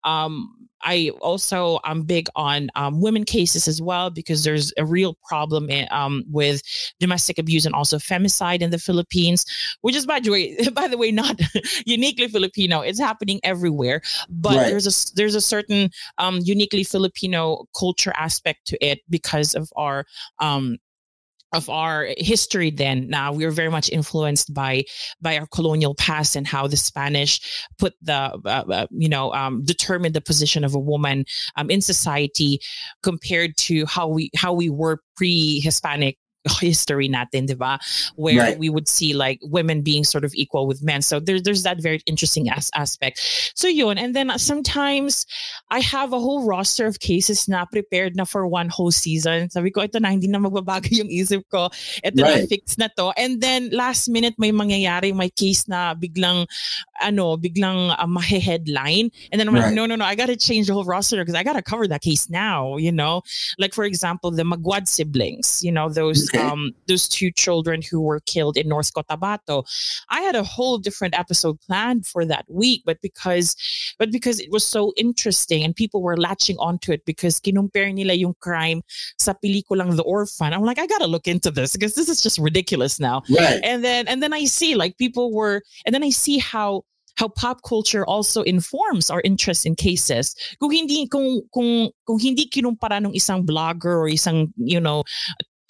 Um, 0.04 0.68
I 0.84 1.12
also 1.22 1.80
I'm 1.84 2.04
big 2.04 2.28
on 2.36 2.70
um, 2.76 3.02
women 3.02 3.24
cases 3.24 3.68
as 3.68 3.82
well 3.82 4.10
because 4.10 4.44
there's 4.44 4.74
a 4.78 4.86
real 4.86 5.18
problem 5.28 5.70
in, 5.70 5.88
um, 5.92 6.24
with 6.30 6.62
domestic 7.00 7.38
abuse 7.38 7.66
and 7.66 7.76
also 7.76 7.98
femicide 7.98 8.62
in 8.62 8.70
the 8.70 8.80
Philippines, 8.80 9.46
which 9.82 9.96
is 9.96 10.06
by 10.06 10.20
the 10.20 10.32
way 10.32 10.58
by 10.74 10.88
the 10.88 10.98
way 10.98 11.12
not 11.12 11.40
uniquely 11.86 12.28
Filipino. 12.28 12.82
It's 12.82 13.00
happening 13.00 13.40
everywhere, 13.44 14.02
but 14.30 14.56
right. 14.56 14.68
there's 14.68 14.88
a 14.88 15.16
there's 15.16 15.36
a 15.36 15.42
certain 15.42 15.90
um, 16.18 16.40
uniquely 16.44 16.84
Filipino 16.84 17.66
culture 17.78 18.14
aspect 18.16 18.68
to 18.68 18.86
it 18.86 19.00
because 19.10 19.56
of 19.56 19.72
our 19.76 20.06
um, 20.40 20.78
of 21.54 21.70
our 21.70 22.08
history 22.18 22.70
then. 22.70 23.08
Now 23.10 23.32
we 23.32 23.46
are 23.46 23.52
very 23.52 23.70
much 23.70 23.90
influenced 23.90 24.54
by 24.54 24.84
by 25.22 25.38
our 25.38 25.48
colonial 25.48 25.96
past 25.96 26.36
and 26.36 26.46
how 26.46 26.68
the 26.68 26.78
spanish 26.78 27.66
put 27.78 27.94
the 28.02 28.14
uh, 28.14 28.64
uh, 28.70 28.88
you 28.92 29.10
know 29.10 29.34
um, 29.34 29.64
determined 29.64 30.14
the 30.14 30.22
position 30.22 30.64
of 30.64 30.76
a 30.76 30.80
woman 30.80 31.26
um, 31.56 31.70
in 31.70 31.82
society 31.82 32.60
compared 33.02 33.56
to 33.58 33.86
how 33.86 34.08
we 34.08 34.30
how 34.36 34.54
we 34.54 34.70
were 34.70 35.00
pre-hispanic 35.16 36.18
history 36.60 37.10
natin, 37.10 37.48
di 37.48 37.54
ba? 37.54 37.80
Where 38.16 38.40
right. 38.40 38.60
we 38.60 38.70
would 38.70 38.88
see 38.88 39.14
like 39.14 39.40
women 39.44 39.82
being 39.82 40.04
sort 40.04 40.24
of 40.24 40.34
equal 40.36 40.68
with 40.68 40.84
men. 40.84 41.02
So 41.02 41.20
there, 41.20 41.42
there's 41.42 41.64
that 41.64 41.82
very 41.82 42.02
interesting 42.06 42.50
as- 42.50 42.72
aspect. 42.74 43.20
So 43.56 43.68
yun. 43.68 43.98
And 43.98 44.16
then 44.16 44.32
sometimes 44.38 45.26
I 45.70 45.80
have 45.80 46.14
a 46.14 46.20
whole 46.20 46.46
roster 46.46 46.86
of 46.86 47.00
cases 47.00 47.48
na 47.48 47.66
prepared 47.66 48.16
na 48.16 48.26
for 48.26 48.48
one 48.48 48.70
whole 48.70 48.92
season. 48.92 49.50
Sabi 49.50 49.72
ko, 49.72 49.82
ito 49.82 50.00
na, 50.00 50.10
hindi 50.10 50.28
na 50.28 50.40
magbabago 50.40 50.88
yung 50.92 51.10
isip 51.10 51.44
ko. 51.52 51.70
Ito 52.04 52.22
right. 52.24 52.42
na, 52.44 52.48
fix 52.48 52.78
na 52.78 52.88
to. 52.98 53.12
And 53.18 53.42
then 53.42 53.70
last 53.72 54.08
minute 54.08 54.36
may 54.38 54.52
mangyayari, 54.52 55.16
may 55.16 55.30
case 55.30 55.68
na 55.68 55.94
biglang 55.96 56.48
ano, 57.02 57.38
biglang 57.38 57.96
uh, 57.98 58.08
mahe-headline. 58.08 59.12
And 59.32 59.40
then 59.40 59.48
I'm 59.48 59.56
right. 59.56 59.66
like, 59.66 59.74
no, 59.74 59.86
no, 59.86 59.96
no, 59.96 60.06
I 60.06 60.16
got 60.16 60.28
to 60.28 60.36
change 60.36 60.68
the 60.68 60.74
whole 60.74 60.86
roster 60.86 61.18
because 61.18 61.36
I 61.36 61.44
got 61.44 61.54
to 61.54 61.62
cover 61.62 61.88
that 61.88 62.02
case 62.02 62.30
now, 62.30 62.78
you 62.78 62.92
know? 62.92 63.22
Like, 63.58 63.74
for 63.74 63.84
example, 63.84 64.32
the 64.32 64.44
Maguad 64.44 64.88
siblings, 64.88 65.64
you 65.64 65.72
know, 65.72 65.90
those 65.90 66.30
okay. 66.30 66.44
um 66.44 66.74
those 66.88 67.08
two 67.08 67.32
children 67.32 67.82
who 67.82 68.02
were 68.02 68.20
killed 68.22 68.58
in 68.58 68.68
North 68.68 68.94
Cotabato. 68.94 69.64
I 70.10 70.22
had 70.22 70.36
a 70.36 70.44
whole 70.44 70.78
different 70.78 71.18
episode 71.18 71.60
planned 71.62 72.06
for 72.06 72.26
that 72.26 72.46
week, 72.48 72.84
but 72.86 73.02
because 73.02 73.56
but 74.00 74.12
because 74.12 74.40
it 74.40 74.52
was 74.52 74.66
so 74.66 74.94
interesting 74.98 75.64
and 75.64 75.76
people 75.76 76.02
were 76.02 76.18
latching 76.18 76.58
onto 76.58 76.92
it 76.92 77.06
because 77.06 77.40
kinumpare 77.40 77.94
nila 77.94 78.14
yung 78.14 78.36
crime 78.40 78.82
sa 79.18 79.34
pelikulang 79.34 79.96
The 79.96 80.04
Orphan. 80.04 80.54
I'm 80.54 80.64
like, 80.64 80.80
I 80.80 80.88
got 80.88 81.00
to 81.00 81.08
look 81.08 81.28
into 81.28 81.52
this 81.52 81.74
because 81.74 81.96
this 81.96 82.10
is 82.10 82.22
just 82.22 82.38
ridiculous 82.40 83.00
now. 83.00 83.24
Right. 83.30 83.60
And 83.64 83.84
then 83.84 84.08
and 84.08 84.22
then 84.24 84.34
I 84.34 84.46
see 84.46 84.76
like 84.76 84.98
people 84.98 85.34
were 85.34 85.62
and 85.86 85.94
then 85.94 86.04
I 86.04 86.10
see 86.10 86.38
how 86.38 86.84
how 87.18 87.28
pop 87.28 87.62
culture 87.68 88.06
also 88.06 88.42
informs 88.44 89.10
our 89.10 89.22
interest 89.26 89.66
in 89.66 89.76
cases. 89.76 90.36
Kung 90.60 90.72
hindi 90.72 91.08
kung 91.08 91.42
kung 91.54 91.90
kung 92.06 92.20
hindi 92.20 92.48
kinumpara 92.48 93.04
ng 93.04 93.14
isang 93.14 93.46
blogger 93.46 93.98
or 93.98 94.08
isang 94.08 94.54
you 94.58 94.80
know 94.80 95.04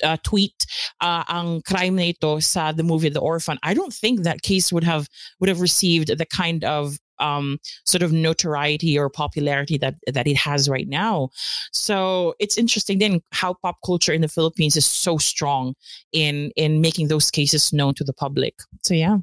uh, 0.04 0.18
tweet 0.24 0.66
uh, 1.02 1.24
ang 1.28 1.62
crime 1.64 1.96
na 1.96 2.14
ito 2.14 2.40
sa 2.40 2.72
the 2.72 2.84
movie 2.84 3.10
The 3.10 3.20
Orphan, 3.24 3.58
I 3.64 3.74
don't 3.74 3.94
think 3.94 4.24
that 4.24 4.44
case 4.44 4.72
would 4.72 4.84
have 4.84 5.08
would 5.40 5.50
have 5.50 5.62
received 5.62 6.16
the 6.16 6.26
kind 6.26 6.64
of 6.64 7.00
um, 7.20 7.58
sort 7.86 8.04
of 8.04 8.12
notoriety 8.12 8.98
or 8.98 9.10
popularity 9.10 9.78
that 9.80 9.96
that 10.06 10.28
it 10.28 10.38
has 10.38 10.70
right 10.70 10.88
now. 10.88 11.30
So 11.72 12.36
it's 12.40 12.58
interesting 12.58 13.00
then 13.00 13.22
how 13.32 13.56
pop 13.56 13.78
culture 13.86 14.14
in 14.14 14.22
the 14.22 14.28
Philippines 14.28 14.76
is 14.76 14.86
so 14.86 15.18
strong 15.18 15.74
in 16.12 16.52
in 16.56 16.82
making 16.82 17.08
those 17.08 17.32
cases 17.32 17.74
known 17.74 17.94
to 17.96 18.04
the 18.04 18.14
public. 18.14 18.54
So 18.84 18.94
yeah. 18.94 19.18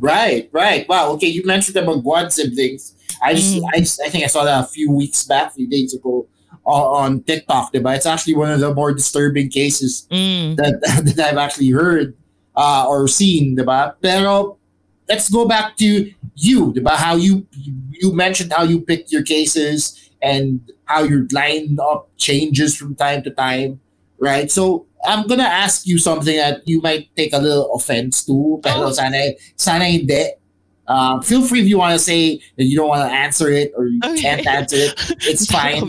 Right, 0.00 0.48
right. 0.52 0.88
Wow. 0.88 1.12
Okay, 1.12 1.28
you 1.28 1.44
mentioned 1.44 1.76
the 1.76 1.82
Maguad 1.82 2.32
siblings. 2.32 2.94
I 3.22 3.34
just, 3.34 3.56
mm. 3.56 3.62
I, 3.72 3.78
just, 3.80 4.00
I 4.04 4.08
think 4.08 4.24
I 4.24 4.26
saw 4.26 4.44
that 4.44 4.64
a 4.64 4.66
few 4.66 4.90
weeks 4.90 5.24
back, 5.24 5.52
a 5.52 5.54
few 5.54 5.68
days 5.68 5.94
ago 5.94 6.26
on 6.64 7.22
TikTok, 7.22 7.72
diba? 7.72 7.96
It's 7.96 8.06
actually 8.06 8.34
one 8.34 8.50
of 8.50 8.60
the 8.60 8.74
more 8.74 8.92
disturbing 8.92 9.48
cases 9.48 10.06
mm. 10.10 10.56
that, 10.56 10.80
that 11.16 11.30
I've 11.30 11.38
actually 11.38 11.70
heard 11.70 12.14
uh, 12.56 12.86
or 12.88 13.06
seen, 13.08 13.56
diba? 13.56 13.94
Pero 14.02 14.58
let's 15.08 15.30
go 15.30 15.46
back 15.46 15.76
to 15.78 16.12
you, 16.34 16.72
diba? 16.72 16.96
How 16.96 17.16
you 17.16 17.46
you 17.90 18.12
mentioned 18.12 18.52
how 18.52 18.64
you 18.64 18.80
picked 18.80 19.12
your 19.12 19.22
cases 19.22 20.10
and 20.20 20.60
how 20.84 21.02
your 21.02 21.24
lineup 21.26 22.06
changes 22.16 22.76
from 22.76 22.94
time 22.94 23.22
to 23.22 23.30
time, 23.30 23.80
right? 24.18 24.50
So 24.50 24.86
I'm 25.04 25.26
gonna 25.26 25.44
ask 25.44 25.86
you 25.86 25.98
something 25.98 26.36
that 26.36 26.66
you 26.66 26.80
might 26.80 27.14
take 27.16 27.32
a 27.32 27.38
little 27.38 27.72
offense 27.74 28.24
to, 28.26 28.60
pero 28.62 28.88
oh. 28.88 28.92
sana, 28.92 29.32
sana 29.56 29.84
hindi. 29.84 30.32
Uh, 30.86 31.20
feel 31.20 31.42
free 31.42 31.60
if 31.60 31.66
you 31.66 31.78
want 31.78 31.92
to 31.92 31.98
say 31.98 32.38
that 32.56 32.64
you 32.64 32.76
don't 32.76 32.88
want 32.88 33.02
to 33.02 33.12
answer 33.12 33.50
it 33.50 33.72
or 33.76 33.86
you 33.86 33.98
okay. 34.04 34.20
can't 34.20 34.46
answer 34.46 34.76
it. 34.76 34.94
It's 35.26 35.46
fine. 35.50 35.80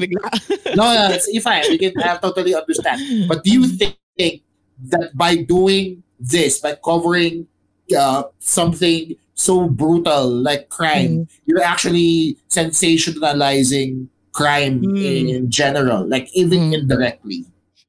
no, 0.76 0.86
no, 0.90 1.10
it's 1.12 1.30
fine. 1.44 1.64
We 1.70 1.78
can 1.78 1.94
I 2.02 2.18
totally 2.18 2.56
understand. 2.56 3.28
But 3.28 3.44
do 3.44 3.52
you 3.52 3.68
think 3.68 3.98
that 4.18 5.12
by 5.14 5.36
doing 5.36 6.04
this, 6.20 6.60
by 6.60 6.78
covering 6.84 7.48
uh, 7.96 8.24
something 8.40 9.16
so 9.36 9.70
brutal 9.70 10.30
like 10.30 10.70
crime, 10.70 11.26
mm. 11.26 11.30
you're 11.46 11.64
actually 11.64 12.38
sensationalizing 12.50 14.08
crime 14.32 14.82
mm. 14.82 15.30
in 15.30 15.50
general, 15.52 16.08
like 16.08 16.28
even 16.34 16.72
mm. 16.72 16.74
indirectly? 16.74 17.46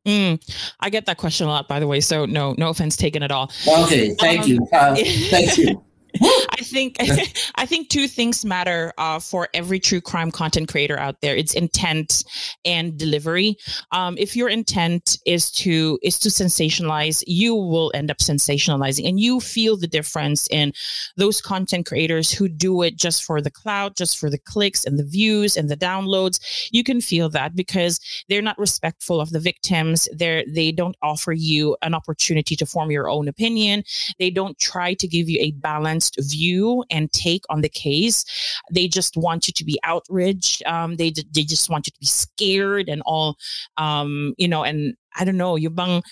Mm, 0.08 0.40
I 0.80 0.88
get 0.88 1.04
that 1.04 1.18
question 1.18 1.46
a 1.46 1.50
lot, 1.50 1.68
by 1.68 1.78
the 1.80 1.86
way. 1.86 2.00
So 2.00 2.24
no, 2.24 2.54
no 2.56 2.70
offense 2.70 2.96
taken 2.96 3.22
at 3.22 3.30
all. 3.30 3.52
Okay, 3.68 4.14
thank 4.14 4.44
um, 4.44 4.48
you. 4.48 4.66
Uh, 4.72 4.94
thank 5.30 5.58
you. 5.58 5.84
I 6.58 6.62
think 6.62 6.96
I 7.54 7.66
think 7.66 7.88
two 7.88 8.08
things 8.08 8.44
matter 8.44 8.92
uh, 8.98 9.20
for 9.20 9.48
every 9.54 9.78
true 9.78 10.00
crime 10.00 10.30
content 10.30 10.68
creator 10.68 10.98
out 10.98 11.20
there. 11.20 11.36
It's 11.36 11.54
intent 11.54 12.24
and 12.64 12.98
delivery. 12.98 13.56
Um, 13.92 14.16
if 14.18 14.34
your 14.34 14.48
intent 14.48 15.18
is 15.24 15.50
to 15.52 15.98
is 16.02 16.18
to 16.20 16.28
sensationalize, 16.28 17.22
you 17.26 17.54
will 17.54 17.92
end 17.94 18.10
up 18.10 18.18
sensationalizing, 18.18 19.08
and 19.08 19.20
you 19.20 19.40
feel 19.40 19.76
the 19.76 19.86
difference 19.86 20.48
in 20.48 20.72
those 21.16 21.40
content 21.40 21.86
creators 21.86 22.32
who 22.32 22.48
do 22.48 22.82
it 22.82 22.96
just 22.96 23.24
for 23.24 23.40
the 23.40 23.50
clout, 23.50 23.96
just 23.96 24.18
for 24.18 24.28
the 24.28 24.38
clicks 24.38 24.84
and 24.84 24.98
the 24.98 25.04
views 25.04 25.56
and 25.56 25.68
the 25.68 25.76
downloads. 25.76 26.68
You 26.72 26.82
can 26.82 27.00
feel 27.00 27.28
that 27.30 27.54
because 27.54 28.00
they're 28.28 28.42
not 28.42 28.58
respectful 28.58 29.20
of 29.20 29.30
the 29.30 29.40
victims. 29.40 30.08
They're 30.12 30.44
they 30.48 30.72
don't 30.72 30.96
offer 31.02 31.32
you 31.32 31.76
an 31.82 31.94
opportunity 31.94 32.56
to 32.56 32.66
form 32.66 32.90
your 32.90 33.08
own 33.08 33.28
opinion. 33.28 33.84
They 34.18 34.30
don't 34.30 34.58
try 34.58 34.94
to 34.94 35.06
give 35.06 35.28
you 35.28 35.38
a 35.40 35.52
balanced 35.52 36.16
view 36.20 36.47
and 36.90 37.12
take 37.12 37.44
on 37.48 37.60
the 37.60 37.68
case. 37.68 38.24
They 38.72 38.88
just 38.88 39.16
want 39.16 39.46
you 39.46 39.52
to 39.54 39.64
be 39.64 39.78
outraged. 39.84 40.62
Um, 40.66 40.96
they 40.96 41.10
they 41.10 41.42
just 41.42 41.70
want 41.70 41.86
you 41.86 41.92
to 41.92 42.00
be 42.00 42.06
scared 42.06 42.88
and 42.88 43.02
all. 43.04 43.36
Um, 43.76 44.34
you 44.38 44.48
know, 44.48 44.64
and 44.64 44.94
I 45.16 45.24
don't 45.24 45.36
know, 45.36 45.56
you 45.56 45.70
bang 45.70 46.02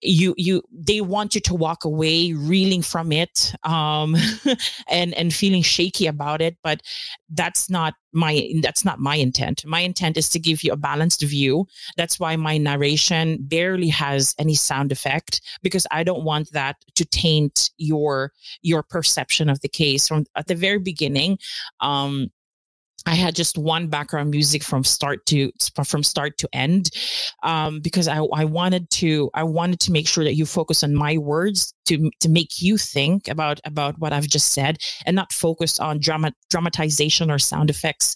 you 0.00 0.34
you 0.36 0.62
they 0.72 1.00
want 1.00 1.34
you 1.34 1.40
to 1.40 1.54
walk 1.54 1.84
away 1.84 2.32
reeling 2.32 2.82
from 2.82 3.10
it 3.10 3.52
um 3.64 4.14
and 4.88 5.12
and 5.14 5.34
feeling 5.34 5.62
shaky 5.62 6.06
about 6.06 6.40
it 6.40 6.56
but 6.62 6.80
that's 7.30 7.68
not 7.68 7.94
my 8.12 8.50
that's 8.62 8.84
not 8.84 8.98
my 8.98 9.16
intent. 9.16 9.64
My 9.64 9.80
intent 9.80 10.16
is 10.16 10.28
to 10.30 10.38
give 10.38 10.62
you 10.62 10.72
a 10.72 10.76
balanced 10.76 11.22
view. 11.22 11.66
That's 11.96 12.18
why 12.18 12.36
my 12.36 12.58
narration 12.58 13.38
barely 13.40 13.88
has 13.88 14.34
any 14.38 14.54
sound 14.54 14.92
effect 14.92 15.40
because 15.62 15.86
i 15.90 16.02
don't 16.02 16.24
want 16.24 16.50
that 16.52 16.76
to 16.94 17.04
taint 17.04 17.70
your 17.76 18.32
your 18.62 18.82
perception 18.82 19.48
of 19.48 19.60
the 19.60 19.68
case 19.68 20.08
from 20.08 20.24
at 20.36 20.46
the 20.46 20.54
very 20.54 20.78
beginning. 20.78 21.38
Um 21.80 22.30
I 23.08 23.14
had 23.14 23.34
just 23.34 23.56
one 23.56 23.88
background 23.88 24.30
music 24.30 24.62
from 24.62 24.84
start 24.84 25.24
to 25.26 25.50
from 25.86 26.02
start 26.02 26.36
to 26.38 26.48
end 26.52 26.90
um, 27.42 27.80
because 27.80 28.06
I, 28.06 28.18
I 28.18 28.44
wanted 28.44 28.90
to 28.90 29.30
I 29.32 29.44
wanted 29.44 29.80
to 29.80 29.92
make 29.92 30.06
sure 30.06 30.24
that 30.24 30.34
you 30.34 30.44
focus 30.44 30.84
on 30.84 30.94
my 30.94 31.16
words 31.16 31.72
to 31.88 32.10
to 32.20 32.28
make 32.28 32.62
you 32.62 32.78
think 32.78 33.28
about 33.28 33.60
about 33.64 33.98
what 33.98 34.12
I've 34.12 34.28
just 34.28 34.52
said 34.52 34.78
and 35.06 35.14
not 35.14 35.32
focus 35.32 35.78
on 35.80 35.98
drama 35.98 36.32
dramatization 36.50 37.30
or 37.30 37.38
sound 37.38 37.70
effects 37.70 38.14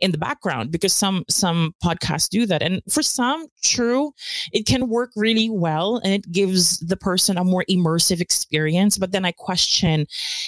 in 0.00 0.12
the 0.12 0.18
background 0.18 0.70
because 0.70 0.92
some 0.92 1.24
some 1.28 1.74
podcasts 1.82 2.28
do 2.28 2.46
that 2.46 2.62
and 2.62 2.82
for 2.90 3.02
some 3.02 3.46
true 3.62 4.12
it 4.52 4.66
can 4.66 4.88
work 4.88 5.10
really 5.16 5.50
well 5.50 6.00
and 6.04 6.12
it 6.12 6.30
gives 6.30 6.78
the 6.78 6.96
person 6.96 7.38
a 7.38 7.44
more 7.44 7.64
immersive 7.70 8.20
experience 8.20 8.98
but 8.98 9.12
then 9.12 9.24
I 9.24 9.32
question 9.32 10.06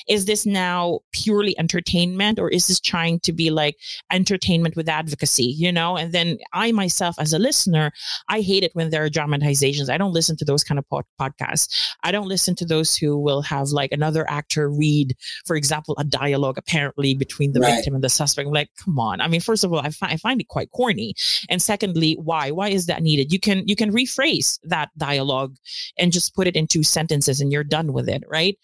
is 0.08 0.24
this 0.26 0.46
now 0.46 1.00
purely 1.12 1.58
entertainment 1.58 2.38
or 2.38 2.48
is 2.48 2.66
this 2.66 2.80
trying 2.80 3.20
to 3.20 3.32
be 3.32 3.50
like 3.50 3.76
entertainment 4.12 4.76
with 4.76 4.88
advocacy, 4.88 5.44
you 5.44 5.72
know? 5.72 5.96
And 5.96 6.12
then 6.12 6.38
I 6.52 6.72
myself, 6.72 7.16
as 7.18 7.32
a 7.32 7.38
listener, 7.38 7.92
I 8.28 8.40
hate 8.40 8.62
it 8.62 8.74
when 8.74 8.90
there 8.90 9.04
are 9.04 9.10
dramatizations. 9.10 9.90
I 9.90 9.98
don't 9.98 10.12
listen 10.12 10.36
to 10.38 10.44
those 10.44 10.64
kind 10.64 10.78
of 10.78 10.88
pod- 10.88 11.04
podcasts. 11.20 11.94
I 12.02 12.12
don't 12.12 12.28
listen 12.28 12.54
to 12.56 12.64
those 12.68 12.96
who 12.96 13.18
will 13.18 13.42
have 13.42 13.68
like 13.68 13.92
another 13.92 14.28
actor 14.28 14.68
read, 14.68 15.16
for 15.44 15.56
example, 15.56 15.94
a 15.98 16.04
dialogue 16.04 16.58
apparently 16.58 17.14
between 17.14 17.52
the 17.52 17.60
right. 17.60 17.76
victim 17.76 17.94
and 17.94 18.04
the 18.04 18.08
suspect. 18.08 18.46
I'm 18.46 18.52
like, 18.52 18.70
come 18.82 18.98
on. 18.98 19.20
I 19.20 19.28
mean, 19.28 19.40
first 19.40 19.64
of 19.64 19.72
all, 19.72 19.80
I, 19.80 19.90
fi- 19.90 20.08
I 20.08 20.16
find 20.16 20.40
it 20.40 20.48
quite 20.48 20.70
corny. 20.72 21.14
And 21.48 21.60
secondly, 21.60 22.16
why? 22.22 22.50
Why 22.50 22.68
is 22.68 22.86
that 22.86 23.02
needed? 23.02 23.32
You 23.32 23.40
can 23.40 23.66
you 23.66 23.76
can 23.76 23.92
rephrase 23.92 24.58
that 24.64 24.90
dialogue 24.96 25.56
and 25.98 26.12
just 26.12 26.34
put 26.34 26.46
it 26.46 26.56
in 26.56 26.66
two 26.66 26.82
sentences 26.82 27.40
and 27.40 27.52
you're 27.52 27.64
done 27.64 27.92
with 27.92 28.08
it, 28.08 28.24
right? 28.28 28.58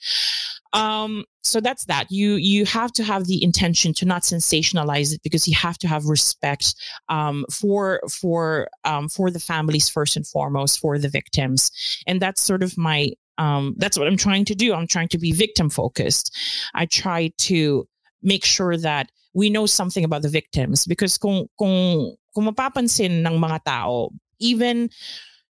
um 0.72 1.24
so 1.42 1.61
that's 1.61 1.84
that 1.86 2.11
you 2.11 2.34
you 2.36 2.64
have 2.64 2.92
to 2.92 3.05
have 3.05 3.26
the 3.26 3.42
intention 3.42 3.92
to 3.92 4.07
not 4.07 4.22
sensationalize 4.22 5.12
it 5.12 5.22
because 5.22 5.46
you 5.46 5.55
have 5.55 5.76
to 5.76 5.86
have 5.86 6.07
respect 6.07 6.74
um 7.09 7.44
for 7.50 8.00
for 8.11 8.68
um 8.84 9.09
for 9.09 9.30
the 9.30 9.40
families 9.40 9.88
first 9.88 10.16
and 10.16 10.26
foremost 10.26 10.80
for 10.80 10.98
the 10.98 11.09
victims 11.09 11.70
and 12.07 12.20
that's 12.20 12.40
sort 12.40 12.62
of 12.62 12.78
my 12.78 13.11
um 13.39 13.74
that's 13.78 13.99
what 13.99 14.07
i'm 14.07 14.16
trying 14.16 14.45
to 14.45 14.55
do. 14.55 14.74
I'm 14.74 14.87
trying 14.87 15.09
to 15.09 15.18
be 15.18 15.33
victim 15.33 15.70
focused. 15.70 16.35
I 16.74 16.87
try 16.87 17.33
to 17.49 17.87
make 18.22 18.45
sure 18.45 18.76
that 18.76 19.11
we 19.35 19.51
know 19.51 19.66
something 19.66 20.05
about 20.05 20.22
the 20.22 20.28
victims 20.28 20.87
because 20.87 21.18
kung 21.18 21.49
kung 21.59 22.16
mapapansin 22.37 23.24
ng 23.24 23.37
mga 23.41 23.64
tao 23.64 24.11
even 24.41 24.91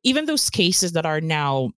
even 0.03 0.27
those 0.27 0.51
cases 0.51 0.93
that 0.93 1.07
are 1.07 1.21
now 1.21 1.71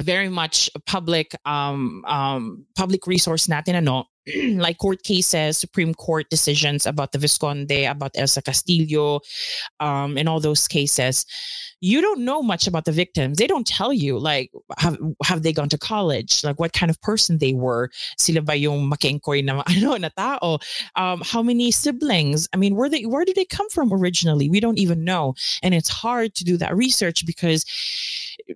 very 0.00 0.28
much 0.28 0.70
public 0.86 1.34
um, 1.44 2.02
um, 2.06 2.66
public 2.74 3.06
resource 3.06 3.46
natin 3.46 3.76
ano 3.76 4.08
like 4.56 4.78
court 4.78 5.02
cases, 5.02 5.58
Supreme 5.58 5.94
Court 5.94 6.28
decisions 6.30 6.86
about 6.86 7.12
the 7.12 7.18
Vizconde, 7.18 7.90
about 7.90 8.12
Elsa 8.14 8.42
Castillo, 8.42 9.20
um, 9.80 10.16
and 10.16 10.28
all 10.28 10.40
those 10.40 10.68
cases. 10.68 11.26
You 11.80 12.00
don't 12.00 12.20
know 12.20 12.42
much 12.42 12.68
about 12.68 12.84
the 12.84 12.92
victims. 12.92 13.38
They 13.38 13.48
don't 13.48 13.66
tell 13.66 13.92
you 13.92 14.16
like 14.16 14.52
have 14.78 14.96
have 15.24 15.42
they 15.42 15.52
gone 15.52 15.68
to 15.70 15.78
college, 15.78 16.44
like 16.44 16.60
what 16.60 16.72
kind 16.72 16.90
of 16.90 17.00
person 17.00 17.38
they 17.38 17.54
were. 17.54 17.90
Sila 18.18 18.42
ba 18.42 18.56
yung 18.56 18.88
makengkoy 18.88 19.44
na 19.44 19.64
ano 19.66 19.96
na 19.96 20.10
tao? 20.16 20.60
Um, 20.94 21.22
how 21.24 21.42
many 21.42 21.72
siblings? 21.72 22.48
I 22.52 22.56
mean, 22.56 22.76
where 22.76 22.88
they 22.88 23.04
where 23.04 23.24
did 23.24 23.34
they 23.34 23.44
come 23.44 23.68
from 23.70 23.92
originally? 23.92 24.48
We 24.48 24.60
don't 24.60 24.78
even 24.78 25.02
know, 25.02 25.34
and 25.62 25.74
it's 25.74 25.88
hard 25.88 26.36
to 26.36 26.44
do 26.44 26.56
that 26.58 26.76
research 26.76 27.26
because 27.26 27.64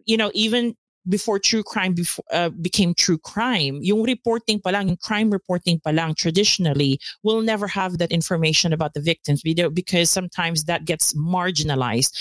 you 0.04 0.16
know 0.16 0.30
even 0.32 0.76
before 1.08 1.38
true 1.38 1.62
crime 1.62 1.94
before, 1.94 2.24
uh, 2.32 2.50
became 2.50 2.94
true 2.94 3.18
crime, 3.18 3.78
yung 3.82 4.02
reporting 4.02 4.60
pa 4.60 4.70
lang, 4.70 4.88
yung 4.88 4.96
crime 4.96 5.30
reporting 5.30 5.78
pa 5.80 5.90
lang, 5.90 6.14
traditionally, 6.14 6.98
will 7.22 7.42
never 7.42 7.66
have 7.66 7.98
that 7.98 8.10
information 8.10 8.72
about 8.72 8.94
the 8.94 9.00
victims 9.00 9.42
because 9.42 10.10
sometimes 10.10 10.64
that 10.64 10.84
gets 10.84 11.14
marginalized. 11.14 12.12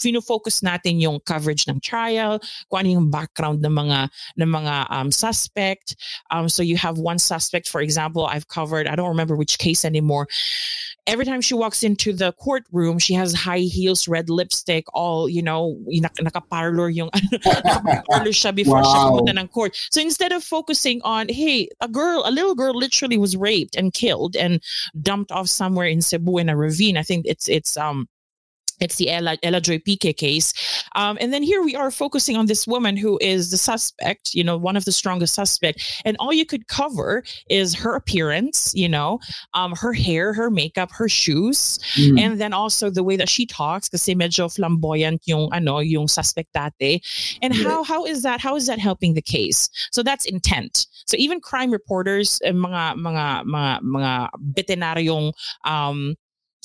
Fino-focus 0.00 0.62
natin 0.62 1.00
yung 1.00 1.20
coverage 1.20 1.68
ng 1.68 1.80
trial, 1.80 2.40
kung 2.70 2.80
ano 2.80 2.88
yung 2.88 3.10
background 3.10 3.60
ng 3.62 3.72
mga, 3.72 4.08
ng 4.38 4.48
mga 4.48 4.86
um, 4.90 5.10
suspect. 5.10 5.96
Um, 6.30 6.48
so 6.48 6.62
you 6.62 6.76
have 6.76 6.98
one 6.98 7.18
suspect, 7.18 7.68
for 7.68 7.80
example, 7.80 8.26
I've 8.26 8.48
covered, 8.48 8.86
I 8.86 8.96
don't 8.96 9.08
remember 9.08 9.36
which 9.36 9.58
case 9.58 9.84
anymore. 9.84 10.26
Every 11.06 11.24
time 11.24 11.40
she 11.40 11.54
walks 11.54 11.82
into 11.82 12.12
the 12.12 12.32
courtroom, 12.32 12.98
she 12.98 13.14
has 13.14 13.34
high 13.34 13.66
heels, 13.66 14.06
red 14.06 14.30
lipstick, 14.30 14.84
all, 14.92 15.28
you 15.28 15.42
know, 15.42 15.76
nakaparlor 15.88 16.92
yung, 16.94 17.10
siya 18.32 18.54
before 18.54 18.82
wow. 18.82 19.20
siya 19.20 19.38
ng 19.38 19.48
court. 19.48 19.76
So 19.90 20.00
instead 20.00 20.32
of 20.32 20.42
focusing 20.42 21.00
on, 21.02 21.28
hey, 21.28 21.68
a 21.80 21.88
girl, 21.88 22.22
a 22.24 22.30
little 22.30 22.54
girl 22.54 22.74
literally 22.74 23.18
was 23.18 23.36
raped 23.36 23.76
and 23.76 23.92
killed 23.92 24.36
and 24.36 24.62
dumped 25.02 25.32
off 25.32 25.48
somewhere 25.48 25.86
in 25.86 26.02
Cebu 26.02 26.38
in 26.38 26.48
a 26.48 26.56
ravine. 26.56 26.96
I 26.96 27.02
think 27.02 27.26
it's, 27.26 27.48
it's, 27.48 27.76
um, 27.76 28.08
it's 28.80 28.96
the 28.96 29.10
Ella, 29.10 29.36
Ella 29.42 29.60
Joy 29.60 29.78
Pique 29.78 30.16
case. 30.16 30.52
Um, 30.94 31.18
and 31.20 31.32
then 31.32 31.42
here 31.42 31.62
we 31.62 31.76
are 31.76 31.90
focusing 31.90 32.36
on 32.36 32.46
this 32.46 32.66
woman 32.66 32.96
who 32.96 33.18
is 33.20 33.50
the 33.50 33.56
suspect, 33.56 34.34
you 34.34 34.42
know, 34.42 34.56
one 34.56 34.76
of 34.76 34.84
the 34.84 34.92
strongest 34.92 35.34
suspect. 35.34 36.02
And 36.04 36.16
all 36.18 36.32
you 36.32 36.46
could 36.46 36.68
cover 36.68 37.22
is 37.48 37.74
her 37.74 37.94
appearance, 37.94 38.72
you 38.74 38.88
know, 38.88 39.20
um, 39.54 39.74
her 39.76 39.92
hair, 39.92 40.32
her 40.32 40.50
makeup, 40.50 40.90
her 40.92 41.08
shoes. 41.08 41.78
Mm. 41.96 42.20
And 42.20 42.40
then 42.40 42.52
also 42.52 42.90
the 42.90 43.04
way 43.04 43.16
that 43.16 43.28
she 43.28 43.46
talks, 43.46 43.88
kasi 43.88 44.14
medyo 44.14 44.52
flamboyant 44.52 45.22
yung, 45.26 45.50
ano, 45.52 45.78
yung 45.78 46.08
suspect 46.08 46.52
dati. 46.54 47.00
And 47.42 47.54
yeah. 47.54 47.64
how, 47.64 47.82
how 47.84 48.04
is 48.04 48.22
that, 48.22 48.40
how 48.40 48.56
is 48.56 48.66
that 48.66 48.78
helping 48.78 49.14
the 49.14 49.22
case? 49.22 49.68
So 49.92 50.02
that's 50.02 50.24
intent. 50.24 50.86
So 51.06 51.16
even 51.18 51.40
crime 51.40 51.70
reporters, 51.70 52.40
mga, 52.44 52.96
mga, 52.96 53.44
mga, 53.44 53.80
mga 53.82 54.30
um, 55.64 56.16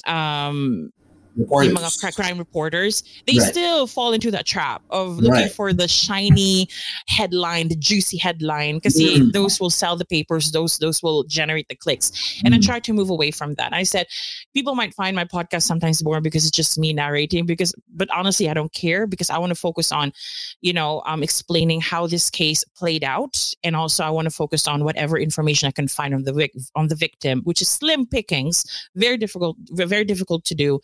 um, 0.07 0.91
reporters. 1.35 1.67
yung 1.67 1.75
mga 1.77 2.15
crime 2.15 2.37
reporters, 2.37 3.03
they 3.27 3.37
right. 3.37 3.47
still 3.47 3.87
fall 3.87 4.13
into 4.13 4.31
that 4.31 4.45
trap 4.45 4.81
of 4.89 5.17
looking 5.17 5.31
right. 5.31 5.51
for 5.51 5.73
the 5.73 5.87
shiny 5.87 6.67
headline, 7.07 7.67
the 7.67 7.75
juicy 7.75 8.17
headline, 8.17 8.75
because 8.75 8.95
mm. 8.95 9.31
those 9.31 9.59
will 9.59 9.69
sell 9.69 9.95
the 9.95 10.05
papers, 10.05 10.51
those 10.51 10.77
those 10.79 11.01
will 11.03 11.23
generate 11.23 11.67
the 11.67 11.75
clicks. 11.75 12.41
And 12.43 12.53
mm. 12.53 12.57
I 12.57 12.59
try 12.61 12.79
to 12.79 12.93
move 12.93 13.09
away 13.09 13.31
from 13.31 13.55
that. 13.55 13.73
I 13.73 13.83
said 13.83 14.07
people 14.53 14.75
might 14.75 14.93
find 14.93 15.15
my 15.15 15.25
podcast 15.25 15.63
sometimes 15.63 16.01
boring 16.01 16.23
because 16.23 16.45
it's 16.45 16.55
just 16.55 16.77
me 16.77 16.93
narrating. 16.93 17.45
Because, 17.45 17.73
but 17.93 18.09
honestly, 18.11 18.49
I 18.49 18.53
don't 18.53 18.73
care 18.73 19.07
because 19.07 19.29
I 19.29 19.37
want 19.37 19.51
to 19.51 19.55
focus 19.55 19.91
on, 19.91 20.13
you 20.61 20.73
know, 20.73 21.01
um, 21.05 21.23
explaining 21.23 21.81
how 21.81 22.07
this 22.07 22.29
case 22.29 22.63
played 22.75 23.03
out, 23.03 23.53
and 23.63 23.75
also 23.75 24.03
I 24.03 24.09
want 24.09 24.25
to 24.25 24.31
focus 24.31 24.67
on 24.67 24.83
whatever 24.83 25.17
information 25.17 25.67
I 25.67 25.71
can 25.71 25.87
find 25.87 26.13
on 26.13 26.23
the 26.23 26.33
vic- 26.33 26.55
on 26.75 26.87
the 26.87 26.95
victim, 26.95 27.41
which 27.43 27.61
is 27.61 27.69
slim 27.69 28.05
pickings, 28.05 28.65
very 28.95 29.17
difficult, 29.17 29.57
very 29.71 30.05
difficult 30.05 30.45
to 30.45 30.55
do. 30.55 30.79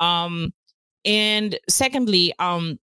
Um, 0.00 0.52
and 1.04 1.58
secondly, 1.68 2.34
um, 2.38 2.78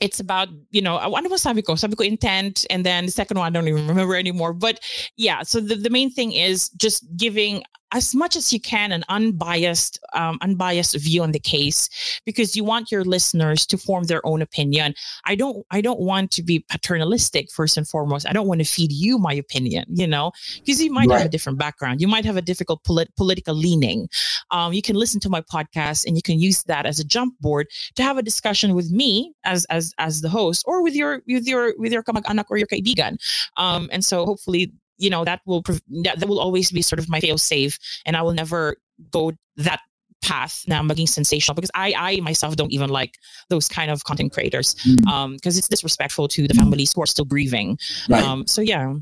it's 0.00 0.18
about 0.20 0.48
you 0.70 0.82
know 0.82 0.98
ano 0.98 1.28
ba 1.28 1.38
sabi 1.38 1.62
ko? 1.62 1.74
Sabi 1.76 1.94
intent 2.06 2.66
and 2.68 2.84
then 2.84 3.06
the 3.06 3.12
second 3.12 3.38
one 3.38 3.46
I 3.46 3.50
don't 3.50 3.68
even 3.68 3.86
remember 3.86 4.16
anymore. 4.16 4.52
But 4.52 4.80
yeah 5.16 5.42
so 5.42 5.60
the, 5.60 5.76
the 5.76 5.90
main 5.90 6.10
thing 6.10 6.32
is 6.32 6.68
just 6.70 7.04
giving 7.16 7.62
as 7.94 8.14
much 8.14 8.36
as 8.36 8.52
you 8.52 8.60
can 8.60 8.92
an 8.92 9.04
unbiased 9.08 9.98
um, 10.12 10.38
unbiased 10.42 10.96
view 10.98 11.22
on 11.22 11.32
the 11.32 11.38
case 11.38 11.88
because 12.26 12.56
you 12.56 12.64
want 12.64 12.90
your 12.90 13.04
listeners 13.04 13.64
to 13.64 13.78
form 13.78 14.04
their 14.04 14.24
own 14.26 14.42
opinion. 14.42 14.94
I 15.24 15.34
don't 15.34 15.64
i 15.70 15.80
don't 15.80 16.00
want 16.00 16.30
to 16.32 16.42
be 16.42 16.64
paternalistic 16.68 17.50
first 17.50 17.76
and 17.76 17.88
foremost. 17.88 18.26
I 18.28 18.32
don't 18.32 18.48
want 18.48 18.60
to 18.60 18.66
feed 18.66 18.92
you 18.92 19.18
my 19.18 19.32
opinion 19.32 19.84
you 19.88 20.06
know 20.06 20.32
because 20.56 20.82
you 20.82 20.92
might 20.92 21.08
right. 21.08 21.18
have 21.18 21.26
a 21.26 21.30
different 21.30 21.58
background. 21.58 22.00
You 22.00 22.08
might 22.08 22.24
have 22.24 22.36
a 22.36 22.42
difficult 22.42 22.82
polit- 22.84 23.14
political 23.16 23.54
leaning. 23.54 24.08
Um, 24.50 24.72
you 24.72 24.82
can 24.82 24.96
listen 24.96 25.20
to 25.20 25.30
my 25.30 25.40
podcast 25.40 26.04
and 26.06 26.16
you 26.16 26.22
can 26.22 26.38
use 26.40 26.64
that 26.64 26.86
as 26.86 26.98
a 26.98 27.04
jump 27.04 27.38
board 27.40 27.68
to 27.94 28.02
have 28.02 28.18
a 28.18 28.22
discussion 28.22 28.74
with 28.74 28.90
me 28.90 29.32
as 29.44 29.64
as 29.66 29.94
as 29.98 30.20
the 30.20 30.28
host 30.28 30.64
or 30.66 30.82
with 30.82 30.94
your 30.94 31.22
with 31.28 31.46
your 31.46 31.74
with 31.78 31.92
your 31.92 32.02
kamag-anak 32.02 32.46
or 32.50 32.56
your 32.56 32.66
kaibigan. 32.66 33.16
Um, 33.56 33.88
and 33.92 34.04
so 34.04 34.26
hopefully 34.26 34.72
you 34.98 35.10
know 35.10 35.24
that 35.24 35.40
will 35.46 35.62
that 36.04 36.26
will 36.26 36.40
always 36.40 36.70
be 36.70 36.82
sort 36.82 36.98
of 36.98 37.08
my 37.08 37.20
fail 37.20 37.38
safe 37.38 37.78
and 38.06 38.16
i 38.16 38.22
will 38.22 38.34
never 38.34 38.76
go 39.10 39.32
that 39.56 39.80
path 40.24 40.64
now 40.66 40.82
maging 40.82 41.08
sensational 41.08 41.54
because 41.54 41.70
I 41.74 41.94
I 41.96 42.20
myself 42.20 42.56
don't 42.56 42.72
even 42.72 42.88
like 42.88 43.18
those 43.50 43.68
kind 43.68 43.90
of 43.90 44.04
content 44.04 44.32
creators 44.32 44.74
mm. 44.76 45.06
um 45.06 45.34
because 45.34 45.58
it's 45.58 45.68
disrespectful 45.68 46.28
to 46.28 46.48
the 46.48 46.54
families 46.54 46.92
who 46.94 47.02
are 47.02 47.06
still 47.06 47.26
grieving 47.26 47.78
right. 48.08 48.24
um 48.24 48.46
so 48.46 48.60
yeah 48.62 48.94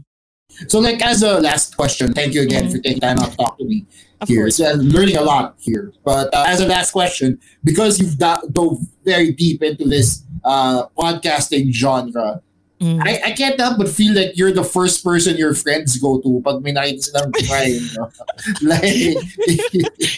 so 0.68 0.80
like 0.80 1.01
as 1.01 1.22
a 1.22 1.40
last 1.40 1.76
question 1.76 2.12
thank 2.12 2.34
you 2.34 2.43
again 2.43 2.64
mm. 2.66 2.72
for 2.72 2.78
taking 2.78 3.01
time 3.01 3.18
out 3.20 3.30
to 3.30 3.36
talk 3.36 3.57
to 3.59 3.64
me 3.64 3.86
of 4.20 4.28
here 4.28 4.51
so 4.51 4.66
I'm 4.66 4.80
learning 4.80 5.16
a 5.16 5.22
lot 5.22 5.55
here 5.59 5.93
but 6.05 6.34
uh, 6.34 6.45
as 6.49 6.61
a 6.61 6.66
last 6.66 6.90
question 6.90 7.38
because 7.62 8.01
you've 8.01 8.18
dove 8.18 8.80
very 9.05 9.32
deep 9.32 9.62
into 9.62 9.84
this 9.84 10.24
uh 10.45 10.88
podcasting 10.99 11.72
genre 11.72 12.43
Mm. 12.83 12.99
I, 13.07 13.30
I 13.30 13.30
can't 13.30 13.59
help 13.61 13.78
but 13.78 13.89
feel 13.89 14.12
like 14.12 14.37
you're 14.37 14.51
the 14.51 14.64
first 14.64 15.05
person 15.05 15.37
your 15.39 15.55
friends 15.55 15.97
go 15.99 16.18
to 16.18 16.43
pag 16.43 16.66
may 16.66 16.74
nakita 16.74 17.14
silang 17.14 17.30
crime. 17.30 17.78
No? 17.93 18.74
like, 18.74 19.14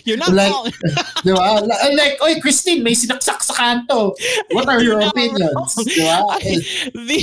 you're 0.07 0.17
not 0.17 0.33
like, 0.33 0.49
wrong. 0.51 0.67
diba? 1.27 1.69
Like, 1.93 2.17
oy, 2.23 2.41
Christine, 2.41 2.83
may 2.83 2.93
sinaksak 2.93 3.43
sa 3.43 3.53
kanto. 3.53 4.15
What 4.53 4.69
are 4.69 4.81
your 4.81 5.01
opinions? 5.01 5.77
Diba? 5.77 6.41
the, 6.95 7.19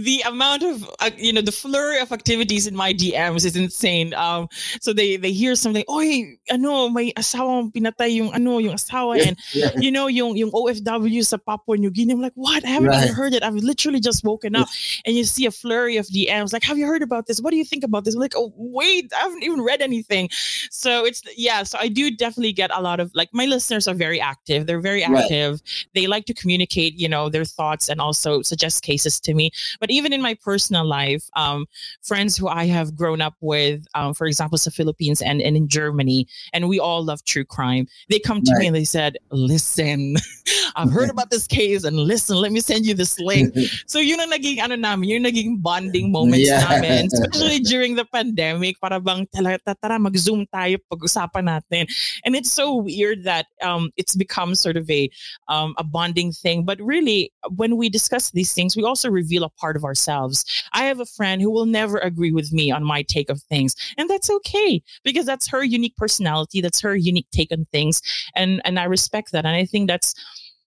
the 0.00 0.22
amount 0.24 0.62
of, 0.62 0.88
uh, 1.00 1.10
you 1.18 1.32
know, 1.32 1.42
the 1.42 1.52
flurry 1.52 2.00
of 2.00 2.12
activities 2.12 2.66
in 2.66 2.74
my 2.74 2.94
DMs 2.94 3.44
is 3.44 3.56
insane. 3.56 4.14
Um, 4.14 4.48
so 4.80 4.94
they, 4.94 5.16
they 5.16 5.32
hear 5.32 5.54
something, 5.54 5.84
oy, 5.90 6.38
ano, 6.48 6.88
may 6.88 7.12
asawang 7.12 7.72
pinatay 7.72 8.14
yung, 8.14 8.32
ano, 8.32 8.58
yung 8.58 8.74
asawa. 8.74 9.20
And, 9.20 9.36
yeah. 9.52 9.70
you 9.76 9.90
know, 9.90 10.06
yung, 10.06 10.36
yung 10.36 10.50
OFW 10.52 11.24
sa 11.24 11.36
Papua 11.36 11.76
New 11.76 11.90
Guinea. 11.90 12.14
I'm 12.14 12.22
like, 12.22 12.32
what? 12.34 12.64
I 12.64 12.68
haven't 12.68 12.88
right. 12.88 13.04
even 13.04 13.14
heard 13.14 13.34
it. 13.34 13.42
I've 13.42 13.54
literally 13.54 14.00
just 14.00 14.24
woken 14.24 14.56
up 14.56 14.69
and 15.04 15.16
you 15.16 15.24
see 15.24 15.46
a 15.46 15.50
flurry 15.50 15.96
of 15.96 16.06
DMs 16.06 16.52
like, 16.52 16.62
"Have 16.64 16.78
you 16.78 16.86
heard 16.86 17.02
about 17.02 17.26
this? 17.26 17.40
What 17.40 17.50
do 17.50 17.56
you 17.56 17.64
think 17.64 17.84
about 17.84 18.04
this?" 18.04 18.14
I'm 18.14 18.20
like, 18.20 18.34
"Oh, 18.36 18.52
wait, 18.56 19.12
I 19.16 19.20
haven't 19.20 19.42
even 19.42 19.60
read 19.62 19.82
anything." 19.82 20.28
So 20.70 21.04
it's 21.04 21.22
yeah. 21.36 21.62
So 21.62 21.78
I 21.78 21.88
do 21.88 22.10
definitely 22.10 22.52
get 22.52 22.70
a 22.74 22.80
lot 22.80 23.00
of 23.00 23.10
like 23.14 23.28
my 23.32 23.46
listeners 23.46 23.88
are 23.88 23.94
very 23.94 24.20
active. 24.20 24.66
They're 24.66 24.80
very 24.80 25.02
active. 25.02 25.52
Right. 25.52 25.86
They 25.94 26.06
like 26.06 26.26
to 26.26 26.34
communicate, 26.34 26.94
you 26.94 27.08
know, 27.08 27.28
their 27.28 27.44
thoughts 27.44 27.88
and 27.88 28.00
also 28.00 28.42
suggest 28.42 28.82
cases 28.82 29.20
to 29.20 29.34
me. 29.34 29.50
But 29.80 29.90
even 29.90 30.12
in 30.12 30.22
my 30.22 30.34
personal 30.34 30.84
life, 30.84 31.24
um, 31.36 31.66
friends 32.02 32.36
who 32.36 32.48
I 32.48 32.66
have 32.66 32.96
grown 32.96 33.20
up 33.20 33.34
with, 33.40 33.86
um, 33.94 34.14
for 34.14 34.26
example, 34.26 34.58
the 34.64 34.70
Philippines 34.70 35.22
and, 35.22 35.40
and 35.40 35.56
in 35.56 35.68
Germany, 35.68 36.26
and 36.52 36.68
we 36.68 36.78
all 36.78 37.04
love 37.04 37.24
true 37.24 37.44
crime. 37.44 37.86
They 38.08 38.18
come 38.18 38.42
to 38.42 38.52
right. 38.52 38.60
me 38.60 38.66
and 38.68 38.76
they 38.76 38.84
said, 38.84 39.16
"Listen, 39.30 40.16
I've 40.76 40.90
heard 40.90 41.10
about 41.10 41.30
this 41.30 41.46
case, 41.46 41.84
and 41.84 41.96
listen, 41.96 42.36
let 42.36 42.52
me 42.52 42.60
send 42.60 42.86
you 42.86 42.94
this 42.94 43.18
link." 43.18 43.54
so 43.86 43.98
you 43.98 44.16
know, 44.16 44.26
naging 44.26 44.59
ano 44.60 44.76
namin, 44.76 45.08
yung 45.08 45.24
naging 45.24 45.62
bonding 45.62 46.12
moments 46.12 46.46
yeah. 46.46 46.60
namin, 46.68 47.08
especially 47.12 47.60
during 47.60 47.96
the 47.96 48.04
pandemic, 48.04 48.80
para 48.80 49.00
bang 49.00 49.26
tara 49.32 49.98
mag-zoom 49.98 50.46
tayo 50.52 50.78
pag-usapan 50.92 51.48
natin. 51.48 51.90
And 52.24 52.36
it's 52.36 52.52
so 52.52 52.76
weird 52.76 53.24
that 53.24 53.46
um, 53.62 53.90
it's 53.96 54.14
become 54.14 54.54
sort 54.54 54.76
of 54.76 54.88
a 54.90 55.10
um, 55.48 55.74
a 55.78 55.84
bonding 55.84 56.32
thing, 56.32 56.64
but 56.64 56.80
really 56.80 57.32
when 57.56 57.76
we 57.76 57.88
discuss 57.88 58.30
these 58.30 58.52
things, 58.52 58.76
we 58.76 58.84
also 58.84 59.10
reveal 59.10 59.44
a 59.44 59.50
part 59.50 59.76
of 59.76 59.84
ourselves. 59.84 60.44
I 60.72 60.84
have 60.84 61.00
a 61.00 61.06
friend 61.06 61.42
who 61.42 61.50
will 61.50 61.66
never 61.66 61.98
agree 61.98 62.32
with 62.32 62.52
me 62.52 62.70
on 62.70 62.84
my 62.84 63.02
take 63.02 63.30
of 63.30 63.42
things, 63.42 63.74
and 63.96 64.08
that's 64.08 64.30
okay 64.30 64.82
because 65.04 65.26
that's 65.26 65.48
her 65.48 65.64
unique 65.64 65.96
personality, 65.96 66.60
that's 66.60 66.80
her 66.80 66.94
unique 66.94 67.28
take 67.32 67.52
on 67.52 67.66
things, 67.72 68.02
and 68.36 68.60
and 68.64 68.78
I 68.78 68.84
respect 68.84 69.32
that, 69.32 69.44
and 69.44 69.56
I 69.56 69.64
think 69.64 69.88
that's 69.88 70.14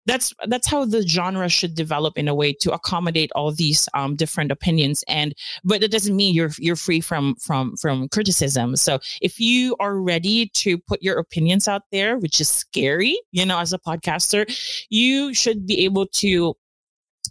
that's 0.06 0.34
that's 0.48 0.68
how 0.68 0.86
the 0.86 1.08
genre 1.08 1.50
should 1.50 1.76
develop 1.76 2.18
in 2.18 2.28
a 2.28 2.36
way 2.36 2.54
to 2.54 2.72
accommodate 2.74 3.32
all 3.36 3.52
these 3.52 3.88
um, 3.94 4.16
different 4.16 4.52
opinions. 4.52 5.04
And 5.08 5.34
but 5.64 5.84
it 5.84 5.92
doesn't 5.92 6.16
mean 6.16 6.36
you're 6.36 6.52
you're 6.58 6.76
free 6.76 7.02
from 7.02 7.36
from 7.36 7.76
from 7.78 8.10
criticism. 8.10 8.76
So 8.76 9.00
if 9.22 9.40
you 9.40 9.76
are 9.80 10.00
ready 10.00 10.48
to 10.54 10.78
put 10.78 11.02
your 11.02 11.18
opinions 11.18 11.68
out 11.68 11.84
there 11.92 12.18
which 12.18 12.40
is 12.42 12.50
scary 12.50 13.20
you 13.32 13.46
know 13.46 13.60
as 13.60 13.74
a 13.74 13.80
podcaster 13.80 14.44
you 14.90 15.34
should 15.34 15.66
be 15.66 15.84
able 15.86 16.08
to 16.08 16.56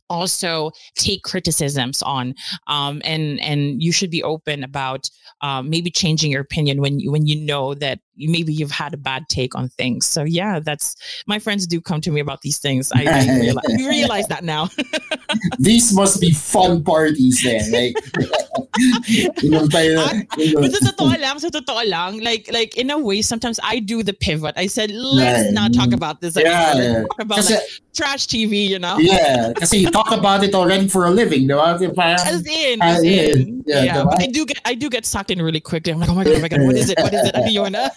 also 0.09 0.71
take 0.97 1.23
criticisms 1.23 2.03
on 2.03 2.35
um, 2.67 3.01
and 3.05 3.41
and 3.41 3.83
you 3.83 3.93
should 3.93 4.11
be 4.11 4.23
open 4.23 4.63
about 4.63 5.09
um, 5.41 5.71
maybe 5.71 5.91
changing 5.91 6.31
your 6.31 6.41
opinion 6.41 6.81
when 6.81 7.01
you 7.01 7.11
when 7.11 7.27
you 7.27 7.37
know 7.37 7.75
that 7.75 7.99
maybe 8.17 8.53
you've 8.53 8.71
had 8.71 8.95
a 8.95 8.97
bad 8.97 9.29
take 9.29 9.55
on 9.55 9.69
things. 9.69 10.07
So 10.07 10.25
yeah, 10.25 10.61
that's 10.61 10.97
my 11.27 11.39
friends 11.39 11.67
do 11.67 11.81
come 11.81 12.01
to 12.03 12.11
me 12.11 12.21
about 12.21 12.43
these 12.43 12.59
things. 12.59 12.93
I, 12.95 13.05
I 13.07 13.39
realize, 13.41 13.65
realize 13.79 14.27
that 14.29 14.45
now. 14.45 14.69
these 15.59 15.95
must 15.95 16.21
be 16.21 16.33
fun 16.33 16.85
parties 16.85 17.43
then. 17.43 17.71
Like, 17.73 17.97
you 19.43 19.51
know, 19.51 19.67
tayo, 19.67 20.01
you 20.37 20.61
know. 20.61 20.69
sa 20.73 20.91
totoo 20.91 21.21
lang, 21.21 21.39
sa 21.39 21.49
totoo 21.49 21.89
lang, 21.89 22.21
like, 22.21 22.49
like 22.53 22.77
in 22.77 22.91
a 22.91 22.99
way, 22.99 23.23
sometimes 23.23 23.59
I 23.63 23.79
do 23.79 24.03
the 24.03 24.13
pivot. 24.13 24.55
I 24.57 24.67
said, 24.67 24.91
let's 24.91 25.45
right. 25.45 25.53
not 25.53 25.75
talk 25.75 25.93
about 25.93 26.21
this. 26.21 26.37
Yeah, 26.37 26.75
yeah. 26.75 27.03
Talk 27.03 27.21
about 27.21 27.37
Kasi, 27.37 27.55
like, 27.55 27.63
trash 27.95 28.27
TV, 28.27 28.69
you 28.69 28.79
know? 28.79 28.99
Yeah, 28.99 29.53
because 29.53 29.73
you 29.73 29.91
talk 29.91 30.11
about 30.11 30.45
it 30.45 30.55
already 30.55 30.89
for 30.89 31.07
a 31.07 31.11
living, 31.11 31.47
di 31.47 31.55
ba? 31.55 32.17
As 32.21 32.47
in, 32.47 32.83
as 32.83 33.03
in. 33.03 33.63
Yeah, 33.67 33.83
yeah 33.83 34.05
but 34.05 34.21
I 34.21 34.27
do 34.27 34.45
get 34.45 34.59
I 34.65 34.75
do 34.75 34.91
get 34.91 35.07
sucked 35.07 35.31
in 35.31 35.41
really 35.41 35.61
quickly. 35.61 35.93
I'm 35.93 36.01
like, 36.01 36.09
oh 36.09 36.15
my 36.15 36.25
god, 36.25 36.35
oh 36.37 36.41
my 36.41 36.49
god, 36.49 36.63
what 36.63 36.77
is 36.77 36.91
it? 36.91 36.99
What 36.99 37.15
is 37.15 37.31
it? 37.33 37.35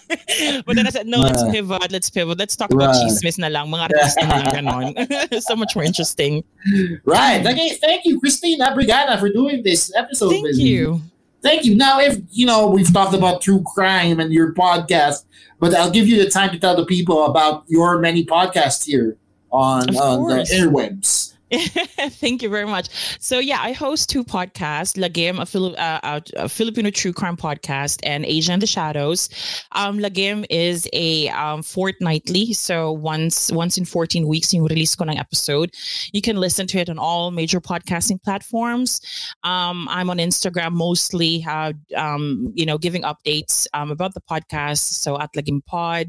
But 0.08 0.76
then 0.76 0.86
I 0.86 0.90
said, 0.90 1.06
no, 1.06 1.18
let's 1.18 1.42
uh, 1.42 1.50
pivot, 1.50 1.90
let's 1.90 2.10
pivot. 2.10 2.38
Let's 2.38 2.56
talk 2.56 2.70
about 2.72 2.94
right. 2.94 3.10
chismis 3.10 3.38
na 3.38 3.48
lang, 3.48 3.68
mga 3.68 3.90
artista 3.90 4.22
na 4.26 4.36
lang, 4.42 4.94
ganon. 4.94 5.42
so 5.42 5.56
much 5.56 5.74
more 5.74 5.84
interesting. 5.84 6.44
Right. 7.04 7.44
Okay, 7.44 7.76
thank 7.76 8.04
you, 8.04 8.20
Christine 8.20 8.60
Abregana, 8.60 9.18
for 9.18 9.28
doing 9.28 9.62
this 9.62 9.92
episode 9.94 10.30
Thank 10.30 10.56
you. 10.56 10.94
Me. 10.94 11.00
Thank 11.42 11.64
you. 11.64 11.76
Now, 11.76 12.00
if 12.00 12.18
you 12.30 12.46
know, 12.46 12.66
we've 12.68 12.92
talked 12.92 13.14
about 13.14 13.40
true 13.40 13.62
crime 13.74 14.20
and 14.20 14.32
your 14.32 14.52
podcast, 14.54 15.24
but 15.60 15.74
I'll 15.74 15.90
give 15.90 16.08
you 16.08 16.22
the 16.22 16.30
time 16.30 16.50
to 16.50 16.58
tell 16.58 16.76
the 16.76 16.86
people 16.86 17.26
about 17.26 17.64
your 17.68 17.98
many 17.98 18.24
podcasts 18.24 18.84
here 18.84 19.16
on, 19.50 19.94
on 19.96 20.28
the 20.28 20.42
interwebs. 20.42 21.35
Thank 21.52 22.42
you 22.42 22.48
very 22.48 22.66
much. 22.66 22.88
So 23.20 23.38
yeah, 23.38 23.60
I 23.62 23.70
host 23.70 24.10
two 24.10 24.24
podcasts: 24.24 24.98
Lagim, 24.98 25.40
a, 25.40 25.46
Fili- 25.46 25.76
uh, 25.76 26.20
a, 26.34 26.48
Filipino 26.48 26.90
true 26.90 27.12
crime 27.12 27.36
podcast, 27.36 28.00
and 28.02 28.24
Asia 28.26 28.52
in 28.52 28.58
the 28.58 28.66
Shadows. 28.66 29.28
Um, 29.70 30.00
Lagim 30.00 30.44
is 30.50 30.88
a 30.92 31.28
um, 31.28 31.62
fortnightly, 31.62 32.52
so 32.52 32.90
once 32.90 33.52
once 33.52 33.78
in 33.78 33.84
14 33.84 34.26
weeks 34.26 34.52
you 34.52 34.66
release 34.66 35.00
ng 35.00 35.18
episode. 35.18 35.70
You 36.12 36.20
can 36.20 36.36
listen 36.36 36.66
to 36.66 36.78
it 36.78 36.90
on 36.90 36.98
all 36.98 37.30
major 37.30 37.60
podcasting 37.60 38.20
platforms. 38.24 39.00
Um, 39.44 39.86
I'm 39.88 40.10
on 40.10 40.18
Instagram 40.18 40.72
mostly, 40.72 41.44
uh, 41.48 41.74
um, 41.96 42.52
you 42.56 42.66
know, 42.66 42.76
giving 42.76 43.02
updates 43.02 43.68
um, 43.72 43.92
about 43.92 44.14
the 44.14 44.20
podcast. 44.20 44.82
So 44.82 45.16
at 45.20 45.32
Lagim 45.34 45.64
Pod, 45.64 46.08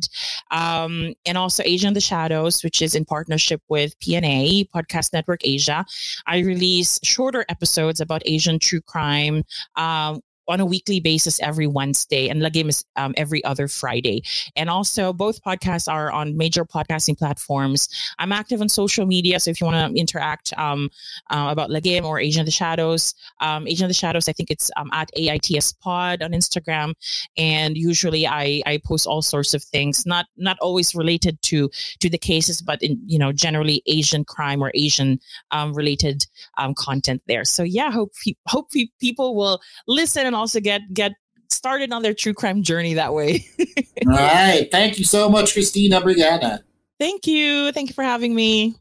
um, 0.50 1.14
and 1.28 1.38
also 1.38 1.62
Asia 1.64 1.88
in 1.88 1.94
the 1.94 2.02
Shadows, 2.02 2.64
which 2.64 2.82
is 2.82 2.96
in 2.96 3.06
partnership 3.06 3.62
with 3.70 3.94
PNA 4.00 4.70
Podcast 4.72 5.14
Network 5.14 5.27
Network 5.28 5.42
Asia. 5.44 5.86
I 6.26 6.40
release 6.40 7.00
shorter 7.04 7.46
episodes 7.50 8.00
about 8.00 8.22
Asian 8.26 8.60
true 8.60 8.82
crime, 8.82 9.44
um, 9.76 10.22
on 10.48 10.60
a 10.60 10.66
weekly 10.66 11.00
basis 11.00 11.40
every 11.42 11.68
Wednesday, 11.68 12.30
and 12.30 12.42
Lagim 12.42 12.70
is 12.70 12.86
um, 12.96 13.14
every 13.18 13.44
other 13.44 13.68
Friday. 13.68 14.24
And 14.56 14.70
also, 14.70 15.14
both 15.14 15.44
podcasts 15.44 15.92
are 15.92 16.12
on 16.12 16.38
major 16.38 16.66
podcasting 16.66 17.18
platforms. 17.18 17.90
I'm 18.20 18.32
active 18.32 18.62
on 18.62 18.70
social 18.70 19.06
media, 19.06 19.40
so 19.40 19.52
if 19.52 19.60
you 19.60 19.68
want 19.68 19.94
to 19.94 20.00
interact 20.00 20.54
um, 20.58 20.90
uh, 21.30 21.48
about 21.50 21.70
Lagim 21.70 22.04
or 22.04 22.20
Asia 22.20 22.40
in 22.40 22.46
the 22.46 22.52
Shadows, 22.52 23.14
um, 23.42 23.68
Asia 23.68 23.84
in 23.84 23.90
the 23.90 23.94
Shadows, 23.94 24.30
I 24.30 24.34
think 24.34 24.50
it's 24.50 24.72
um, 24.78 24.90
at 24.94 25.10
AITS 25.18 25.78
Pod 25.80 26.22
on 26.22 26.32
Instagram, 26.32 26.94
and 27.38 27.78
usually 27.78 28.28
I 28.28 28.62
I 28.66 28.80
post 28.86 29.08
all 29.08 29.22
sorts 29.22 29.54
of 29.54 29.64
things, 29.64 30.06
not 30.06 30.28
not 30.38 30.58
always 30.62 30.96
related 30.96 31.42
to 31.44 31.70
to 32.00 32.10
the 32.10 32.18
cases, 32.18 32.62
but 32.62 32.82
in 32.82 33.00
you 33.06 33.20
know 33.20 33.32
generally 33.32 33.84
Asian 33.86 34.24
crime 34.24 34.64
or 34.64 34.72
Asian 34.74 35.20
um, 35.52 35.74
related 35.74 36.26
um, 36.58 36.74
content 36.74 37.22
there. 37.28 37.44
So 37.44 37.64
yeah, 37.64 37.92
hope 37.92 38.14
hope 38.48 38.72
people 39.00 39.36
will 39.36 39.60
listen 39.88 40.26
and 40.26 40.37
also 40.38 40.60
get 40.60 40.82
get 40.94 41.14
started 41.50 41.92
on 41.92 42.02
their 42.02 42.14
true 42.14 42.34
crime 42.34 42.64
journey 42.64 42.94
that 42.96 43.14
way. 43.14 43.46
All 44.08 44.14
right. 44.14 44.68
Thank 44.72 45.00
you 45.00 45.06
so 45.06 45.30
much, 45.30 45.54
Christine 45.54 45.92
Abregana. 45.92 46.62
Thank 47.00 47.28
you. 47.28 47.72
Thank 47.72 47.90
you 47.90 47.94
for 47.94 48.04
having 48.04 48.34
me. 48.34 48.76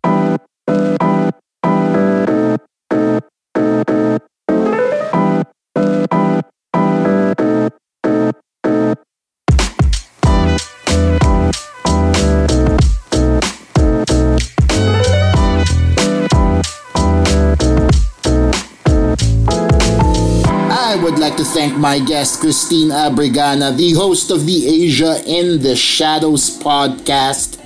Like 21.37 21.45
to 21.45 21.53
thank 21.53 21.77
my 21.77 21.99
guest, 21.99 22.41
Christine 22.41 22.89
Abregana, 22.89 23.77
the 23.77 23.93
host 23.93 24.31
of 24.31 24.47
the 24.47 24.85
Asia 24.85 25.23
in 25.27 25.61
the 25.61 25.77
Shadows 25.77 26.59
podcast, 26.59 27.61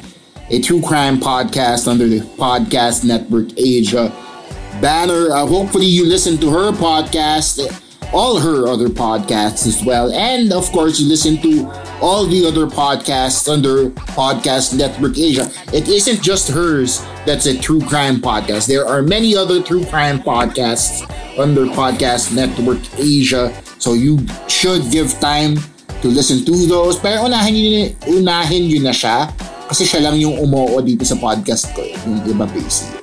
a 0.50 0.60
true 0.60 0.82
crime 0.82 1.18
podcast 1.18 1.86
under 1.86 2.08
the 2.08 2.18
Podcast 2.18 3.04
Network 3.04 3.56
Asia 3.56 4.08
banner. 4.80 5.30
Uh, 5.30 5.46
hopefully, 5.46 5.86
you 5.86 6.04
listen 6.04 6.36
to 6.38 6.50
her 6.50 6.72
podcast, 6.72 7.60
all 8.12 8.38
her 8.38 8.66
other 8.66 8.88
podcasts 8.88 9.66
as 9.66 9.84
well. 9.84 10.12
And 10.12 10.52
of 10.52 10.70
course, 10.72 10.98
you 10.98 11.08
listen 11.08 11.38
to 11.42 11.70
all 12.02 12.26
the 12.26 12.46
other 12.46 12.66
podcasts 12.66 13.46
under 13.50 13.90
Podcast 14.14 14.76
Network 14.76 15.18
Asia. 15.18 15.50
It 15.72 15.88
isn't 15.88 16.22
just 16.22 16.48
hers 16.48 17.02
that's 17.26 17.46
a 17.46 17.56
true 17.56 17.80
crime 17.80 18.20
podcast. 18.20 18.66
There 18.66 18.86
are 18.86 19.02
many 19.02 19.36
other 19.36 19.62
true 19.62 19.84
crime 19.86 20.20
podcasts 20.20 21.06
under 21.38 21.66
Podcast 21.66 22.34
Network 22.34 22.82
Asia. 22.98 23.52
So 23.78 23.94
you 23.94 24.20
should 24.48 24.90
give 24.90 25.12
time 25.20 25.56
to 26.02 26.08
listen 26.08 26.44
to 26.44 26.54
those. 26.66 26.98
Pero 26.98 27.28
unahin 27.28 27.54
yun, 27.54 27.96
unahin 28.08 28.68
yun 28.68 28.84
na 28.84 28.94
siya 28.96 29.30
kasi 29.68 29.86
siya 29.86 30.10
lang 30.10 30.18
yung 30.18 30.36
umoo 30.40 30.80
dito 30.82 31.04
sa 31.06 31.14
podcast 31.16 31.70
ko. 31.76 31.84
Yung 32.08 32.24
iba 32.26 32.48
busy. 32.50 32.99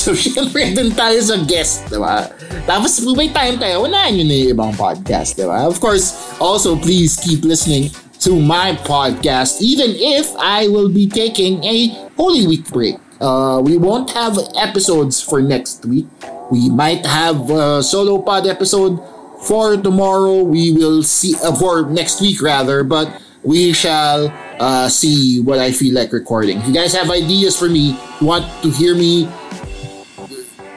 So, 0.00 0.16
syempre, 0.18 0.72
dun 0.72 0.96
tayo 0.96 1.20
sa 1.20 1.36
guest, 1.44 1.92
di 1.92 2.00
ba? 2.00 2.32
Tapos, 2.64 2.96
kung 3.04 3.20
may 3.20 3.28
time 3.28 3.60
tayo, 3.60 3.84
unahin 3.84 4.24
yun 4.24 4.28
na 4.32 4.36
yung 4.40 4.50
ibang 4.56 4.72
podcast, 4.72 5.36
di 5.36 5.44
ba? 5.44 5.68
Of 5.68 5.76
course, 5.76 6.16
also, 6.40 6.80
please 6.80 7.20
keep 7.20 7.44
listening 7.44 7.92
to 8.24 8.32
my 8.40 8.72
podcast, 8.88 9.60
even 9.60 9.92
if 9.96 10.32
I 10.40 10.72
will 10.72 10.88
be 10.88 11.04
taking 11.04 11.60
a 11.68 11.92
Holy 12.16 12.48
Week 12.48 12.64
break. 12.72 12.96
Uh, 13.20 13.60
we 13.60 13.76
won't 13.76 14.08
have 14.16 14.40
episodes 14.56 15.20
for 15.20 15.44
next 15.44 15.84
week 15.84 16.08
we 16.50 16.68
might 16.68 17.06
have 17.06 17.48
a 17.50 17.82
solo 17.82 18.18
pod 18.20 18.46
episode 18.46 18.98
for 19.46 19.76
tomorrow. 19.76 20.42
We 20.42 20.72
will 20.72 21.02
see, 21.02 21.34
uh, 21.42 21.54
for 21.54 21.88
next 21.88 22.20
week 22.20 22.42
rather, 22.42 22.82
but 22.82 23.08
we 23.42 23.72
shall 23.72 24.28
uh, 24.58 24.88
see 24.88 25.40
what 25.40 25.58
I 25.58 25.72
feel 25.72 25.94
like 25.94 26.12
recording. 26.12 26.58
If 26.58 26.68
you 26.68 26.74
guys 26.74 26.92
have 26.92 27.08
ideas 27.08 27.56
for 27.56 27.68
me, 27.70 27.96
want 28.20 28.44
to 28.62 28.70
hear 28.70 28.94
me 28.94 29.30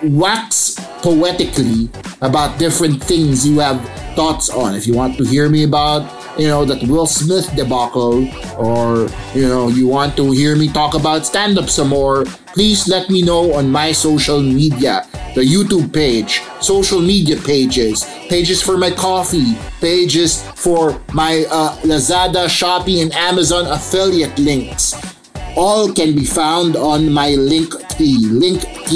wax 0.04 0.76
poetically 1.02 1.90
about 2.22 2.58
different 2.60 3.04
things 3.04 3.48
you 3.48 3.60
have 3.60 3.80
thoughts 4.16 4.50
on, 4.50 4.76
if 4.76 4.86
you 4.86 4.94
want 4.94 5.18
to 5.18 5.24
hear 5.24 5.50
me 5.50 5.64
about 5.64 6.24
you 6.38 6.48
know, 6.48 6.66
that 6.66 6.82
Will 6.84 7.06
Smith 7.06 7.54
debacle, 7.56 8.28
or, 8.58 9.08
you 9.36 9.48
know, 9.48 9.68
you 9.68 9.88
want 9.88 10.16
to 10.18 10.32
hear 10.32 10.56
me 10.56 10.68
talk 10.68 10.96
about 10.96 11.26
stand 11.26 11.58
up 11.58 11.70
some 11.70 11.90
more, 11.90 12.26
please 12.54 12.88
let 12.88 13.10
me 13.10 13.22
know 13.22 13.54
on 13.54 13.70
my 13.70 13.92
social 13.92 14.42
media 14.42 15.06
the 15.36 15.42
YouTube 15.42 15.92
page, 15.92 16.42
social 16.62 17.02
media 17.02 17.36
pages, 17.38 18.06
pages 18.30 18.62
for 18.62 18.78
my 18.78 18.92
Ko-fi, 18.92 19.58
pages 19.82 20.44
for 20.56 21.02
my 21.14 21.46
uh, 21.50 21.76
Lazada, 21.82 22.46
Shopee, 22.46 23.02
and 23.02 23.12
Amazon 23.14 23.66
affiliate 23.66 24.38
links. 24.38 25.13
All 25.56 25.94
can 25.94 26.16
be 26.16 26.26
found 26.26 26.76
on 26.76 27.12
my 27.12 27.30
link 27.30 27.74
t 27.90 28.26
linktr.ee 28.28 28.96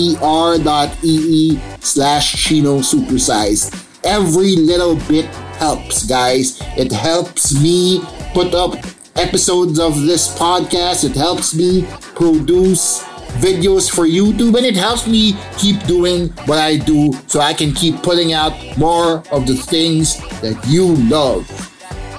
slash 1.81 2.33
Chino 2.43 2.79
Supersize. 2.79 3.71
Every 4.03 4.55
little 4.55 4.95
bit 5.07 5.25
helps, 5.59 6.05
guys. 6.05 6.59
It 6.77 6.91
helps 6.91 7.53
me 7.61 8.01
put 8.33 8.53
up 8.53 8.75
episodes 9.15 9.79
of 9.79 10.01
this 10.01 10.35
podcast. 10.37 11.03
It 11.03 11.15
helps 11.15 11.53
me 11.53 11.85
produce 12.15 13.03
videos 13.39 13.89
for 13.93 14.05
YouTube 14.07 14.57
and 14.57 14.65
it 14.65 14.75
helps 14.75 15.05
me 15.07 15.35
keep 15.57 15.81
doing 15.85 16.29
what 16.45 16.57
I 16.57 16.77
do 16.77 17.13
so 17.27 17.39
I 17.39 17.53
can 17.53 17.71
keep 17.71 18.01
putting 18.01 18.33
out 18.33 18.53
more 18.77 19.23
of 19.31 19.45
the 19.45 19.55
things 19.55 20.17
that 20.41 20.57
you 20.67 20.95
love. 21.07 21.45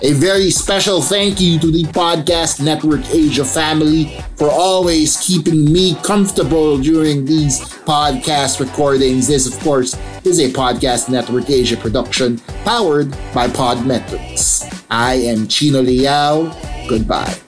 A 0.02 0.12
very 0.12 0.50
special 0.50 1.02
thank 1.02 1.40
you 1.40 1.58
to 1.58 1.72
the 1.72 1.82
Podcast 1.84 2.64
Network 2.64 3.04
Asia 3.10 3.44
family 3.44 4.16
for 4.36 4.48
always 4.48 5.16
keeping 5.16 5.64
me 5.72 5.96
comfortable 6.04 6.78
during 6.78 7.24
these 7.24 7.60
podcast 7.60 8.60
recordings. 8.60 9.26
This, 9.26 9.52
of 9.52 9.58
course, 9.64 9.98
is 10.24 10.38
a 10.38 10.52
Podcast 10.52 11.08
Network 11.08 11.50
Asia 11.50 11.76
production 11.76 12.38
powered 12.64 13.10
by 13.34 13.48
Podmetrics. 13.48 14.84
I 14.88 15.14
am 15.14 15.48
Chino 15.48 15.82
Liao. 15.82 16.54
Goodbye. 16.88 17.47